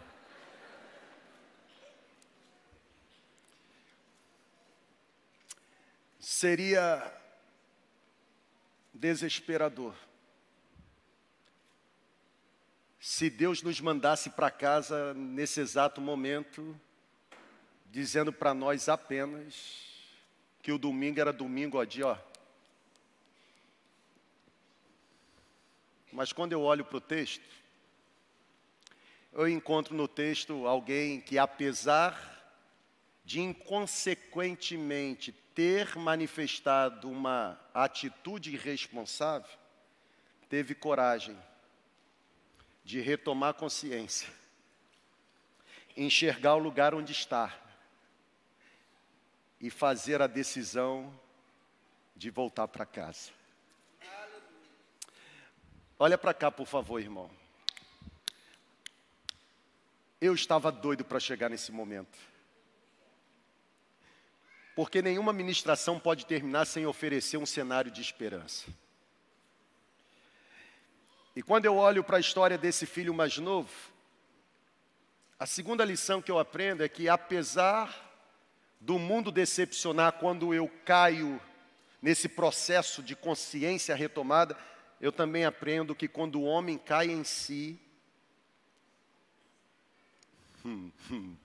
Seria 6.21 7.13
desesperador 8.95 9.97
se 13.09 13.31
Deus 13.31 13.63
nos 13.63 13.81
mandasse 13.81 14.31
para 14.31 14.51
casa 14.51 15.15
nesse 15.15 15.61
exato 15.61 16.01
momento, 16.01 16.77
dizendo 17.89 18.33
para 18.33 18.53
nós 18.53 18.89
apenas 18.89 19.85
que 20.61 20.73
o 20.73 20.79
domingo 20.79 21.21
era 21.21 21.33
domingo, 21.33 21.79
ó, 21.79 21.85
dia, 21.85 22.05
ó. 22.09 22.19
Mas 26.13 26.33
quando 26.33 26.53
eu 26.53 26.63
olho 26.63 26.85
para 26.85 26.97
o 26.97 27.01
texto, 27.01 27.49
eu 29.33 29.49
encontro 29.49 29.95
no 29.95 30.09
texto 30.09 30.67
alguém 30.67 31.21
que, 31.21 31.39
apesar 31.39 32.59
de 33.25 33.41
inconsequentemente 33.41 35.31
ter 35.55 35.97
manifestado 35.97 37.09
uma 37.09 37.57
atitude 37.73 38.53
irresponsável, 38.53 39.57
teve 40.49 40.75
coragem 40.75 41.39
de 42.87 43.01
retomar 43.01 43.53
consciência, 43.53 44.29
enxergar 45.97 46.55
o 46.55 46.61
lugar 46.61 46.95
onde 46.95 47.11
está 47.11 47.53
e 49.61 49.69
fazer 49.69 50.23
a 50.23 50.29
decisão 50.29 51.13
de 52.15 52.31
voltar 52.31 52.69
para 52.69 52.87
casa. 52.87 53.33
Olha 55.99 56.17
para 56.17 56.33
cá, 56.33 56.49
por 56.49 56.65
favor, 56.65 57.01
irmão. 57.01 57.29
Eu 60.21 60.33
estava 60.33 60.71
doido 60.71 61.05
para 61.05 61.19
chegar 61.19 61.51
nesse 61.51 61.73
momento. 61.73 62.17
Porque 64.77 65.03
nenhuma 65.03 65.33
ministração 65.33 65.99
pode 65.99 66.25
terminar 66.25 66.67
sem 66.67 66.87
oferecer 66.87 67.37
um 67.37 67.47
cenário 67.47 67.91
de 67.91 68.01
esperança. 68.01 68.73
E 71.37 71.43
quando 71.43 71.67
eu 71.67 71.77
olho 71.77 72.03
para 72.03 72.17
a 72.17 72.21
história 72.21 72.57
desse 72.57 72.87
filho 72.87 73.13
mais 73.13 73.37
novo, 73.37 73.71
a 75.39 75.45
segunda 75.45 75.85
lição 75.85 76.23
que 76.23 76.31
eu 76.31 76.39
aprendo 76.39 76.83
é 76.83 76.89
que, 76.89 77.11
apesar 77.11 78.05
do 78.81 78.99
mundo 78.99 79.31
decepcionar 79.31 80.13
quando 80.13 80.55
eu 80.55 80.67
caio 80.87 81.39
nesse 82.01 82.27
processo 82.27 83.03
de 83.03 83.15
consciência 83.15 83.95
retomada, 83.95 84.57
eu 84.99 85.13
também 85.13 85.45
aprendo 85.45 85.95
que 85.95 86.09
quando 86.09 86.41
o 86.41 86.45
homem 86.45 86.79
cai 86.79 87.11
em 87.11 87.23
si, 87.23 87.79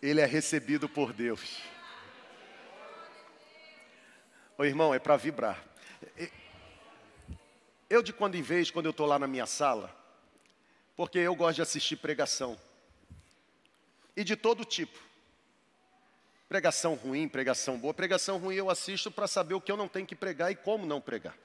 ele 0.00 0.22
é 0.22 0.26
recebido 0.26 0.88
por 0.88 1.12
Deus. 1.12 1.60
Ô 4.56 4.64
irmão, 4.64 4.94
é 4.94 4.98
para 4.98 5.18
vibrar. 5.18 5.62
Eu, 7.94 8.02
de 8.02 8.12
quando 8.12 8.34
em 8.34 8.42
vez, 8.42 8.72
quando 8.72 8.86
eu 8.86 8.90
estou 8.90 9.06
lá 9.06 9.20
na 9.20 9.28
minha 9.28 9.46
sala, 9.46 9.88
porque 10.96 11.16
eu 11.16 11.32
gosto 11.36 11.54
de 11.54 11.62
assistir 11.62 11.94
pregação, 11.94 12.58
e 14.16 14.24
de 14.24 14.34
todo 14.34 14.64
tipo. 14.64 14.98
Pregação 16.48 16.94
ruim, 16.96 17.28
pregação 17.28 17.78
boa. 17.78 17.94
Pregação 17.94 18.38
ruim 18.38 18.56
eu 18.56 18.68
assisto 18.68 19.12
para 19.12 19.28
saber 19.28 19.54
o 19.54 19.60
que 19.60 19.70
eu 19.70 19.76
não 19.76 19.86
tenho 19.86 20.08
que 20.08 20.16
pregar 20.16 20.50
e 20.50 20.56
como 20.56 20.84
não 20.84 21.00
pregar. 21.00 21.38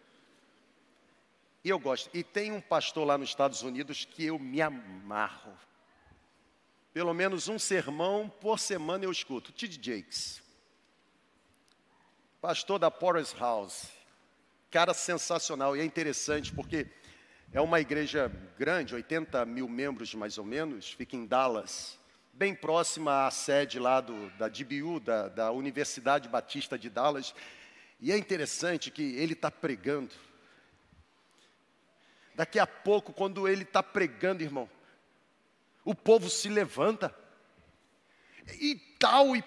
E 1.64 1.70
eu 1.70 1.78
gosto. 1.78 2.10
E 2.16 2.24
tem 2.24 2.52
um 2.52 2.62
pastor 2.62 3.06
lá 3.06 3.16
nos 3.16 3.30
Estados 3.30 3.62
Unidos 3.62 4.04
que 4.04 4.26
eu 4.26 4.40
me 4.40 4.60
amarro. 4.60 5.56
Pelo 6.92 7.14
menos 7.14 7.48
um 7.48 7.60
sermão 7.60 8.28
por 8.28 8.58
semana 8.58 9.06
eu 9.06 9.12
escuto. 9.12 9.52
T.D. 9.52 9.80
Jakes. 9.80 10.42
Pastor 12.42 12.80
da 12.80 12.90
Porter's 12.90 13.34
House. 13.34 13.99
Cara 14.72 14.94
sensacional. 14.94 15.76
E 15.76 15.82
é 15.82 15.84
interessante 15.84 16.54
porque 16.54 16.88
é 17.52 17.60
uma 17.60 17.80
igreja 17.80 18.32
grande, 18.58 18.96
80 18.96 19.46
mil 19.46 19.68
membros 19.68 20.14
mais 20.14 20.38
ou 20.38 20.46
menos, 20.46 20.92
fica 20.92 21.16
em 21.16 21.26
Dallas 21.26 22.00
bem 22.40 22.56
próxima 22.56 23.28
à 23.28 23.32
sede 23.32 23.78
lá 23.80 24.00
do, 24.00 24.30
da 24.38 24.48
DBU, 24.48 25.02
da, 25.02 25.28
da 25.28 25.52
Universidade 25.52 26.30
Batista 26.30 26.80
de 26.80 26.90
Dallas. 26.90 27.36
E 28.00 28.14
é 28.14 28.18
interessante 28.18 28.90
que 28.90 29.04
ele 29.18 29.34
está 29.34 29.52
pregando. 29.52 30.16
Daqui 32.34 32.58
a 32.58 32.66
pouco, 32.66 33.12
quando 33.12 33.46
ele 33.46 33.64
está 33.64 33.84
pregando, 33.84 34.42
irmão, 34.42 34.70
o 35.84 35.94
povo 35.94 36.30
se 36.30 36.48
levanta. 36.48 37.14
E 38.58 38.76
tal, 38.98 39.36
e, 39.36 39.44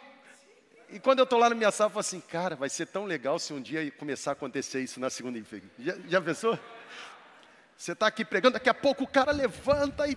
e 0.92 1.00
quando 1.00 1.20
eu 1.20 1.24
estou 1.24 1.38
lá 1.38 1.48
na 1.48 1.54
minha 1.54 1.70
sala, 1.70 1.88
eu 1.88 1.92
falo 1.92 2.00
assim, 2.00 2.20
cara, 2.20 2.54
vai 2.54 2.68
ser 2.68 2.86
tão 2.86 3.04
legal 3.04 3.38
se 3.38 3.52
um 3.52 3.60
dia 3.60 3.90
começar 3.92 4.30
a 4.30 4.34
acontecer 4.34 4.80
isso 4.80 5.00
na 5.00 5.08
segunda 5.08 5.42
feira 5.42 5.64
Já, 5.78 5.94
já 6.06 6.20
pensou? 6.20 6.58
Você 7.76 7.92
está 7.92 8.06
aqui 8.06 8.24
pregando, 8.24 8.54
daqui 8.54 8.68
a 8.68 8.74
pouco 8.74 9.04
o 9.04 9.08
cara 9.08 9.32
levanta 9.32 10.06
e 10.06 10.16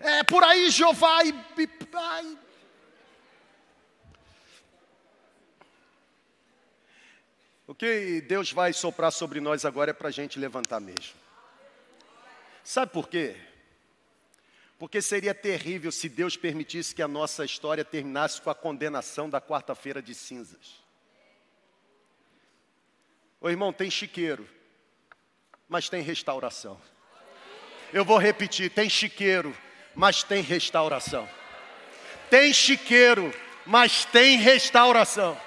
é 0.00 0.22
por 0.24 0.42
aí, 0.42 0.70
Jeová, 0.70 1.24
e, 1.24 1.30
e 1.30 1.68
ai. 1.92 2.38
O 7.66 7.74
que 7.74 8.20
Deus 8.20 8.52
vai 8.52 8.72
soprar 8.72 9.10
sobre 9.10 9.40
nós 9.40 9.64
agora 9.64 9.90
é 9.90 9.94
para 9.94 10.08
a 10.08 10.12
gente 10.12 10.38
levantar 10.38 10.80
mesmo. 10.80 11.14
Sabe 12.64 12.92
por 12.92 13.08
quê? 13.08 13.36
Porque 14.82 15.00
seria 15.00 15.32
terrível 15.32 15.92
se 15.92 16.08
Deus 16.08 16.36
permitisse 16.36 16.92
que 16.92 17.02
a 17.02 17.06
nossa 17.06 17.44
história 17.44 17.84
terminasse 17.84 18.42
com 18.42 18.50
a 18.50 18.54
condenação 18.54 19.30
da 19.30 19.40
quarta-feira 19.40 20.02
de 20.02 20.12
cinzas. 20.12 20.82
O 23.40 23.48
irmão, 23.48 23.72
tem 23.72 23.88
chiqueiro, 23.88 24.44
mas 25.68 25.88
tem 25.88 26.02
restauração. 26.02 26.80
Eu 27.92 28.04
vou 28.04 28.18
repetir: 28.18 28.70
tem 28.70 28.90
chiqueiro, 28.90 29.56
mas 29.94 30.24
tem 30.24 30.42
restauração. 30.42 31.28
Tem 32.28 32.52
chiqueiro, 32.52 33.32
mas 33.64 34.04
tem 34.06 34.36
restauração. 34.36 35.40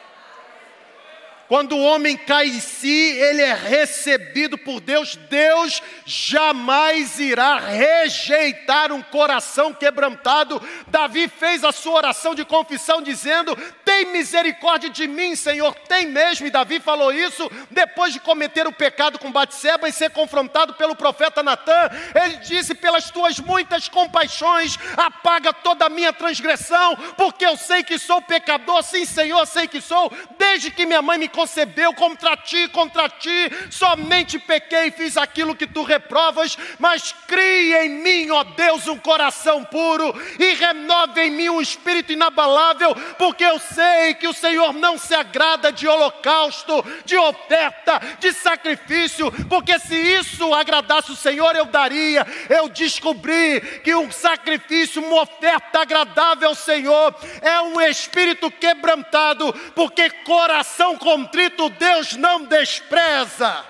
Quando 1.47 1.75
o 1.75 1.83
homem 1.83 2.17
cai 2.17 2.47
em 2.47 2.59
si, 2.59 2.89
ele 2.89 3.41
é 3.41 3.53
recebido 3.53 4.57
por 4.57 4.79
Deus. 4.79 5.15
Deus 5.29 5.81
jamais 6.03 7.19
irá 7.19 7.59
rejeitar 7.59 8.91
um 8.91 9.01
coração 9.01 9.71
quebrantado. 9.71 10.61
Davi 10.87 11.27
fez 11.27 11.63
a 11.63 11.71
sua 11.71 11.93
oração 11.93 12.33
de 12.33 12.43
confissão 12.43 12.99
dizendo: 12.99 13.55
Tem 13.83 14.05
misericórdia 14.05 14.89
de 14.89 15.07
mim, 15.07 15.35
Senhor. 15.35 15.75
Tem 15.87 16.07
mesmo. 16.07 16.47
E 16.47 16.51
Davi 16.51 16.79
falou 16.79 17.13
isso 17.13 17.49
depois 17.69 18.11
de 18.11 18.19
cometer 18.19 18.65
o 18.65 18.73
pecado 18.73 19.19
com 19.19 19.31
Batseba 19.31 19.87
e 19.87 19.91
ser 19.91 20.09
confrontado 20.09 20.73
pelo 20.73 20.95
profeta 20.95 21.43
Natã. 21.43 21.91
Ele 22.15 22.37
disse: 22.37 22.73
Pelas 22.73 23.11
tuas 23.11 23.39
muitas 23.39 23.87
compaixões, 23.87 24.79
apaga 24.97 25.53
toda 25.53 25.85
a 25.85 25.89
minha 25.89 26.11
transgressão, 26.11 26.95
porque 27.15 27.45
eu 27.45 27.55
sei 27.55 27.83
que 27.83 27.99
sou 27.99 28.19
pecador. 28.19 28.81
Sim, 28.81 29.05
Senhor, 29.05 29.45
sei 29.45 29.67
que 29.67 29.79
sou. 29.79 30.11
Desde 30.39 30.71
que 30.71 30.87
minha 30.87 31.03
mãe 31.03 31.19
me 31.19 31.34
concebeu 31.35 31.93
contra 31.93 32.37
ti, 32.37 32.69
contra 32.69 33.09
ti, 33.09 33.51
somente 33.69 34.39
pequei 34.39 34.87
e 34.87 34.91
fiz 34.91 35.17
aquilo 35.17 35.53
que 35.53 35.67
tu 35.67 35.83
reprovas, 35.83 36.57
mas 36.79 37.13
crie 37.27 37.75
em 37.85 37.89
mim, 37.89 38.31
ó 38.31 38.43
Deus, 38.43 38.87
um 38.87 38.97
coração 38.97 39.65
puro 39.65 40.15
e 40.39 40.53
renove 40.53 41.21
em 41.21 41.31
mim 41.31 41.49
um 41.49 41.61
espírito 41.61 42.13
inabalável, 42.13 42.95
porque 43.17 43.43
eu 43.43 43.59
sei 43.59 44.13
que 44.13 44.27
o 44.27 44.33
Senhor 44.33 44.71
não 44.71 44.97
se 44.97 45.13
agrada 45.13 45.73
de 45.73 45.85
holocausto, 45.85 46.83
de 47.03 47.17
oferta, 47.17 47.99
de 48.19 48.31
sacrifício, 48.31 49.29
porque 49.49 49.77
se 49.79 49.95
isso 49.95 50.53
agradasse 50.53 51.11
o 51.11 51.15
Senhor, 51.17 51.53
eu 51.55 51.65
daria. 51.65 52.25
Eu 52.49 52.69
descobri 52.69 53.59
que 53.83 53.93
um 53.93 54.09
sacrifício, 54.09 55.03
uma 55.03 55.23
oferta 55.23 55.81
agradável 55.81 56.49
ao 56.49 56.55
Senhor 56.55 57.13
é 57.41 57.59
um 57.61 57.81
espírito 57.81 58.49
quebrantado, 58.49 59.51
porque 59.75 60.09
coração 60.09 60.97
com 60.97 61.24
contrito 61.25 61.69
Deus 61.71 62.15
não 62.15 62.45
despreza. 62.45 63.65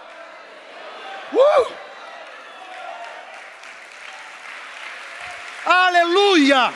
Uh! 1.32 1.74
Aleluia! 5.66 6.74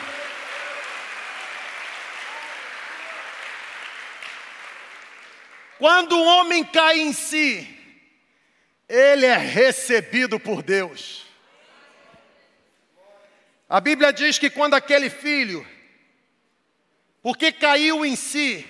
Quando 5.78 6.16
o 6.16 6.24
homem 6.24 6.64
cai 6.64 7.00
em 7.00 7.12
si, 7.12 7.66
ele 8.88 9.26
é 9.26 9.36
recebido 9.36 10.38
por 10.40 10.62
Deus. 10.62 11.26
A 13.68 13.80
Bíblia 13.80 14.12
diz 14.12 14.38
que 14.38 14.50
quando 14.50 14.74
aquele 14.74 15.08
filho, 15.08 15.66
porque 17.22 17.52
caiu 17.52 18.04
em 18.04 18.16
si, 18.16 18.66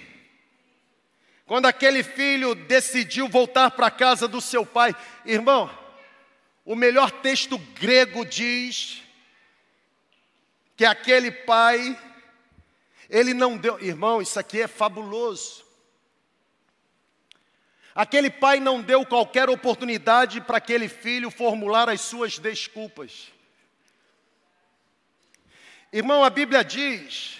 quando 1.50 1.66
aquele 1.66 2.04
filho 2.04 2.54
decidiu 2.54 3.26
voltar 3.28 3.72
para 3.72 3.88
a 3.88 3.90
casa 3.90 4.28
do 4.28 4.40
seu 4.40 4.64
pai, 4.64 4.94
irmão, 5.26 5.68
o 6.64 6.76
melhor 6.76 7.10
texto 7.10 7.58
grego 7.58 8.24
diz 8.24 9.02
que 10.76 10.84
aquele 10.84 11.32
pai, 11.32 12.00
ele 13.08 13.34
não 13.34 13.58
deu, 13.58 13.80
irmão, 13.80 14.22
isso 14.22 14.38
aqui 14.38 14.62
é 14.62 14.68
fabuloso. 14.68 15.64
Aquele 17.96 18.30
pai 18.30 18.60
não 18.60 18.80
deu 18.80 19.04
qualquer 19.04 19.50
oportunidade 19.50 20.40
para 20.40 20.58
aquele 20.58 20.88
filho 20.88 21.32
formular 21.32 21.88
as 21.88 22.00
suas 22.00 22.38
desculpas. 22.38 23.26
Irmão, 25.92 26.22
a 26.22 26.30
Bíblia 26.30 26.62
diz, 26.62 27.38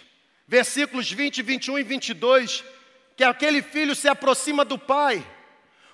versículos 0.48 1.12
20, 1.12 1.42
21 1.42 1.78
e 1.78 1.82
22, 1.84 2.64
que 3.20 3.24
aquele 3.24 3.60
filho 3.60 3.94
se 3.94 4.08
aproxima 4.08 4.64
do 4.64 4.78
pai, 4.78 5.22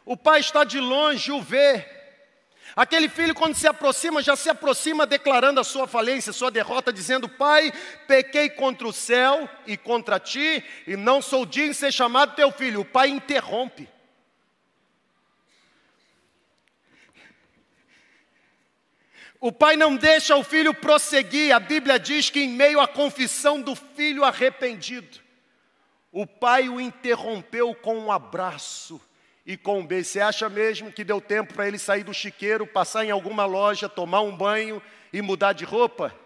o 0.04 0.16
pai 0.16 0.38
está 0.38 0.62
de 0.62 0.78
longe, 0.78 1.32
o 1.32 1.42
vê. 1.42 1.84
Aquele 2.76 3.08
filho, 3.08 3.34
quando 3.34 3.56
se 3.56 3.66
aproxima, 3.66 4.22
já 4.22 4.36
se 4.36 4.48
aproxima 4.48 5.04
declarando 5.04 5.58
a 5.58 5.64
sua 5.64 5.88
falência, 5.88 6.32
sua 6.32 6.52
derrota, 6.52 6.92
dizendo: 6.92 7.28
Pai, 7.28 7.72
pequei 8.06 8.48
contra 8.48 8.86
o 8.86 8.92
céu 8.92 9.50
e 9.66 9.76
contra 9.76 10.20
ti, 10.20 10.62
e 10.86 10.96
não 10.96 11.20
sou 11.20 11.44
digno 11.44 11.72
de 11.72 11.78
ser 11.78 11.92
chamado 11.92 12.36
teu 12.36 12.52
filho. 12.52 12.82
O 12.82 12.84
pai 12.84 13.08
interrompe. 13.08 13.88
O 19.40 19.50
pai 19.50 19.76
não 19.76 19.96
deixa 19.96 20.36
o 20.36 20.44
filho 20.44 20.72
prosseguir. 20.72 21.52
A 21.52 21.58
Bíblia 21.58 21.98
diz 21.98 22.30
que, 22.30 22.38
em 22.38 22.50
meio 22.50 22.78
à 22.78 22.86
confissão 22.86 23.60
do 23.60 23.74
filho 23.74 24.22
arrependido, 24.22 25.25
o 26.16 26.26
pai 26.26 26.66
o 26.66 26.80
interrompeu 26.80 27.74
com 27.74 27.98
um 27.98 28.10
abraço 28.10 28.98
e 29.44 29.54
com 29.54 29.80
um 29.80 29.86
beijo. 29.86 30.08
Você 30.08 30.18
acha 30.18 30.48
mesmo 30.48 30.90
que 30.90 31.04
deu 31.04 31.20
tempo 31.20 31.52
para 31.52 31.68
ele 31.68 31.78
sair 31.78 32.04
do 32.04 32.14
chiqueiro, 32.14 32.66
passar 32.66 33.04
em 33.04 33.10
alguma 33.10 33.44
loja, 33.44 33.86
tomar 33.86 34.22
um 34.22 34.34
banho 34.34 34.82
e 35.12 35.20
mudar 35.20 35.52
de 35.52 35.66
roupa? 35.66 36.18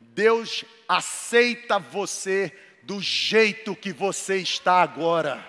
Deus 0.00 0.64
aceita 0.88 1.76
você 1.76 2.56
do 2.84 3.00
jeito 3.00 3.74
que 3.74 3.92
você 3.92 4.36
está 4.36 4.80
agora. 4.80 5.44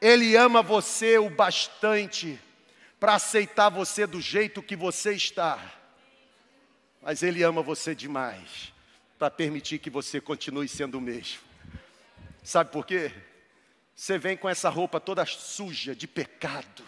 Ele 0.00 0.34
ama 0.34 0.60
você 0.60 1.18
o 1.18 1.30
bastante 1.30 2.36
para 2.98 3.14
aceitar 3.14 3.68
você 3.68 4.08
do 4.08 4.20
jeito 4.20 4.60
que 4.60 4.74
você 4.74 5.12
está. 5.12 5.60
Mas 7.00 7.22
Ele 7.22 7.44
ama 7.44 7.62
você 7.62 7.94
demais 7.94 8.73
para 9.24 9.30
permitir 9.30 9.78
que 9.78 9.88
você 9.88 10.20
continue 10.20 10.68
sendo 10.68 10.98
o 10.98 11.00
mesmo. 11.00 11.40
Sabe 12.42 12.70
por 12.70 12.84
quê? 12.84 13.10
Você 13.96 14.18
vem 14.18 14.36
com 14.36 14.50
essa 14.50 14.68
roupa 14.68 15.00
toda 15.00 15.24
suja 15.24 15.96
de 15.96 16.06
pecado. 16.06 16.84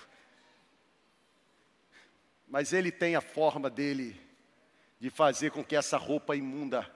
Mas 2.47 2.75
ele 2.75 2.93
tem 2.93 3.17
a 3.17 3.23
forma 3.23 3.71
dele 3.71 4.21
de 5.01 5.09
fazer 5.09 5.51
com 5.51 5.65
que 5.65 5.75
essa 5.75 5.97
roupa 5.97 6.37
imunda 6.37 6.87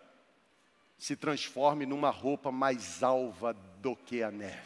se 0.99 1.17
transforme 1.17 1.87
numa 1.87 2.11
roupa 2.11 2.53
mais 2.53 3.03
alva 3.03 3.55
do 3.55 3.97
que 3.97 4.23
a 4.23 4.31
neve. 4.31 4.61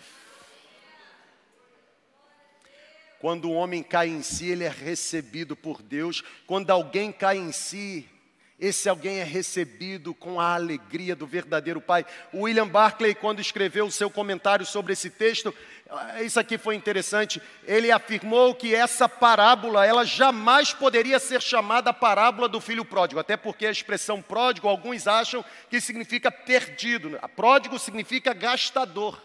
Quando 3.20 3.48
o 3.48 3.54
homem 3.54 3.80
cai 3.80 4.08
em 4.08 4.24
si, 4.24 4.48
ele 4.48 4.64
é 4.64 4.68
recebido 4.68 5.54
por 5.54 5.80
Deus. 5.80 6.20
Quando 6.48 6.72
alguém 6.72 7.12
cai 7.12 7.38
em 7.38 7.52
si, 7.52 8.10
esse 8.58 8.88
alguém 8.88 9.18
é 9.18 9.24
recebido 9.24 10.14
com 10.14 10.40
a 10.40 10.54
alegria 10.54 11.16
do 11.16 11.26
verdadeiro 11.26 11.80
Pai. 11.80 12.06
William 12.32 12.68
Barclay, 12.68 13.12
quando 13.12 13.40
escreveu 13.40 13.86
o 13.86 13.90
seu 13.90 14.08
comentário 14.08 14.64
sobre 14.64 14.92
esse 14.92 15.10
texto, 15.10 15.52
ah, 15.90 16.22
isso 16.22 16.38
aqui 16.38 16.56
foi 16.56 16.76
interessante. 16.76 17.42
Ele 17.64 17.90
afirmou 17.90 18.54
que 18.54 18.72
essa 18.72 19.08
parábola, 19.08 19.84
ela 19.84 20.04
jamais 20.04 20.72
poderia 20.72 21.18
ser 21.18 21.42
chamada 21.42 21.92
parábola 21.92 22.48
do 22.48 22.60
filho 22.60 22.84
pródigo, 22.84 23.18
até 23.18 23.36
porque 23.36 23.66
a 23.66 23.72
expressão 23.72 24.22
pródigo, 24.22 24.68
alguns 24.68 25.08
acham 25.08 25.44
que 25.68 25.80
significa 25.80 26.30
perdido. 26.30 27.18
Pródigo 27.34 27.76
significa 27.76 28.32
gastador. 28.32 29.20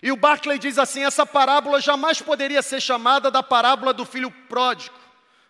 E 0.00 0.12
o 0.12 0.16
Barclay 0.16 0.58
diz 0.58 0.78
assim: 0.78 1.04
essa 1.04 1.26
parábola 1.26 1.80
jamais 1.80 2.22
poderia 2.22 2.62
ser 2.62 2.80
chamada 2.80 3.28
da 3.28 3.42
parábola 3.42 3.92
do 3.92 4.04
filho 4.04 4.30
pródigo 4.30 5.03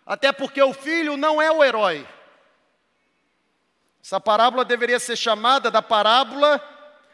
até 0.05 0.31
porque 0.31 0.61
o 0.61 0.73
filho 0.73 1.17
não 1.17 1.41
é 1.41 1.51
o 1.51 1.63
herói. 1.63 2.07
Essa 4.03 4.19
parábola 4.19 4.63
deveria 4.63 4.99
ser 4.99 5.15
chamada 5.15 5.71
da 5.71 5.81
parábola 5.81 6.61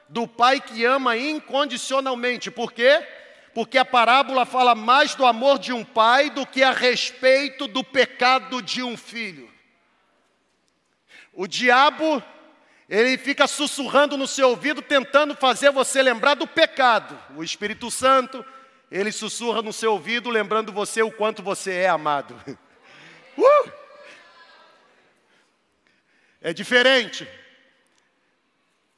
do 0.10 0.28
pai 0.28 0.60
que 0.60 0.84
ama 0.84 1.16
incondicionalmente. 1.16 2.52
Por 2.52 2.74
quê? 2.74 3.08
Porque 3.54 3.78
a 3.78 3.86
parábola 3.86 4.46
fala 4.46 4.76
mais 4.76 5.16
do 5.16 5.26
amor 5.26 5.58
de 5.58 5.72
um 5.72 5.86
pai 5.86 6.30
do 6.30 6.46
que 6.46 6.62
a 6.62 6.72
respeito 6.72 7.66
do 7.66 7.82
pecado 7.82 8.62
de 8.62 8.84
um 8.84 8.98
filho. 8.98 9.50
O 11.32 11.48
diabo, 11.48 12.22
ele 12.90 13.18
fica 13.18 13.48
sussurrando 13.48 14.18
no 14.18 14.28
seu 14.28 14.50
ouvido, 14.50 14.82
tentando 14.82 15.34
fazer 15.34 15.72
você 15.72 16.02
lembrar 16.02 16.34
do 16.34 16.46
pecado. 16.46 17.18
O 17.38 17.44
Espírito 17.44 17.90
Santo, 17.90 18.46
ele 18.92 19.14
sussurra 19.14 19.62
no 19.62 19.72
seu 19.72 19.94
ouvido, 19.94 20.30
lembrando 20.30 20.74
você 20.74 21.02
o 21.02 21.12
quanto 21.12 21.42
você 21.42 21.72
é 21.72 21.88
amado. 21.88 22.36
Uh! 23.38 23.72
É 26.42 26.54
diferente. 26.54 27.28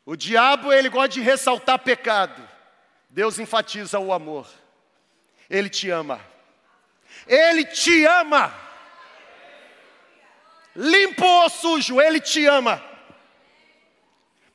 O 0.05 0.15
diabo, 0.15 0.71
ele 0.71 0.89
gosta 0.89 1.09
de 1.09 1.21
ressaltar 1.21 1.79
pecado. 1.79 2.47
Deus 3.09 3.37
enfatiza 3.39 3.99
o 3.99 4.11
amor. 4.11 4.47
Ele 5.49 5.69
te 5.69 5.89
ama. 5.89 6.19
Ele 7.27 7.65
te 7.65 8.05
ama. 8.05 8.53
Limpo 10.75 11.25
ou 11.25 11.49
sujo, 11.49 12.01
ele 12.01 12.19
te 12.19 12.45
ama. 12.45 12.83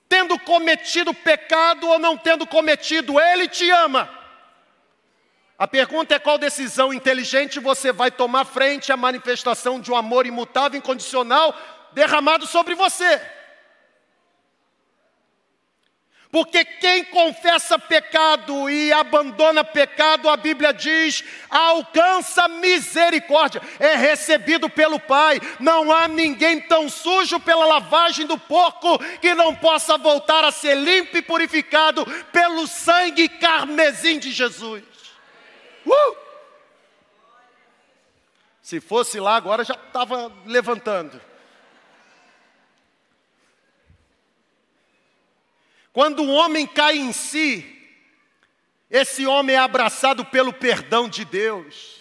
Tendo 0.08 0.38
cometido 0.40 1.14
pecado 1.14 1.86
ou 1.86 1.98
não 1.98 2.16
tendo 2.16 2.46
cometido, 2.46 3.20
ele 3.20 3.46
te 3.46 3.70
ama. 3.70 4.17
A 5.58 5.66
pergunta 5.66 6.14
é 6.14 6.20
qual 6.20 6.38
decisão 6.38 6.94
inteligente 6.94 7.58
você 7.58 7.90
vai 7.90 8.12
tomar 8.12 8.44
frente 8.44 8.92
à 8.92 8.96
manifestação 8.96 9.80
de 9.80 9.90
um 9.90 9.96
amor 9.96 10.24
imutável, 10.24 10.78
incondicional, 10.78 11.52
derramado 11.92 12.46
sobre 12.46 12.76
você. 12.76 13.20
Porque 16.30 16.64
quem 16.64 17.06
confessa 17.06 17.78
pecado 17.78 18.68
e 18.70 18.92
abandona 18.92 19.64
pecado, 19.64 20.28
a 20.28 20.36
Bíblia 20.36 20.72
diz, 20.72 21.24
alcança 21.48 22.46
misericórdia, 22.46 23.62
é 23.80 23.96
recebido 23.96 24.68
pelo 24.68 25.00
Pai. 25.00 25.40
Não 25.58 25.90
há 25.90 26.06
ninguém 26.06 26.60
tão 26.60 26.88
sujo 26.88 27.40
pela 27.40 27.64
lavagem 27.64 28.26
do 28.26 28.38
porco 28.38 28.98
que 29.20 29.34
não 29.34 29.54
possa 29.54 29.96
voltar 29.96 30.44
a 30.44 30.52
ser 30.52 30.76
limpo 30.76 31.16
e 31.16 31.22
purificado 31.22 32.06
pelo 32.30 32.66
sangue 32.68 33.28
carmesim 33.28 34.18
de 34.18 34.30
Jesus. 34.30 34.97
Uh! 35.88 36.16
Se 38.60 38.80
fosse 38.80 39.18
lá 39.18 39.36
agora 39.36 39.64
já 39.64 39.74
estava 39.74 40.32
levantando. 40.44 41.20
Quando 45.92 46.22
o 46.22 46.30
homem 46.30 46.66
cai 46.66 46.96
em 46.98 47.12
si, 47.12 47.74
esse 48.90 49.26
homem 49.26 49.56
é 49.56 49.58
abraçado 49.58 50.24
pelo 50.24 50.52
perdão 50.52 51.08
de 51.08 51.24
Deus. 51.24 51.98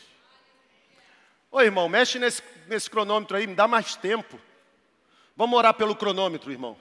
Ô 1.50 1.62
irmão, 1.62 1.90
mexe 1.90 2.20
nesse, 2.20 2.44
nesse 2.68 2.90
cronômetro 2.90 3.38
aí, 3.38 3.48
me 3.48 3.56
dá 3.56 3.68
mais 3.68 3.96
tempo. 3.96 4.40
Vamos 5.36 5.58
orar 5.58 5.74
pelo 5.74 5.96
cronômetro, 5.96 6.52
irmão. 6.52 6.78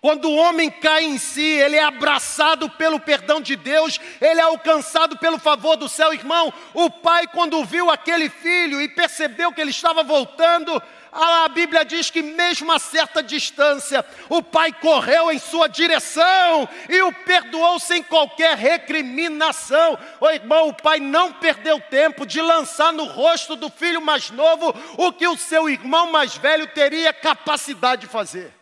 Quando 0.00 0.26
o 0.26 0.36
homem 0.36 0.70
cai 0.70 1.04
em 1.04 1.18
si, 1.18 1.42
ele 1.42 1.74
é 1.74 1.82
abraçado 1.82 2.70
pelo 2.70 3.00
perdão 3.00 3.40
de 3.40 3.56
Deus, 3.56 3.98
ele 4.20 4.38
é 4.38 4.44
alcançado 4.44 5.18
pelo 5.18 5.40
favor 5.40 5.76
do 5.76 5.88
céu, 5.88 6.14
irmão. 6.14 6.52
O 6.72 6.88
pai, 6.88 7.26
quando 7.26 7.64
viu 7.64 7.90
aquele 7.90 8.28
filho 8.28 8.80
e 8.80 8.88
percebeu 8.88 9.52
que 9.52 9.60
ele 9.60 9.72
estava 9.72 10.04
voltando, 10.04 10.80
a 11.10 11.48
Bíblia 11.48 11.84
diz 11.84 12.10
que, 12.10 12.22
mesmo 12.22 12.70
a 12.70 12.78
certa 12.78 13.20
distância, 13.20 14.04
o 14.28 14.40
pai 14.40 14.72
correu 14.72 15.32
em 15.32 15.38
sua 15.40 15.66
direção 15.66 16.68
e 16.88 17.02
o 17.02 17.12
perdoou 17.12 17.80
sem 17.80 18.00
qualquer 18.00 18.56
recriminação. 18.56 19.98
O 20.20 20.30
irmão, 20.30 20.68
o 20.68 20.74
pai 20.74 21.00
não 21.00 21.32
perdeu 21.32 21.80
tempo 21.80 22.24
de 22.24 22.40
lançar 22.40 22.92
no 22.92 23.04
rosto 23.04 23.56
do 23.56 23.68
filho 23.68 24.00
mais 24.00 24.30
novo 24.30 24.72
o 24.96 25.12
que 25.12 25.26
o 25.26 25.36
seu 25.36 25.68
irmão 25.68 26.12
mais 26.12 26.36
velho 26.36 26.68
teria 26.68 27.12
capacidade 27.12 28.02
de 28.02 28.06
fazer. 28.06 28.57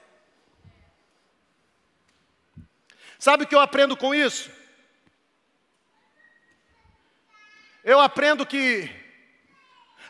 Sabe 3.18 3.44
o 3.44 3.46
que 3.46 3.54
eu 3.54 3.60
aprendo 3.60 3.96
com 3.96 4.14
isso? 4.14 4.50
Eu 7.84 8.00
aprendo 8.00 8.44
que 8.44 8.90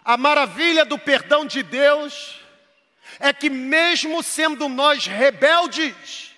a 0.05 0.17
maravilha 0.17 0.85
do 0.85 0.99
perdão 0.99 1.45
de 1.45 1.63
Deus 1.63 2.41
é 3.21 3.33
que, 3.33 3.51
mesmo 3.51 4.23
sendo 4.23 4.69
nós 4.69 5.07
rebeldes, 5.07 6.35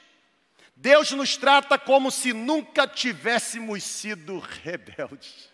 Deus 0.74 1.10
nos 1.12 1.36
trata 1.36 1.78
como 1.78 2.10
se 2.10 2.32
nunca 2.32 2.86
tivéssemos 2.86 3.84
sido 3.84 4.38
rebeldes. 4.38 5.48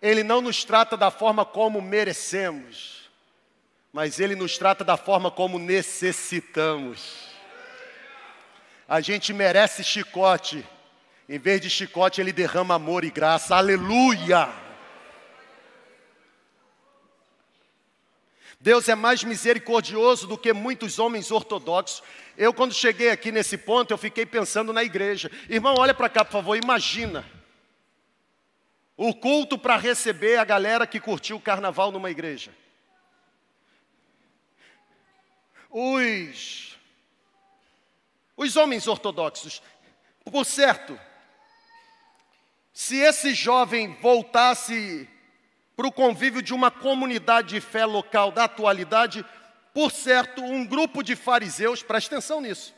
Ele 0.00 0.22
não 0.22 0.40
nos 0.42 0.64
trata 0.64 0.96
da 0.96 1.10
forma 1.10 1.46
como 1.46 1.80
merecemos, 1.80 3.10
mas 3.92 4.20
Ele 4.20 4.34
nos 4.36 4.58
trata 4.58 4.84
da 4.84 4.96
forma 4.96 5.30
como 5.30 5.58
necessitamos. 5.58 7.23
A 8.88 9.00
gente 9.00 9.32
merece 9.32 9.82
chicote. 9.82 10.64
Em 11.28 11.38
vez 11.38 11.60
de 11.60 11.70
chicote, 11.70 12.20
ele 12.20 12.32
derrama 12.32 12.74
amor 12.74 13.04
e 13.04 13.10
graça. 13.10 13.56
Aleluia! 13.56 14.52
Deus 18.60 18.88
é 18.88 18.94
mais 18.94 19.22
misericordioso 19.22 20.26
do 20.26 20.38
que 20.38 20.52
muitos 20.52 20.98
homens 20.98 21.30
ortodoxos. 21.30 22.02
Eu, 22.36 22.52
quando 22.52 22.72
cheguei 22.72 23.10
aqui 23.10 23.30
nesse 23.30 23.58
ponto, 23.58 23.90
eu 23.90 23.98
fiquei 23.98 24.24
pensando 24.24 24.72
na 24.72 24.82
igreja. 24.82 25.30
Irmão, 25.50 25.74
olha 25.78 25.92
para 25.92 26.08
cá, 26.08 26.24
por 26.24 26.32
favor, 26.32 26.56
imagina. 26.56 27.24
O 28.96 29.14
culto 29.14 29.58
para 29.58 29.76
receber 29.76 30.38
a 30.38 30.44
galera 30.44 30.86
que 30.86 31.00
curtiu 31.00 31.36
o 31.36 31.40
carnaval 31.40 31.92
numa 31.92 32.10
igreja. 32.10 32.52
Os 35.70 36.73
os 38.36 38.56
homens 38.56 38.86
ortodoxos, 38.86 39.62
por 40.24 40.44
certo, 40.44 40.98
se 42.72 42.96
esse 42.96 43.34
jovem 43.34 43.96
voltasse 44.00 45.08
para 45.76 45.86
o 45.86 45.92
convívio 45.92 46.42
de 46.42 46.54
uma 46.54 46.70
comunidade 46.70 47.48
de 47.48 47.60
fé 47.60 47.84
local 47.84 48.32
da 48.32 48.44
atualidade, 48.44 49.24
por 49.72 49.90
certo, 49.90 50.42
um 50.42 50.64
grupo 50.64 51.02
de 51.02 51.14
fariseus, 51.16 51.82
presta 51.82 52.16
atenção 52.16 52.40
nisso. 52.40 52.74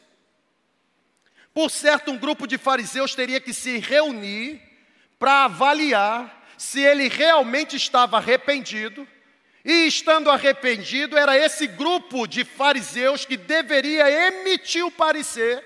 Por 1.52 1.70
certo, 1.70 2.10
um 2.10 2.18
grupo 2.18 2.46
de 2.46 2.58
fariseus 2.58 3.14
teria 3.14 3.40
que 3.40 3.52
se 3.52 3.78
reunir 3.78 4.60
para 5.18 5.44
avaliar 5.44 6.46
se 6.58 6.80
ele 6.80 7.08
realmente 7.08 7.76
estava 7.76 8.18
arrependido 8.18 9.06
e 9.66 9.88
estando 9.88 10.30
arrependido, 10.30 11.18
era 11.18 11.36
esse 11.36 11.66
grupo 11.66 12.24
de 12.28 12.44
fariseus 12.44 13.24
que 13.24 13.36
deveria 13.36 14.08
emitir 14.28 14.86
o 14.86 14.92
parecer 14.92 15.64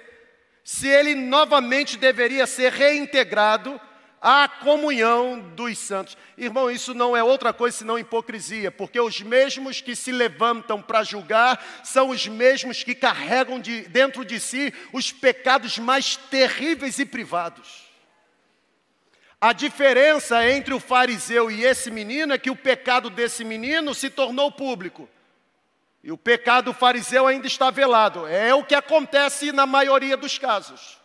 se 0.65 0.89
ele 0.89 1.15
novamente 1.15 1.99
deveria 1.99 2.47
ser 2.47 2.73
reintegrado 2.73 3.79
à 4.19 4.49
comunhão 4.49 5.39
dos 5.55 5.77
santos. 5.77 6.17
Irmão, 6.39 6.71
isso 6.71 6.95
não 6.95 7.15
é 7.15 7.23
outra 7.23 7.53
coisa 7.53 7.77
senão 7.77 7.99
hipocrisia, 7.99 8.71
porque 8.71 8.99
os 8.99 9.21
mesmos 9.21 9.83
que 9.83 9.95
se 9.95 10.11
levantam 10.11 10.81
para 10.81 11.03
julgar 11.03 11.63
são 11.85 12.09
os 12.09 12.27
mesmos 12.27 12.83
que 12.83 12.95
carregam 12.95 13.61
de, 13.61 13.83
dentro 13.83 14.25
de 14.25 14.41
si 14.41 14.73
os 14.95 15.13
pecados 15.13 15.79
mais 15.79 16.17
terríveis 16.17 16.99
e 16.99 17.05
privados. 17.05 17.90
A 19.41 19.55
diferença 19.55 20.47
entre 20.47 20.75
o 20.75 20.79
fariseu 20.79 21.51
e 21.51 21.65
esse 21.65 21.91
menino 21.91 22.35
é 22.35 22.39
que 22.39 22.51
o 22.51 22.57
pecado 22.57 23.09
desse 23.09 23.43
menino 23.43 23.95
se 23.95 24.11
tornou 24.11 24.53
público. 24.53 25.09
E 26.05 26.13
o 26.13 26.19
pecado 26.19 26.67
do 26.67 26.75
fariseu 26.75 27.27
ainda 27.27 27.47
está 27.47 27.71
velado. 27.71 28.27
É 28.27 28.55
o 28.55 28.65
que 28.65 28.75
acontece 28.75 29.51
na 29.51 29.65
maioria 29.65 30.17
dos 30.17 30.37
casos. 30.37 30.99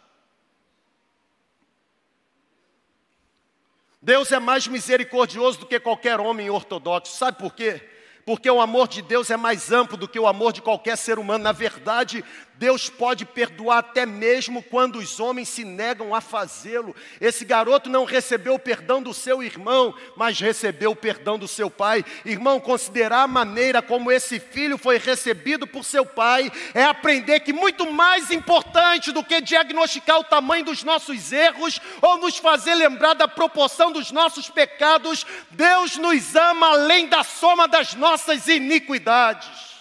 Deus 4.01 4.31
é 4.31 4.39
mais 4.39 4.67
misericordioso 4.67 5.59
do 5.59 5.65
que 5.65 5.79
qualquer 5.79 6.19
homem 6.19 6.49
ortodoxo. 6.49 7.15
Sabe 7.15 7.39
por 7.39 7.53
quê? 7.53 7.81
Porque 8.25 8.49
o 8.49 8.61
amor 8.61 8.87
de 8.87 9.01
Deus 9.01 9.29
é 9.29 9.37
mais 9.37 9.71
amplo 9.71 9.97
do 9.97 10.07
que 10.07 10.19
o 10.19 10.27
amor 10.27 10.51
de 10.51 10.61
qualquer 10.61 10.97
ser 10.97 11.19
humano. 11.19 11.43
Na 11.43 11.51
verdade, 11.51 12.23
Deus 12.57 12.89
pode 12.89 13.25
perdoar 13.25 13.79
até 13.79 14.05
mesmo 14.05 14.63
quando 14.63 14.97
os 14.97 15.19
homens 15.19 15.49
se 15.49 15.65
negam 15.65 16.15
a 16.15 16.21
fazê-lo. 16.21 16.95
Esse 17.19 17.43
garoto 17.43 17.89
não 17.89 18.05
recebeu 18.05 18.53
o 18.53 18.59
perdão 18.59 19.01
do 19.01 19.13
seu 19.13 19.43
irmão, 19.43 19.93
mas 20.15 20.39
recebeu 20.39 20.91
o 20.91 20.95
perdão 20.95 21.37
do 21.37 21.47
seu 21.47 21.69
pai. 21.69 22.05
Irmão, 22.23 22.59
considerar 22.59 23.23
a 23.23 23.27
maneira 23.27 23.81
como 23.81 24.11
esse 24.11 24.39
filho 24.39 24.77
foi 24.77 24.97
recebido 24.97 25.67
por 25.67 25.83
seu 25.83 26.05
pai 26.05 26.49
é 26.73 26.83
aprender 26.83 27.41
que 27.41 27.51
muito 27.51 27.91
mais 27.91 28.31
importante 28.31 29.11
do 29.11 29.23
que 29.23 29.41
diagnosticar 29.41 30.19
o 30.19 30.23
tamanho 30.23 30.65
dos 30.65 30.83
nossos 30.83 31.33
erros 31.33 31.79
ou 32.01 32.17
nos 32.17 32.37
fazer 32.37 32.75
lembrar 32.75 33.15
da 33.15 33.27
proporção 33.27 33.91
dos 33.91 34.11
nossos 34.11 34.49
pecados, 34.49 35.25
Deus 35.51 35.97
nos 35.97 36.35
ama 36.35 36.67
além 36.69 37.07
da 37.07 37.23
soma 37.23 37.67
das 37.67 37.93
nossas 37.95 38.47
iniquidades. 38.47 39.74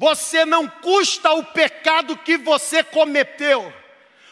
Você 0.00 0.46
não 0.46 0.66
custa 0.66 1.30
o 1.34 1.44
pecado 1.44 2.16
que 2.16 2.38
você 2.38 2.82
cometeu. 2.82 3.70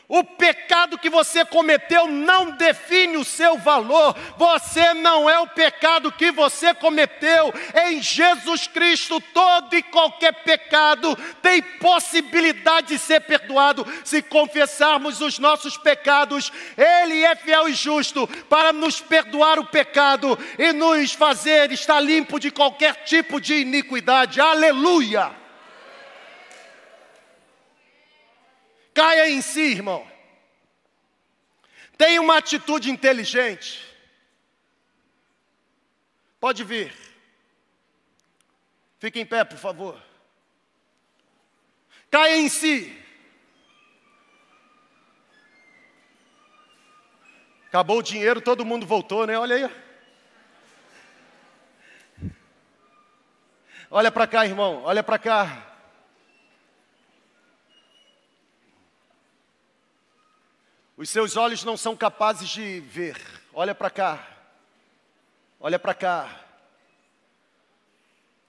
O 0.08 0.24
pecado 0.24 0.96
que 0.96 1.10
você 1.10 1.44
cometeu 1.44 2.06
não 2.06 2.52
define 2.52 3.18
o 3.18 3.24
seu 3.24 3.58
valor. 3.58 4.16
Você 4.38 4.94
não 4.94 5.28
é 5.28 5.38
o 5.40 5.46
pecado 5.46 6.10
que 6.10 6.32
você 6.32 6.72
cometeu. 6.72 7.52
Em 7.84 8.00
Jesus 8.00 8.66
Cristo, 8.66 9.20
todo 9.34 9.76
e 9.76 9.82
qualquer 9.82 10.42
pecado 10.42 11.14
tem 11.42 11.60
possibilidade 11.60 12.86
de 12.86 12.98
ser 12.98 13.20
perdoado. 13.20 13.86
Se 14.04 14.22
confessarmos 14.22 15.20
os 15.20 15.38
nossos 15.38 15.76
pecados, 15.76 16.50
Ele 16.78 17.22
é 17.22 17.36
fiel 17.36 17.68
e 17.68 17.74
justo 17.74 18.26
para 18.48 18.72
nos 18.72 19.02
perdoar 19.02 19.58
o 19.58 19.66
pecado 19.66 20.38
e 20.58 20.72
nos 20.72 21.12
fazer 21.12 21.70
estar 21.72 22.00
limpo 22.00 22.40
de 22.40 22.50
qualquer 22.50 23.04
tipo 23.04 23.38
de 23.38 23.56
iniquidade. 23.56 24.40
Aleluia! 24.40 25.37
Caia 28.98 29.30
em 29.30 29.40
si, 29.40 29.60
irmão. 29.60 30.04
Tenha 31.96 32.20
uma 32.20 32.38
atitude 32.38 32.90
inteligente. 32.90 33.86
Pode 36.40 36.64
vir. 36.64 36.92
Fique 38.98 39.20
em 39.20 39.24
pé, 39.24 39.44
por 39.44 39.56
favor. 39.56 40.02
Caia 42.10 42.38
em 42.38 42.48
si. 42.48 43.00
Acabou 47.68 47.98
o 47.98 48.02
dinheiro, 48.02 48.40
todo 48.40 48.64
mundo 48.64 48.84
voltou, 48.84 49.28
né? 49.28 49.38
Olha 49.38 49.70
aí. 52.24 52.32
Olha 53.88 54.10
para 54.10 54.26
cá, 54.26 54.44
irmão. 54.44 54.82
Olha 54.82 55.04
para 55.04 55.20
cá. 55.20 55.67
Os 60.98 61.08
seus 61.10 61.36
olhos 61.36 61.62
não 61.62 61.76
são 61.76 61.96
capazes 61.96 62.48
de 62.48 62.80
ver. 62.80 63.16
Olha 63.54 63.72
para 63.72 63.88
cá. 63.88 64.36
Olha 65.60 65.78
para 65.78 65.94
cá. 65.94 66.44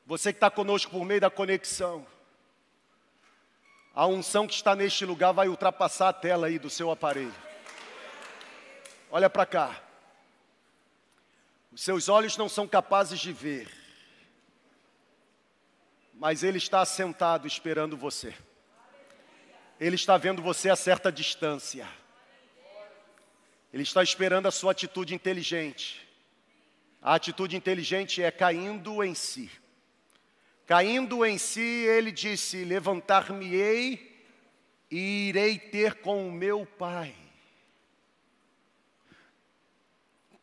Você 0.08 0.34
que 0.34 0.38
está 0.38 0.50
conosco 0.50 0.92
por 0.92 1.06
meio 1.06 1.22
da 1.22 1.30
conexão. 1.30 2.08
A 3.94 4.08
unção 4.08 4.48
que 4.48 4.56
está 4.56 4.76
neste 4.76 5.06
lugar 5.06 5.32
vai 5.32 5.48
ultrapassar 5.48 6.10
a 6.10 6.14
tela 6.14 6.48
aí 6.48 6.58
do 6.58 6.72
seu 6.72 6.90
aparelho. 6.90 7.36
Olha 9.12 9.30
para 9.30 9.46
cá. 9.46 9.80
Os 11.72 11.84
seus 11.84 12.10
olhos 12.10 12.36
não 12.36 12.50
são 12.50 12.68
capazes 12.68 13.20
de 13.20 13.32
ver, 13.32 13.72
mas 16.16 16.42
Ele 16.42 16.58
está 16.58 16.84
sentado 16.84 17.46
esperando 17.46 17.96
você. 17.96 18.34
Ele 19.80 19.96
está 19.96 20.18
vendo 20.18 20.42
você 20.42 20.68
a 20.72 20.76
certa 20.76 21.12
distância. 21.12 21.88
Ele 23.72 23.84
está 23.84 24.02
esperando 24.02 24.48
a 24.48 24.52
sua 24.52 24.72
atitude 24.72 25.14
inteligente. 25.14 26.08
A 27.02 27.16
atitude 27.16 27.56
inteligente 27.56 28.22
é 28.22 28.32
caindo 28.32 29.04
em 29.04 29.14
si. 29.14 29.50
Caindo 30.66 31.26
em 31.26 31.38
si, 31.38 31.62
ele 31.62 32.12
disse: 32.12 32.64
Levantar-me-ei 32.64 34.24
e 34.92 35.30
irei 35.30 35.58
ter 35.58 35.96
com 35.96 36.28
o 36.28 36.32
meu 36.32 36.66
Pai. 36.66 37.16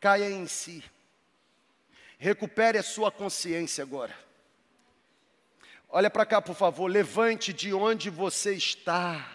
Caia 0.01 0.31
em 0.31 0.47
si. 0.47 0.83
Recupere 2.19 2.79
a 2.79 2.83
sua 2.83 3.11
consciência 3.11 3.83
agora. 3.83 4.17
Olha 5.89 6.11
para 6.11 6.27
cá, 6.27 6.41
por 6.41 6.55
favor. 6.55 6.89
Levante 6.89 7.53
de 7.53 7.73
onde 7.73 8.09
você 8.09 8.55
está. 8.55 9.33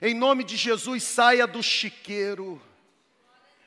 Em 0.00 0.14
nome 0.14 0.44
de 0.44 0.56
Jesus, 0.56 1.02
saia 1.02 1.46
do 1.46 1.62
chiqueiro. 1.62 2.60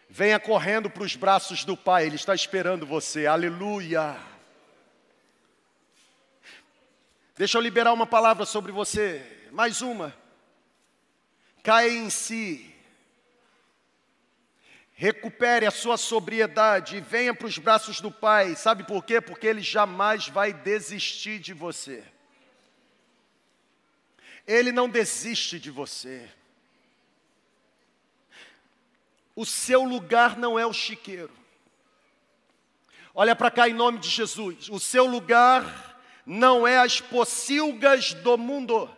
Venha 0.09 0.39
correndo 0.39 0.89
para 0.89 1.03
os 1.03 1.15
braços 1.15 1.63
do 1.63 1.77
Pai, 1.77 2.07
Ele 2.07 2.15
está 2.15 2.33
esperando 2.33 2.83
você. 2.83 3.27
Aleluia. 3.27 4.17
Deixa 7.37 7.57
eu 7.57 7.61
liberar 7.61 7.93
uma 7.93 8.07
palavra 8.07 8.43
sobre 8.43 8.71
você. 8.71 9.23
Mais 9.51 9.83
uma. 9.83 10.13
Caia 11.61 11.91
em 11.91 12.09
si. 12.09 12.73
Recupere 14.93 15.65
a 15.65 15.71
sua 15.71 15.95
sobriedade 15.95 16.97
e 16.97 17.01
venha 17.01 17.33
para 17.33 17.47
os 17.47 17.59
braços 17.59 18.01
do 18.01 18.11
Pai. 18.11 18.55
Sabe 18.55 18.83
por 18.83 19.05
quê? 19.05 19.21
Porque 19.21 19.45
Ele 19.45 19.61
jamais 19.61 20.27
vai 20.27 20.51
desistir 20.51 21.39
de 21.39 21.53
você. 21.53 22.03
Ele 24.45 24.71
não 24.71 24.89
desiste 24.89 25.59
de 25.59 25.69
você. 25.69 26.27
O 29.39 29.45
seu 29.45 29.85
lugar 29.85 30.37
não 30.37 30.59
é 30.59 30.65
o 30.65 30.73
chiqueiro. 30.73 31.31
Olha 33.15 33.33
para 33.33 33.49
cá 33.49 33.69
em 33.69 33.73
nome 33.73 33.97
de 33.97 34.09
Jesus. 34.09 34.67
O 34.67 34.81
seu 34.81 35.05
lugar 35.05 35.97
não 36.25 36.67
é 36.67 36.77
as 36.77 36.99
pocilgas 36.99 38.13
do 38.15 38.37
mundo. 38.37 38.93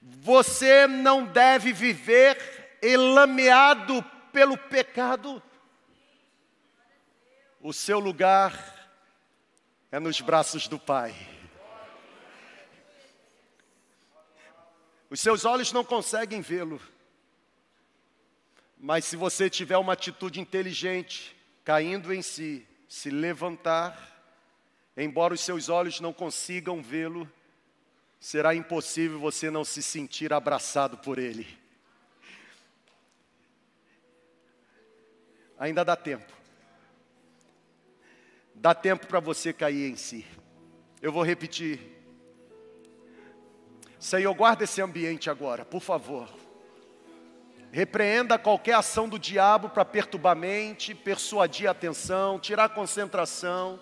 Você 0.00 0.86
não 0.86 1.24
deve 1.24 1.72
viver 1.72 2.78
elameado 2.80 4.00
pelo 4.32 4.56
pecado. 4.56 5.42
O 7.60 7.72
seu 7.72 7.98
lugar 7.98 8.96
é 9.90 9.98
nos 9.98 10.20
braços 10.20 10.68
do 10.68 10.78
Pai. 10.78 11.16
Os 15.10 15.20
seus 15.20 15.44
olhos 15.44 15.72
não 15.72 15.82
conseguem 15.82 16.40
vê-lo. 16.40 16.80
Mas 18.84 19.04
se 19.04 19.14
você 19.14 19.48
tiver 19.48 19.76
uma 19.78 19.92
atitude 19.92 20.40
inteligente, 20.40 21.36
caindo 21.62 22.12
em 22.12 22.20
si, 22.20 22.66
se 22.88 23.10
levantar, 23.10 23.96
embora 24.96 25.32
os 25.32 25.40
seus 25.40 25.68
olhos 25.68 26.00
não 26.00 26.12
consigam 26.12 26.82
vê-lo, 26.82 27.30
será 28.18 28.56
impossível 28.56 29.20
você 29.20 29.52
não 29.52 29.64
se 29.64 29.80
sentir 29.84 30.32
abraçado 30.32 30.98
por 30.98 31.16
Ele. 31.16 31.46
Ainda 35.56 35.84
dá 35.84 35.94
tempo. 35.94 36.32
Dá 38.52 38.74
tempo 38.74 39.06
para 39.06 39.20
você 39.20 39.52
cair 39.52 39.92
em 39.92 39.96
si. 39.96 40.26
Eu 41.00 41.12
vou 41.12 41.22
repetir. 41.22 41.78
Senhor, 44.00 44.34
guarda 44.34 44.64
esse 44.64 44.82
ambiente 44.82 45.30
agora, 45.30 45.64
por 45.64 45.80
favor. 45.80 46.41
Repreenda 47.74 48.38
qualquer 48.38 48.74
ação 48.74 49.08
do 49.08 49.18
diabo 49.18 49.70
para 49.70 49.82
perturbar 49.82 50.32
a 50.32 50.34
mente, 50.34 50.94
persuadir 50.94 51.66
a 51.66 51.70
atenção, 51.70 52.38
tirar 52.38 52.64
a 52.64 52.68
concentração. 52.68 53.80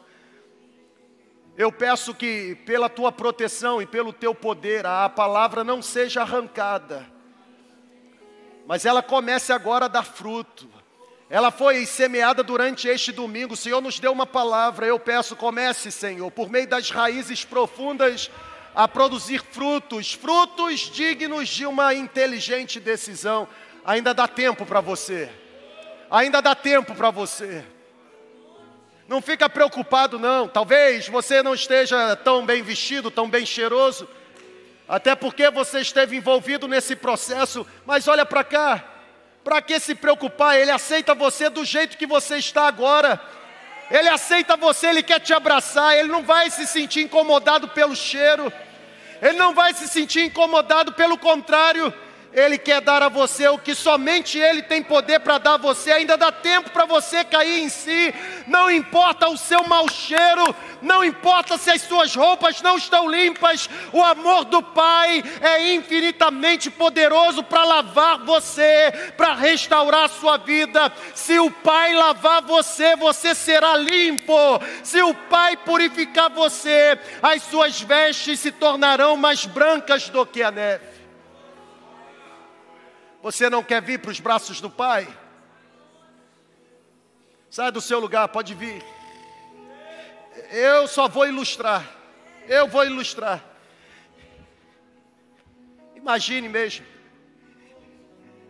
Eu 1.57 1.73
peço 1.73 2.15
que, 2.15 2.55
pela 2.65 2.89
tua 2.89 3.11
proteção 3.11 3.83
e 3.83 3.87
pelo 3.87 4.13
teu 4.13 4.33
poder, 4.33 4.87
a 4.87 5.09
palavra 5.09 5.65
não 5.65 5.83
seja 5.83 6.23
arrancada, 6.23 7.05
mas 8.65 8.87
ela 8.87 9.03
comece 9.03 9.53
agora 9.53 9.87
a 9.87 9.89
dar 9.89 10.05
fruto. 10.05 10.71
Ela 11.29 11.51
foi 11.51 11.85
semeada 11.85 12.45
durante 12.45 12.87
este 12.87 13.11
domingo. 13.11 13.55
O 13.55 13.57
Senhor 13.57 13.81
nos 13.81 13.99
deu 13.99 14.13
uma 14.13 14.27
palavra. 14.27 14.87
Eu 14.87 15.01
peço, 15.01 15.35
comece, 15.35 15.91
Senhor, 15.91 16.31
por 16.31 16.49
meio 16.49 16.69
das 16.69 16.91
raízes 16.91 17.45
profundas, 17.45 18.31
a 18.73 18.87
produzir 18.87 19.43
frutos, 19.51 20.13
frutos 20.13 20.81
dignos 20.83 21.49
de 21.49 21.67
uma 21.67 21.93
inteligente 21.93 22.79
decisão. 22.79 23.49
Ainda 23.91 24.15
dá 24.15 24.29
tempo 24.29 24.65
para 24.65 24.81
você. 24.81 25.29
Ainda 26.09 26.41
dá 26.41 26.55
tempo 26.55 26.95
para 26.95 27.11
você. 27.11 27.65
Não 29.09 29.21
fica 29.21 29.49
preocupado 29.49 30.17
não. 30.17 30.47
Talvez 30.47 31.09
você 31.09 31.43
não 31.43 31.55
esteja 31.55 32.15
tão 32.15 32.47
bem 32.47 32.63
vestido, 32.63 33.11
tão 33.11 33.29
bem 33.29 33.45
cheiroso, 33.45 34.09
até 34.89 35.17
porque 35.17 35.51
você 35.51 35.81
esteve 35.81 36.17
envolvido 36.17 36.69
nesse 36.69 36.95
processo, 36.95 37.67
mas 37.85 38.07
olha 38.07 38.25
para 38.25 38.45
cá. 38.45 38.85
Para 39.43 39.61
que 39.61 39.81
se 39.81 39.97
preocupar? 39.97 40.57
Ele 40.57 40.71
aceita 40.71 41.13
você 41.13 41.51
do 41.51 41.65
jeito 41.65 41.99
que 41.99 42.07
você 42.07 42.37
está 42.37 42.69
agora. 42.69 43.21
Ele 43.91 44.09
aceita 44.09 44.57
você, 44.57 44.87
ele 44.87 45.03
quer 45.03 45.19
te 45.19 45.35
abraçar, 45.35 45.99
ele 45.99 46.07
não 46.07 46.23
vai 46.23 46.49
se 46.49 46.65
sentir 46.65 47.01
incomodado 47.01 47.67
pelo 47.67 47.97
cheiro. 47.97 48.53
Ele 49.21 49.37
não 49.37 49.53
vai 49.53 49.75
se 49.75 49.89
sentir 49.89 50.27
incomodado, 50.27 50.93
pelo 50.93 51.19
contrário, 51.19 51.93
ele 52.33 52.59
quer 52.59 52.81
dar 52.81 53.03
a 53.03 53.09
você 53.09 53.49
o 53.49 53.59
que 53.59 53.75
somente 53.75 54.39
Ele 54.39 54.63
tem 54.63 54.83
poder 54.83 55.19
para 55.21 55.39
dar 55.39 55.55
a 55.55 55.59
você. 55.59 55.91
Ainda 55.91 56.17
dá 56.17 56.31
tempo 56.31 56.71
para 56.71 56.85
você 56.85 57.25
cair 57.25 57.61
em 57.61 57.69
si. 57.69 58.15
Não 58.47 58.71
importa 58.71 59.29
o 59.29 59.37
seu 59.37 59.65
mau 59.65 59.89
cheiro, 59.89 60.55
não 60.81 61.05
importa 61.05 61.59
se 61.59 61.71
as 61.71 61.83
suas 61.83 62.15
roupas 62.15 62.63
não 62.63 62.77
estão 62.77 63.11
limpas. 63.11 63.69
O 63.93 64.03
amor 64.03 64.45
do 64.45 64.63
Pai 64.63 65.25
é 65.41 65.75
infinitamente 65.75 66.71
poderoso 66.71 67.43
para 67.43 67.65
lavar 67.65 68.19
você, 68.19 69.13
para 69.17 69.35
restaurar 69.35 70.05
a 70.05 70.09
sua 70.09 70.37
vida. 70.37 70.93
Se 71.15 71.37
o 71.41 71.51
Pai 71.51 71.93
lavar 71.95 72.43
você, 72.43 72.95
você 72.95 73.35
será 73.35 73.77
limpo. 73.77 74.33
Se 74.85 75.03
o 75.03 75.13
Pai 75.13 75.57
purificar 75.57 76.31
você, 76.31 76.97
as 77.21 77.43
suas 77.43 77.81
vestes 77.81 78.39
se 78.39 78.53
tornarão 78.53 79.17
mais 79.17 79.45
brancas 79.47 80.09
do 80.09 80.25
que 80.25 80.45
a 80.45 80.53
neve. 80.53 80.90
Você 83.23 83.51
não 83.51 83.63
quer 83.63 83.83
vir 83.83 83.99
para 83.99 84.11
os 84.11 84.21
braços 84.21 84.61
do 84.61 84.71
Pai? 84.71 85.07
Sai 87.51 87.71
do 87.71 87.81
seu 87.81 87.99
lugar, 87.99 88.29
pode 88.29 88.55
vir. 88.55 88.83
Eu 90.51 90.89
só 90.89 91.09
vou 91.09 91.27
ilustrar. 91.27 91.85
Eu 92.49 92.67
vou 92.67 92.85
ilustrar. 92.85 93.45
Imagine 95.95 96.49
mesmo. 96.49 96.87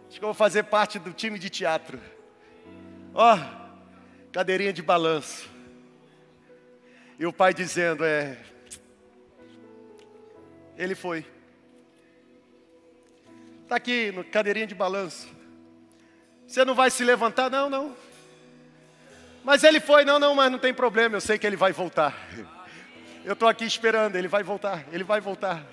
Acho 0.09 0.19
que 0.19 0.25
eu 0.25 0.29
vou 0.29 0.35
fazer 0.35 0.65
parte 0.65 0.99
do 0.99 1.13
time 1.13 1.39
de 1.39 1.51
teatro. 1.51 2.01
Ó, 3.13 3.35
oh, 3.35 4.31
cadeirinha 4.33 4.73
de 4.73 4.83
balanço. 4.83 5.49
E 7.19 7.27
o 7.27 7.33
pai 7.33 7.53
dizendo: 7.53 8.05
É. 8.05 8.39
Ele 10.77 10.95
foi. 10.95 11.27
Está 13.71 13.77
aqui 13.77 14.11
no 14.11 14.25
cadeirinha 14.25 14.67
de 14.67 14.75
balanço. 14.75 15.29
Você 16.45 16.65
não 16.65 16.75
vai 16.75 16.91
se 16.91 17.05
levantar? 17.05 17.49
Não, 17.49 17.71
não. 17.71 17.95
Mas 19.45 19.63
ele 19.63 19.79
foi, 19.79 20.05
não, 20.05 20.19
não, 20.19 20.35
mas 20.35 20.51
não 20.51 20.59
tem 20.59 20.75
problema, 20.75 21.15
eu 21.15 21.21
sei 21.21 21.39
que 21.39 21.47
ele 21.47 21.55
vai 21.55 21.71
voltar. 21.71 22.13
Eu 23.25 23.35
estou 23.35 23.49
aqui 23.49 23.65
esperando, 23.65 24.17
ele 24.17 24.27
vai 24.27 24.43
voltar, 24.43 24.85
ele 24.91 25.05
vai 25.05 25.21
voltar. 25.21 25.65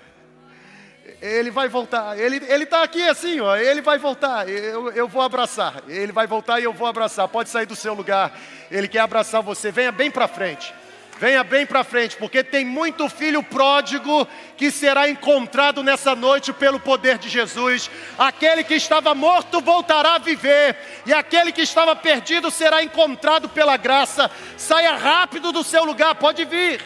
Ele 1.20 1.50
vai 1.50 1.68
voltar, 1.68 2.16
ele 2.16 2.36
está 2.36 2.84
aqui 2.84 3.02
assim, 3.02 3.40
ó, 3.40 3.56
ele 3.56 3.80
vai 3.80 3.98
voltar, 3.98 4.48
eu, 4.48 4.92
eu 4.92 5.08
vou 5.08 5.20
abraçar. 5.20 5.82
Ele 5.88 6.12
vai 6.12 6.28
voltar 6.28 6.60
e 6.60 6.64
eu 6.64 6.72
vou 6.72 6.86
abraçar. 6.86 7.26
Pode 7.26 7.48
sair 7.48 7.66
do 7.66 7.74
seu 7.74 7.94
lugar, 7.94 8.38
ele 8.70 8.86
quer 8.86 9.00
abraçar 9.00 9.42
você. 9.42 9.72
Venha 9.72 9.90
bem 9.90 10.08
para 10.08 10.28
frente, 10.28 10.72
Venha 11.18 11.42
bem 11.42 11.66
para 11.66 11.82
frente, 11.82 12.16
porque 12.16 12.44
tem 12.44 12.64
muito 12.64 13.08
filho 13.08 13.42
pródigo 13.42 14.26
que 14.56 14.70
será 14.70 15.08
encontrado 15.08 15.82
nessa 15.82 16.14
noite 16.14 16.52
pelo 16.52 16.78
poder 16.78 17.18
de 17.18 17.28
Jesus. 17.28 17.90
Aquele 18.16 18.62
que 18.62 18.74
estava 18.74 19.16
morto 19.16 19.60
voltará 19.60 20.14
a 20.14 20.18
viver, 20.18 20.76
e 21.04 21.12
aquele 21.12 21.50
que 21.50 21.62
estava 21.62 21.96
perdido 21.96 22.52
será 22.52 22.84
encontrado 22.84 23.48
pela 23.48 23.76
graça. 23.76 24.30
Saia 24.56 24.96
rápido 24.96 25.50
do 25.50 25.64
seu 25.64 25.84
lugar, 25.84 26.14
pode 26.14 26.44
vir. 26.44 26.80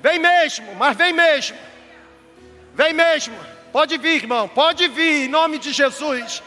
Vem 0.00 0.18
mesmo, 0.18 0.74
mas 0.74 0.96
vem 0.96 1.12
mesmo. 1.12 1.56
Vem 2.74 2.92
mesmo. 2.92 3.36
Pode 3.72 3.96
vir, 3.98 4.16
irmão, 4.16 4.48
pode 4.48 4.88
vir, 4.88 5.26
em 5.26 5.28
nome 5.28 5.58
de 5.58 5.72
Jesus. 5.72 6.42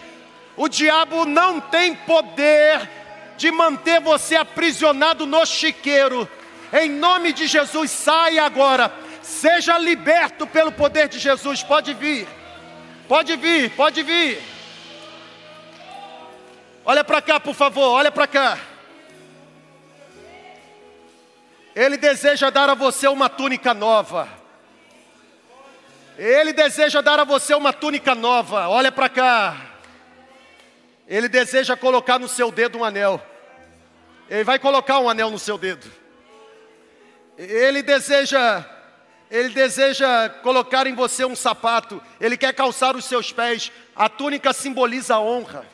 O 0.57 0.67
diabo 0.67 1.25
não 1.25 1.61
tem 1.61 1.95
poder 1.95 3.05
de 3.38 3.51
manter 3.51 3.99
você 3.99 4.36
aprisionado 4.36 5.25
no 5.25 5.45
chiqueiro. 5.45 6.27
Em 6.73 6.89
nome 6.89 7.33
de 7.33 7.47
Jesus, 7.47 7.91
saia 7.91 8.43
agora. 8.43 8.91
Seja 9.21 9.77
liberto 9.77 10.45
pelo 10.45 10.71
poder 10.71 11.07
de 11.07 11.19
Jesus. 11.19 11.63
Pode 11.63 11.93
vir. 11.93 12.27
Pode 13.07 13.36
vir, 13.36 13.71
pode 13.71 14.01
vir. 14.03 14.41
Olha 16.83 17.03
para 17.03 17.21
cá, 17.21 17.39
por 17.39 17.55
favor, 17.55 17.89
olha 17.89 18.11
para 18.11 18.27
cá. 18.27 18.57
Ele 21.75 21.97
deseja 21.97 22.49
dar 22.49 22.69
a 22.69 22.73
você 22.73 23.07
uma 23.07 23.27
túnica 23.27 23.73
nova. 23.73 24.29
Ele 26.17 26.53
deseja 26.53 27.01
dar 27.01 27.19
a 27.19 27.23
você 27.23 27.53
uma 27.53 27.73
túnica 27.73 28.15
nova. 28.15 28.69
Olha 28.69 28.91
para 28.91 29.09
cá. 29.09 29.74
Ele 31.08 31.28
deseja 31.28 31.78
colocar 31.78 32.20
no 32.20 32.28
seu 32.28 32.51
dedo 32.51 32.80
um 32.80 32.84
anel. 32.84 33.22
Ele 34.30 34.43
vai 34.43 34.58
colocar 34.58 34.99
um 34.99 35.10
anel 35.10 35.30
no 35.30 35.39
seu 35.39 35.58
dedo. 35.58 35.91
Ele 37.38 37.84
deseja 37.84 38.66
ele 39.30 39.49
deseja 39.49 40.30
colocar 40.30 40.86
em 40.86 40.93
você 40.93 41.26
um 41.26 41.36
sapato, 41.36 42.01
ele 42.22 42.38
quer 42.38 42.53
calçar 42.53 42.95
os 42.95 43.06
seus 43.06 43.32
pés. 43.32 43.72
A 43.95 44.08
túnica 44.08 44.53
simboliza 44.53 45.16
a 45.16 45.20
honra. 45.20 45.66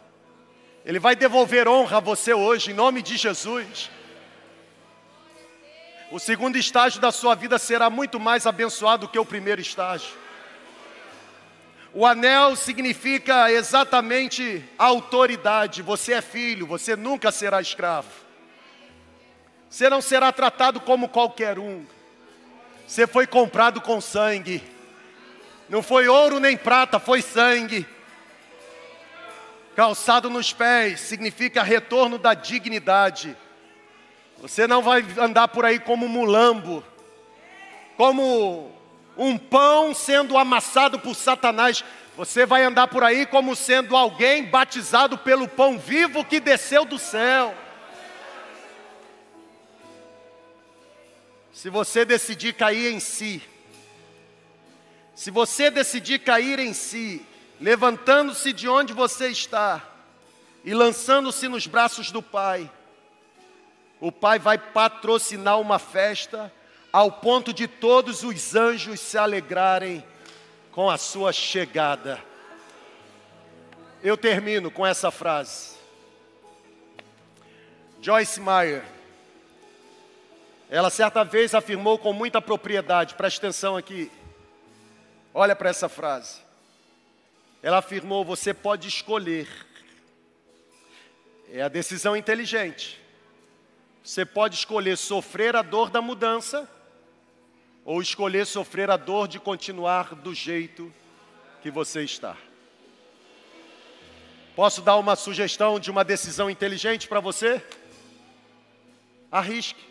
Ele 0.85 0.99
vai 0.99 1.15
devolver 1.15 1.67
honra 1.67 1.97
a 1.97 1.99
você 1.99 2.33
hoje, 2.33 2.71
em 2.71 2.73
nome 2.73 3.01
de 3.01 3.17
Jesus. 3.17 3.91
O 6.11 6.19
segundo 6.19 6.57
estágio 6.57 6.99
da 6.99 7.11
sua 7.11 7.35
vida 7.35 7.59
será 7.59 7.89
muito 7.89 8.19
mais 8.19 8.45
abençoado 8.45 9.07
que 9.07 9.19
o 9.19 9.25
primeiro 9.25 9.61
estágio. 9.61 10.20
O 11.93 12.05
anel 12.05 12.55
significa 12.55 13.51
exatamente 13.51 14.63
autoridade. 14.77 15.81
Você 15.81 16.13
é 16.13 16.21
filho, 16.21 16.65
você 16.65 16.95
nunca 16.95 17.31
será 17.31 17.59
escravo. 17.59 18.09
Você 19.69 19.89
não 19.89 20.01
será 20.01 20.31
tratado 20.31 20.79
como 20.79 21.09
qualquer 21.09 21.59
um. 21.59 21.85
Você 22.87 23.05
foi 23.05 23.27
comprado 23.27 23.81
com 23.81 23.99
sangue. 23.99 24.63
Não 25.67 25.81
foi 25.81 26.07
ouro 26.07 26.39
nem 26.39 26.55
prata, 26.55 26.99
foi 26.99 27.21
sangue. 27.21 27.85
Calçado 29.75 30.29
nos 30.29 30.51
pés 30.51 30.99
significa 30.99 31.63
retorno 31.63 32.17
da 32.17 32.33
dignidade. 32.33 33.35
Você 34.39 34.65
não 34.65 34.81
vai 34.81 35.05
andar 35.17 35.49
por 35.49 35.65
aí 35.65 35.79
como 35.79 36.07
mulambo, 36.07 36.83
como 37.95 38.71
um 39.21 39.37
pão 39.37 39.93
sendo 39.93 40.35
amassado 40.35 40.97
por 40.99 41.15
Satanás. 41.15 41.83
Você 42.17 42.43
vai 42.43 42.63
andar 42.63 42.87
por 42.87 43.03
aí 43.03 43.27
como 43.27 43.55
sendo 43.55 43.95
alguém 43.95 44.43
batizado 44.43 45.15
pelo 45.15 45.47
pão 45.47 45.77
vivo 45.77 46.25
que 46.25 46.39
desceu 46.39 46.83
do 46.83 46.97
céu. 46.97 47.55
Se 51.53 51.69
você 51.69 52.03
decidir 52.03 52.53
cair 52.53 52.91
em 52.91 52.99
si, 52.99 53.43
se 55.13 55.29
você 55.29 55.69
decidir 55.69 56.19
cair 56.19 56.57
em 56.57 56.73
si, 56.73 57.23
levantando-se 57.59 58.51
de 58.51 58.67
onde 58.67 58.91
você 58.91 59.27
está 59.27 59.87
e 60.65 60.73
lançando-se 60.73 61.47
nos 61.47 61.67
braços 61.67 62.09
do 62.09 62.23
Pai, 62.23 62.71
o 63.99 64.11
Pai 64.11 64.39
vai 64.39 64.57
patrocinar 64.57 65.59
uma 65.59 65.77
festa 65.77 66.51
ao 66.91 67.11
ponto 67.11 67.53
de 67.53 67.67
todos 67.67 68.23
os 68.23 68.55
anjos 68.55 68.99
se 68.99 69.17
alegrarem 69.17 70.03
com 70.71 70.89
a 70.89 70.97
sua 70.97 71.31
chegada. 71.31 72.21
Eu 74.03 74.17
termino 74.17 74.69
com 74.69 74.85
essa 74.85 75.11
frase. 75.11 75.75
Joyce 78.01 78.41
Meyer, 78.41 78.83
ela 80.69 80.89
certa 80.89 81.23
vez 81.23 81.53
afirmou 81.53 81.99
com 81.99 82.11
muita 82.11 82.41
propriedade, 82.41 83.13
preste 83.13 83.37
atenção 83.37 83.77
aqui, 83.77 84.11
olha 85.33 85.55
para 85.55 85.69
essa 85.69 85.87
frase. 85.87 86.41
Ela 87.61 87.77
afirmou: 87.77 88.25
você 88.25 88.53
pode 88.55 88.87
escolher, 88.87 89.47
é 91.51 91.61
a 91.61 91.67
decisão 91.67 92.17
inteligente. 92.17 92.99
Você 94.03 94.25
pode 94.25 94.55
escolher 94.55 94.97
sofrer 94.97 95.55
a 95.55 95.61
dor 95.61 95.91
da 95.91 96.01
mudança 96.01 96.67
ou 97.83 98.01
escolher 98.01 98.45
sofrer 98.45 98.89
a 98.89 98.97
dor 98.97 99.27
de 99.27 99.39
continuar 99.39 100.15
do 100.15 100.33
jeito 100.33 100.93
que 101.61 101.71
você 101.71 102.03
está. 102.03 102.35
Posso 104.55 104.81
dar 104.81 104.97
uma 104.97 105.15
sugestão 105.15 105.79
de 105.79 105.89
uma 105.89 106.03
decisão 106.03 106.49
inteligente 106.49 107.07
para 107.07 107.19
você? 107.19 107.63
Arrisque. 109.31 109.81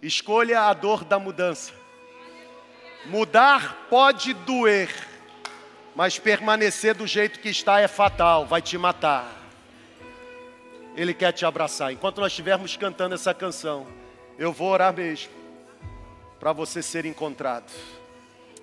Escolha 0.00 0.62
a 0.62 0.72
dor 0.72 1.04
da 1.04 1.18
mudança. 1.18 1.72
Mudar 3.06 3.86
pode 3.88 4.34
doer, 4.34 4.94
mas 5.96 6.18
permanecer 6.18 6.94
do 6.94 7.06
jeito 7.06 7.40
que 7.40 7.48
está 7.48 7.80
é 7.80 7.88
fatal, 7.88 8.46
vai 8.46 8.60
te 8.60 8.76
matar. 8.76 9.34
Ele 10.94 11.14
quer 11.14 11.32
te 11.32 11.46
abraçar. 11.46 11.92
Enquanto 11.92 12.20
nós 12.20 12.32
estivermos 12.32 12.76
cantando 12.76 13.14
essa 13.14 13.32
canção, 13.32 13.86
eu 14.36 14.52
vou 14.52 14.70
orar 14.70 14.92
mesmo 14.92 15.37
para 16.38 16.52
você 16.52 16.82
ser 16.82 17.04
encontrado. 17.04 17.70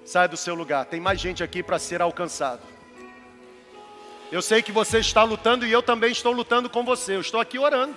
Saia 0.06 0.28
do 0.28 0.38
seu 0.38 0.56
lugar, 0.56 0.86
tem 0.86 1.00
mais 1.00 1.20
gente 1.20 1.44
aqui 1.44 1.64
para 1.64 1.80
ser 1.80 2.02
alcançado. 2.02 2.62
Eu 4.32 4.42
sei 4.42 4.62
que 4.62 4.72
você 4.72 5.00
está 5.00 5.24
lutando 5.24 5.66
e 5.66 5.72
eu 5.72 5.84
também 5.84 6.12
estou 6.12 6.32
lutando 6.32 6.70
com 6.70 6.84
você. 6.84 7.16
Eu 7.16 7.22
estou 7.22 7.40
aqui 7.40 7.60
orando. 7.60 7.96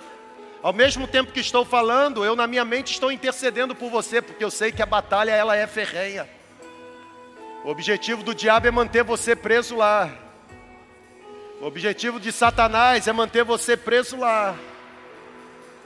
Ao 0.61 0.73
mesmo 0.73 1.07
tempo 1.07 1.31
que 1.31 1.39
estou 1.39 1.63
falando, 1.63 2.23
eu 2.23 2.35
na 2.35 2.45
minha 2.45 2.65
mente 2.65 2.91
estou 2.91 3.11
intercedendo 3.11 3.73
por 3.73 3.89
você, 3.89 4.21
porque 4.21 4.43
eu 4.43 4.51
sei 4.51 4.71
que 4.71 4.81
a 4.81 4.85
batalha 4.85 5.31
ela 5.31 5.55
é 5.55 5.65
ferrenha. 5.65 6.29
O 7.63 7.69
objetivo 7.69 8.23
do 8.23 8.35
diabo 8.35 8.67
é 8.67 8.71
manter 8.71 9.03
você 9.03 9.35
preso 9.35 9.75
lá. 9.75 10.09
O 11.61 11.65
objetivo 11.65 12.19
de 12.19 12.31
Satanás 12.31 13.07
é 13.07 13.11
manter 13.11 13.43
você 13.43 13.75
preso 13.75 14.17
lá. 14.17 14.55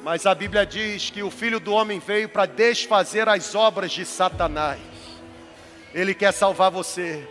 Mas 0.04 0.26
a 0.26 0.36
Bíblia 0.36 0.66
diz 0.66 1.10
que 1.10 1.24
o 1.24 1.32
Filho 1.32 1.62
do 1.62 1.72
Homem 1.72 1.98
veio 1.98 2.28
para 2.28 2.46
desfazer 2.46 3.30
as 3.30 3.56
obras 3.56 3.90
de 3.90 4.06
Satanás. 4.06 4.82
Ele 5.94 6.14
quer 6.14 6.34
salvar 6.34 6.70
você. 6.70 7.26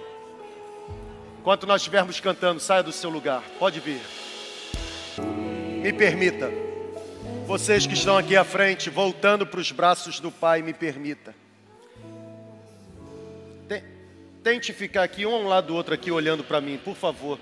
Enquanto 1.38 1.66
nós 1.66 1.82
estivermos 1.82 2.18
cantando, 2.18 2.58
saia 2.60 2.82
do 2.82 2.90
seu 2.90 3.10
lugar. 3.10 3.42
Pode 3.58 3.78
vir. 3.78 4.00
Me 5.82 5.92
permita. 5.92 6.50
Vocês 7.46 7.86
que 7.86 7.92
estão 7.92 8.16
aqui 8.16 8.36
à 8.36 8.44
frente, 8.44 8.88
voltando 8.88 9.46
para 9.46 9.60
os 9.60 9.70
braços 9.70 10.18
do 10.18 10.30
Pai, 10.30 10.62
me 10.62 10.72
permita. 10.72 11.34
Tente 14.42 14.72
ficar 14.72 15.04
aqui 15.04 15.24
um 15.24 15.34
ao 15.34 15.42
lado 15.42 15.68
do 15.68 15.74
outro 15.76 15.94
aqui 15.94 16.10
olhando 16.10 16.42
para 16.42 16.60
mim, 16.60 16.76
por 16.82 16.96
favor. 16.96 17.38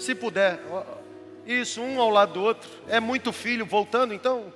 Se 0.00 0.14
puder. 0.14 0.58
Isso, 1.46 1.80
um 1.80 2.00
ao 2.00 2.10
lado 2.10 2.32
do 2.32 2.42
outro. 2.42 2.68
É 2.88 2.98
muito 2.98 3.32
filho 3.32 3.64
voltando, 3.64 4.12
então. 4.12 4.52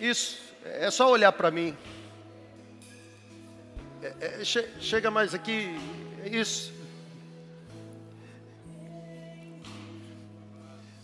Isso, 0.00 0.40
é 0.64 0.90
só 0.90 1.08
olhar 1.08 1.30
para 1.32 1.52
mim. 1.52 1.76
É, 4.02 4.40
é, 4.40 4.44
che 4.44 4.68
chega 4.80 5.08
mais 5.08 5.34
aqui. 5.34 5.78
Isso. 6.24 6.72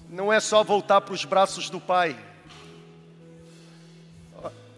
Não 0.09 0.33
é 0.33 0.41
só 0.41 0.65
voltar 0.65 1.01
para 1.01 1.15
os 1.15 1.25
braços 1.25 1.71
do 1.71 1.81
Pai. 1.81 2.19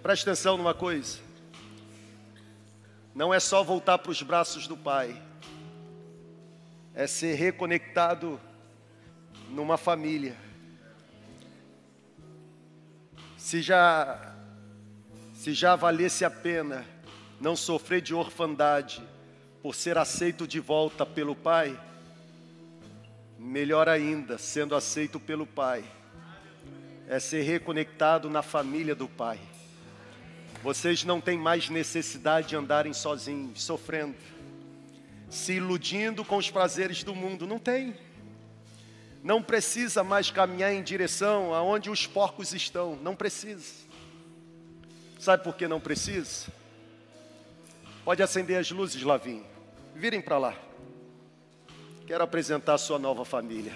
Preste 0.03 0.23
atenção 0.25 0.59
numa 0.59 0.75
coisa. 0.75 1.19
Não 3.15 3.33
é 3.33 3.41
só 3.41 3.65
voltar 3.65 3.97
para 3.97 4.13
os 4.13 4.21
braços 4.23 4.67
do 4.67 4.77
Pai. 4.77 5.21
É 6.95 7.07
ser 7.07 7.35
reconectado 7.35 8.39
numa 9.55 9.79
família. 9.79 10.37
Se 13.39 13.63
já 13.63 14.35
se 15.33 15.53
já 15.53 15.77
valesse 15.77 16.25
a 16.25 16.31
pena 16.31 16.87
não 17.41 17.55
sofrer 17.55 18.01
de 18.01 18.15
orfandade 18.15 19.03
por 19.63 19.75
ser 19.75 19.99
aceito 19.99 20.47
de 20.47 20.59
volta 20.59 21.05
pelo 21.05 21.37
pai, 21.37 21.79
melhor 23.39 23.89
ainda, 23.89 24.39
sendo 24.39 24.75
aceito 24.75 25.21
pelo 25.21 25.47
pai, 25.47 25.85
é 27.07 27.21
ser 27.21 27.43
reconectado 27.43 28.31
na 28.31 28.43
família 28.43 28.95
do 28.95 29.07
Pai. 29.07 29.39
Vocês 30.63 31.05
não 31.05 31.21
têm 31.21 31.37
mais 31.37 31.69
necessidade 31.69 32.49
de 32.49 32.57
andarem 32.57 32.95
sozinhos, 32.95 33.63
sofrendo, 33.63 34.17
se 35.29 35.55
iludindo 35.55 36.25
com 36.25 36.39
os 36.39 36.51
prazeres 36.51 37.05
do 37.05 37.15
mundo. 37.15 37.47
Não 37.47 37.59
tem. 37.59 37.95
Não 39.25 39.43
precisa 39.43 40.05
mais 40.05 40.31
caminhar 40.31 40.75
em 40.75 40.83
direção 40.83 41.55
aonde 41.55 41.89
os 41.89 42.07
porcos 42.07 42.53
estão. 42.53 42.95
Não 42.97 43.17
precisa. 43.17 43.73
Sabe 45.19 45.43
por 45.43 45.57
que 45.57 45.67
não 45.67 45.81
precisa? 45.81 46.49
Pode 48.05 48.23
acender 48.23 48.59
as 48.59 48.71
luzes, 48.71 49.03
Lavinho. 49.03 49.47
Virem 49.95 50.21
para 50.21 50.37
lá. 50.37 50.55
Quero 52.07 52.23
apresentar 52.23 52.75
a 52.75 52.79
sua 52.79 52.99
nova 52.99 53.25
família. 53.25 53.73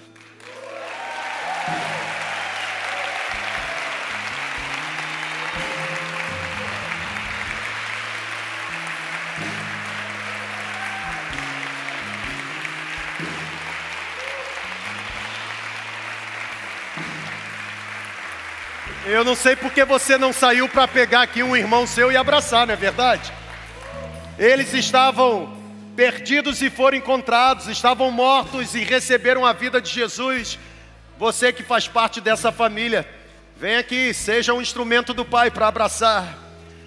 Eu 19.11 19.25
não 19.25 19.35
sei 19.35 19.57
porque 19.57 19.87
você 19.87 20.19
não 20.19 20.35
saiu 20.35 20.69
para 20.69 20.87
pegar 20.87 21.23
aqui 21.23 21.43
um 21.43 21.57
irmão 21.57 21.87
seu 21.87 22.13
e 22.13 22.17
abraçar, 22.17 22.67
não 22.67 22.75
é 22.75 22.77
verdade? 22.77 23.33
Eles 24.39 24.75
estavam 24.75 25.57
perdidos 25.97 26.61
e 26.61 26.69
foram 26.69 26.99
encontrados, 26.99 27.69
estavam 27.69 28.11
mortos 28.11 28.75
e 28.75 28.85
receberam 28.85 29.47
a 29.47 29.55
vida 29.55 29.81
de 29.81 29.89
Jesus. 29.89 30.59
Você 31.17 31.55
que 31.55 31.63
faz 31.63 31.89
parte 31.89 32.21
dessa 32.21 32.53
família, 32.53 33.09
vem 33.57 33.77
aqui, 33.77 34.13
seja 34.13 34.53
um 34.53 34.61
instrumento 34.61 35.15
do 35.15 35.25
Pai 35.25 35.51
para 35.51 35.69
abraçar, 35.69 36.37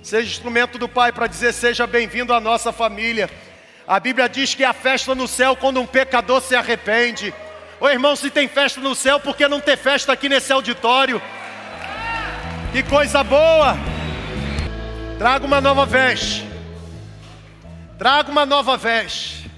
seja 0.03 0.29
instrumento 0.29 0.77
do 0.77 0.87
Pai 0.87 1.11
para 1.11 1.25
dizer: 1.25 1.51
seja 1.53 1.87
bem-vindo 1.87 2.35
à 2.35 2.39
nossa 2.39 2.71
família. 2.71 3.31
A 3.87 3.99
Bíblia 3.99 4.29
diz 4.29 4.53
que 4.53 4.63
há 4.63 4.73
festa 4.73 5.15
no 5.15 5.27
céu 5.27 5.55
quando 5.55 5.81
um 5.81 5.87
pecador 5.87 6.39
se 6.39 6.55
arrepende. 6.55 7.33
Ô 7.79 7.89
irmão, 7.89 8.15
se 8.15 8.29
tem 8.29 8.47
festa 8.47 8.79
no 8.79 8.93
céu, 8.93 9.19
por 9.19 9.35
que 9.35 9.47
não 9.47 9.59
ter 9.59 9.75
festa 9.75 10.13
aqui 10.13 10.29
nesse 10.29 10.53
auditório? 10.53 11.19
Que 12.71 12.81
coisa 12.83 13.21
boa! 13.21 13.75
Traga 15.17 15.45
uma 15.45 15.59
nova 15.59 15.85
veste. 15.85 16.47
Traga 17.97 18.31
uma 18.31 18.45
nova 18.45 18.77
veste. 18.77 19.51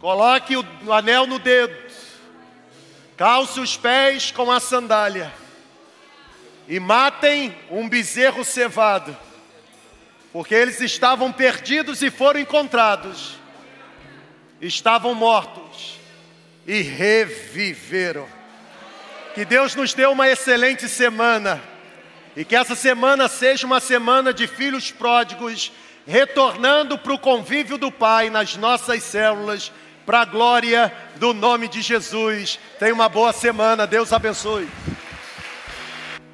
Coloque 0.00 0.56
o 0.56 0.90
anel 0.90 1.26
no 1.26 1.38
dedo. 1.38 1.76
Calce 3.14 3.60
os 3.60 3.76
pés 3.76 4.30
com 4.30 4.50
a 4.50 4.58
sandália. 4.58 5.30
E 6.66 6.80
matem 6.80 7.54
um 7.70 7.86
bezerro 7.90 8.42
cevado. 8.42 9.14
Porque 10.32 10.54
eles 10.54 10.80
estavam 10.80 11.30
perdidos 11.30 12.00
e 12.00 12.10
foram 12.10 12.40
encontrados. 12.40 13.34
Estavam 14.62 15.14
mortos 15.14 16.00
e 16.66 16.80
reviveram. 16.80 18.26
Que 19.34 19.44
Deus 19.44 19.74
nos 19.74 19.92
dê 19.92 20.06
uma 20.06 20.26
excelente 20.26 20.88
semana 20.88 21.73
e 22.36 22.44
que 22.44 22.56
essa 22.56 22.74
semana 22.74 23.28
seja 23.28 23.66
uma 23.66 23.80
semana 23.80 24.32
de 24.32 24.46
filhos 24.46 24.90
pródigos, 24.90 25.72
retornando 26.06 26.98
para 26.98 27.12
o 27.12 27.18
convívio 27.18 27.78
do 27.78 27.90
Pai 27.90 28.28
nas 28.30 28.56
nossas 28.56 29.02
células, 29.02 29.72
para 30.04 30.20
a 30.20 30.24
glória 30.24 30.92
do 31.16 31.32
nome 31.32 31.68
de 31.68 31.80
Jesus. 31.80 32.58
Tenha 32.78 32.92
uma 32.92 33.08
boa 33.08 33.32
semana, 33.32 33.86
Deus 33.86 34.12
abençoe. 34.12 34.68